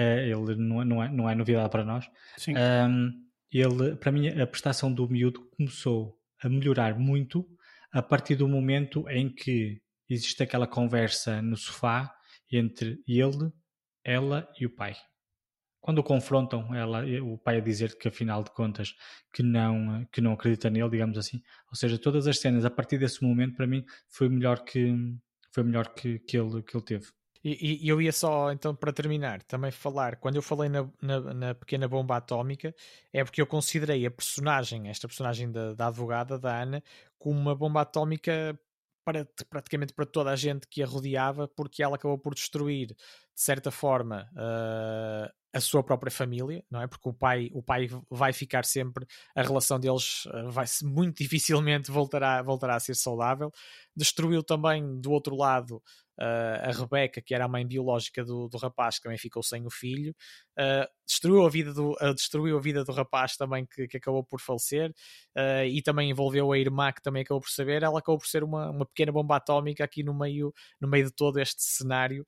[0.00, 2.54] ele não, é- não, é, não é novidade para nós, Sim.
[2.56, 3.10] Ahm,
[3.50, 7.46] ele, para mim, a prestação do miúdo começou a melhorar muito
[7.92, 12.12] a partir do momento em que existe aquela conversa no sofá
[12.52, 13.50] entre ele,
[14.04, 14.94] ela e o pai.
[15.80, 18.92] Quando o confrontam, ela, o pai a dizer que afinal de contas
[19.32, 21.40] que não, que não acredita nele, digamos assim.
[21.70, 24.92] Ou seja, todas as cenas a partir desse momento para mim foi melhor que
[25.52, 27.06] foi melhor que, que, ele, que ele teve.
[27.48, 31.20] E, e eu ia só, então, para terminar, também falar, quando eu falei na, na,
[31.32, 32.74] na pequena bomba atómica,
[33.12, 36.82] é porque eu considerei a personagem, esta personagem da, da advogada, da Ana,
[37.16, 38.58] como uma bomba atómica
[39.04, 42.96] para praticamente para toda a gente que a rodeava, porque ela acabou por destruir, de
[43.36, 46.88] certa forma, uh, a sua própria família, não é?
[46.88, 51.92] Porque o pai, o pai vai ficar sempre, a relação deles uh, vai muito dificilmente
[51.92, 53.52] voltará, voltará a ser saudável.
[53.94, 55.80] Destruiu também do outro lado
[56.24, 59.70] a Rebeca, que era a mãe biológica do, do rapaz, que também ficou sem o
[59.70, 60.14] filho,
[60.58, 64.24] uh, destruiu, a vida do, uh, destruiu a vida do rapaz também, que, que acabou
[64.24, 64.92] por falecer,
[65.70, 67.82] e também envolveu a irmã, que também acabou por saber.
[67.82, 71.12] Ela acabou por ser uma, uma pequena bomba atómica aqui no meio, no meio de
[71.12, 72.26] todo este cenário,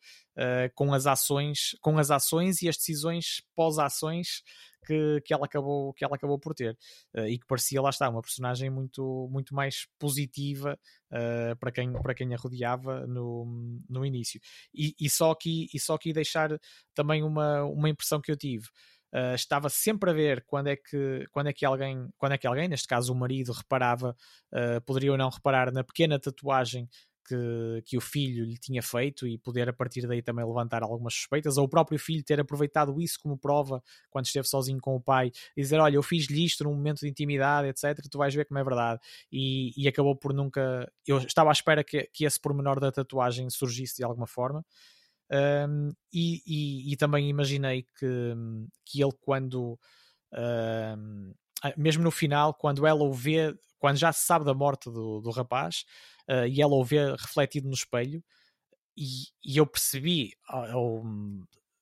[0.74, 4.42] com as ações, com as ações e as decisões pós-ações
[4.88, 6.76] que, que, ela acabou, que ela acabou por ter
[7.14, 10.78] uh, e que parecia, lá está, uma personagem muito, muito mais positiva
[11.12, 14.40] uh, para, quem, para quem a rodeava no, no início.
[14.72, 16.58] E, e, só aqui, e só aqui deixar
[16.94, 18.66] também uma, uma impressão que eu tive.
[19.12, 22.46] Uh, estava sempre a ver quando é que quando é que alguém quando é que
[22.46, 24.14] alguém neste caso o marido reparava
[24.52, 26.86] uh, poderia ou não reparar na pequena tatuagem
[27.28, 31.12] que, que, o filho lhe tinha feito e poder a partir daí também levantar algumas
[31.12, 35.00] suspeitas, ou o próprio filho ter aproveitado isso como prova quando esteve sozinho com o
[35.00, 38.02] pai e dizer: Olha, eu fiz-lhe isto num momento de intimidade, etc.
[38.10, 39.00] Tu vais ver como é verdade.
[39.30, 40.90] E, e acabou por nunca.
[41.06, 44.64] Eu estava à espera que, que esse pormenor da tatuagem surgisse de alguma forma.
[45.30, 48.34] Um, e, e, e, também imaginei que,
[48.84, 49.78] que ele, quando
[50.32, 51.34] um,
[51.76, 55.30] mesmo no final, quando ela o vê, quando já se sabe da morte do, do
[55.30, 55.84] rapaz,
[56.28, 58.22] uh, e ela o vê refletido no espelho,
[58.96, 60.32] e, e eu percebi,
[60.74, 61.04] ou,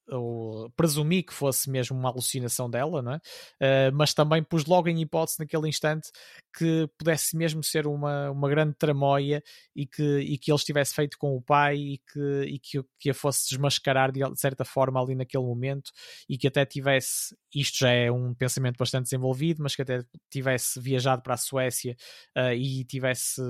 [0.08, 3.16] ou, presumi que fosse mesmo uma alucinação dela, não é?
[3.16, 6.10] Uh, mas também pus logo em hipótese naquele instante
[6.56, 9.42] que pudesse mesmo ser uma, uma grande tramóia
[9.74, 13.10] e que, e que ele estivesse feito com o pai e que, e que, que
[13.10, 15.90] a fosse desmascarar de, certa forma ali naquele momento
[16.28, 20.80] e que até tivesse, isto já é um pensamento bastante desenvolvido, mas que até tivesse
[20.80, 21.94] viajado para a Suécia
[22.36, 23.42] uh, e tivesse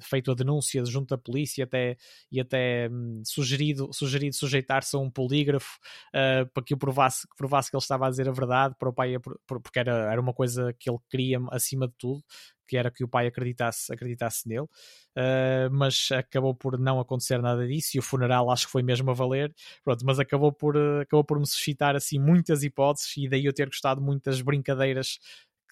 [0.00, 1.96] feito a denúncia junto à polícia até,
[2.30, 5.78] e até um, sugerido, sugerido sujeitar-se a um polígrafo
[6.14, 8.92] uh, para que provasse que, provasse que ele estava a dizer a verdade para o
[8.92, 9.14] pai,
[9.46, 12.22] porque era, era uma coisa que ele queria acima de tudo
[12.66, 17.66] que era que o pai acreditasse, acreditasse nele, uh, mas acabou por não acontecer nada
[17.66, 21.00] disso e o funeral acho que foi mesmo a valer, pronto, mas acabou por, uh,
[21.00, 25.18] acabou por me suscitar assim muitas hipóteses e daí eu ter gostado muito das brincadeiras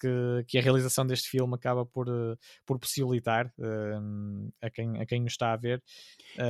[0.03, 5.05] que, que a realização deste filme acaba por, uh, por possibilitar uh, a, quem, a
[5.05, 5.81] quem o está a ver.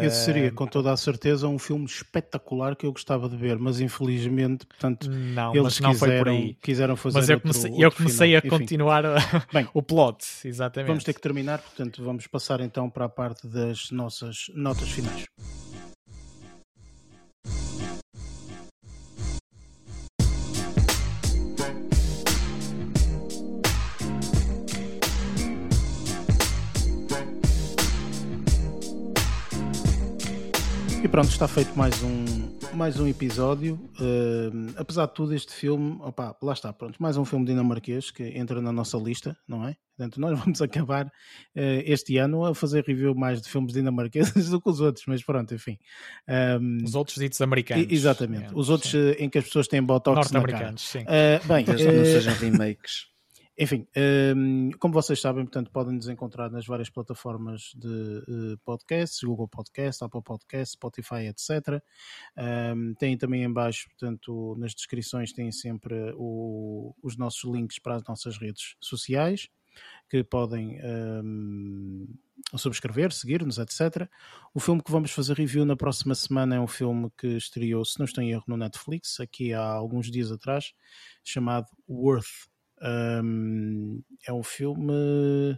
[0.01, 3.79] Esse seria, com toda a certeza, um filme espetacular que eu gostava de ver, mas
[3.79, 6.53] infelizmente, portanto, não, eles não quiseram, foi por aí.
[6.55, 9.03] quiseram fazer Mas eu outro, comecei, outro eu comecei a Enfim, continuar
[9.53, 10.87] Bem, o plot, exatamente.
[10.87, 15.25] Vamos ter que terminar, portanto, vamos passar então para a parte das nossas notas finais.
[31.13, 32.25] Pronto, está feito mais um,
[32.75, 33.75] mais um episódio.
[33.99, 38.23] Uh, apesar de tudo, este filme, opa, lá está, pronto, mais um filme dinamarquês que
[38.35, 39.75] entra na nossa lista, não é?
[39.95, 41.11] Portanto, nós vamos acabar uh,
[41.85, 45.53] este ano a fazer review mais de filmes dinamarqueses do que os outros, mas pronto,
[45.53, 45.77] enfim.
[46.27, 47.85] Um, Os outros ditos americanos.
[47.87, 48.45] e- exatamente.
[48.45, 49.11] É, os outros sim.
[49.19, 50.51] em que as pessoas têm botox na cara.
[50.51, 51.01] Norte-americanos, sim.
[51.01, 53.05] Uh, bem, não sejam remakes.
[53.57, 53.87] enfim,
[54.35, 59.47] hum, como vocês sabem, portanto, podem nos encontrar nas várias plataformas de eh, podcasts, Google
[59.47, 61.81] Podcast, Apple Podcast, Spotify, etc.
[62.75, 67.95] Hum, têm também em baixo, portanto, nas descrições têm sempre o- os nossos links para
[67.95, 69.47] as nossas redes sociais,
[70.09, 70.79] que podem
[71.23, 72.07] hum,
[72.55, 74.07] subscrever, seguir-nos, etc.
[74.53, 77.97] O filme que vamos fazer review na próxima semana é um filme que estreou, se
[77.99, 80.73] não estou em erro, no Netflix, aqui há alguns dias atrás,
[81.23, 82.51] chamado Worth.
[82.83, 85.57] Um, é um filme.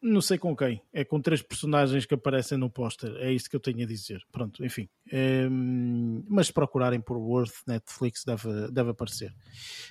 [0.00, 0.82] Não sei com quem.
[0.92, 3.14] É com três personagens que aparecem no póster.
[3.18, 4.20] É isto que eu tenho a dizer.
[4.32, 4.88] Pronto, enfim.
[5.12, 9.30] Um, mas se procurarem por Worth Netflix deve, deve aparecer.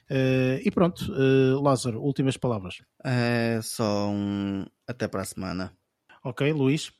[0.10, 2.82] Uh, e pronto, uh, Lázaro, últimas palavras.
[3.06, 4.66] É só um.
[4.86, 5.78] Até para a semana.
[6.24, 6.92] Ok, Luís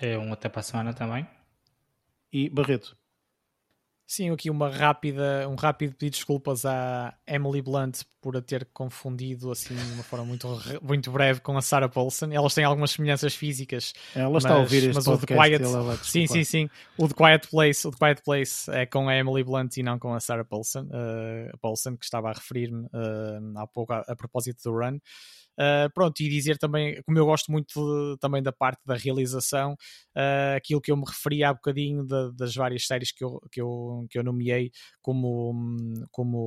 [0.00, 1.26] É um até para a semana também.
[2.32, 2.96] e Barreto.
[4.06, 8.68] Sim, aqui uma rápida, um rápido pedido de desculpas à Emily Blunt por a ter
[8.72, 10.46] confundido assim de uma forma muito,
[10.82, 12.30] muito breve com a Sarah Paulson.
[12.30, 13.94] Elas têm algumas semelhanças físicas.
[14.14, 15.48] Ela está a mas- ouvir este mas o The podcast.
[15.48, 16.68] Quiet, ela sim, sim, sim.
[16.98, 19.98] O The Quiet Place, o The Quiet Place é com a Emily Blunt e não
[19.98, 20.86] com a Sarah Paulson,
[21.52, 24.98] a Paulson que estava a referir-me eh, há pouco a, a propósito do Run.
[25.58, 27.72] Uh, pronto, e dizer também, como eu gosto muito
[28.14, 29.74] de- também da parte da realização,
[30.16, 33.60] uh, aquilo que eu me referi há bocadinho da- das várias séries que eu, que
[33.60, 35.54] eu, que eu nomeei, como,
[36.10, 36.38] como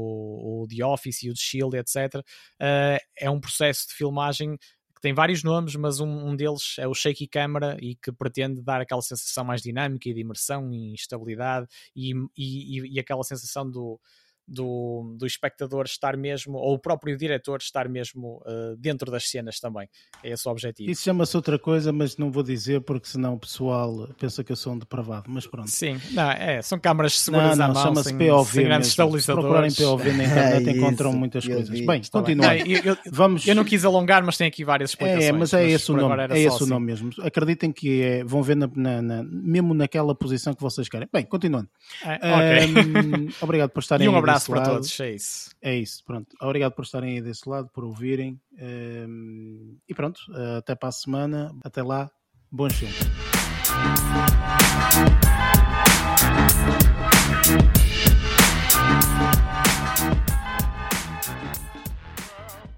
[0.63, 2.23] o The Office e o The Shield, etc.
[2.61, 6.87] Uh, é um processo de filmagem que tem vários nomes, mas um, um deles é
[6.87, 10.93] o Shaky Camera e que pretende dar aquela sensação mais dinâmica e de imersão e
[10.95, 13.99] estabilidade e, e, e aquela sensação do,
[14.47, 19.59] do, do espectador estar mesmo, ou o próprio diretor estar mesmo uh, dentro das cenas
[19.59, 19.89] também.
[20.23, 20.89] É esse o objetivo.
[20.89, 24.55] Isso chama-se outra coisa, mas não vou dizer porque senão o pessoal pensa que eu
[24.55, 25.25] sou um depravado.
[25.27, 25.69] Mas pronto.
[25.69, 28.97] Sim, não, é, são câmaras seguras Não, à não, mão, chama-se sem, POV sem grandes
[28.97, 29.19] mesmo.
[29.19, 29.77] Se procurarem estabilizadores.
[29.77, 31.69] POV na internet É encontram isso, muitas coisas.
[31.69, 31.85] vi.
[31.85, 32.35] Bem, Está bem.
[32.37, 32.53] continua.
[32.55, 33.47] Não, eu, eu- Vamos...
[33.47, 35.25] eu não quis alongar, mas tem aqui várias explicações.
[35.25, 36.69] É, mas é esse o nome, é esse o assim.
[36.69, 37.09] nome mesmo.
[37.21, 41.07] Acreditem que é, vão ver na, na- na- mesmo naquela posição que vocês querem.
[41.11, 41.67] Bem, continuando.
[42.03, 42.27] É, ok.
[42.27, 44.73] Ahm, obrigado por estarem E um aí abraço para lado.
[44.73, 45.49] todos, é isso.
[45.61, 46.35] É isso, pronto.
[46.41, 48.39] Obrigado por estarem aí desse lado, por ouvirem.
[48.59, 50.19] Ahm, e pronto,
[50.57, 51.51] até para a semana.
[51.63, 52.09] Até lá,
[52.51, 52.97] bons filmes.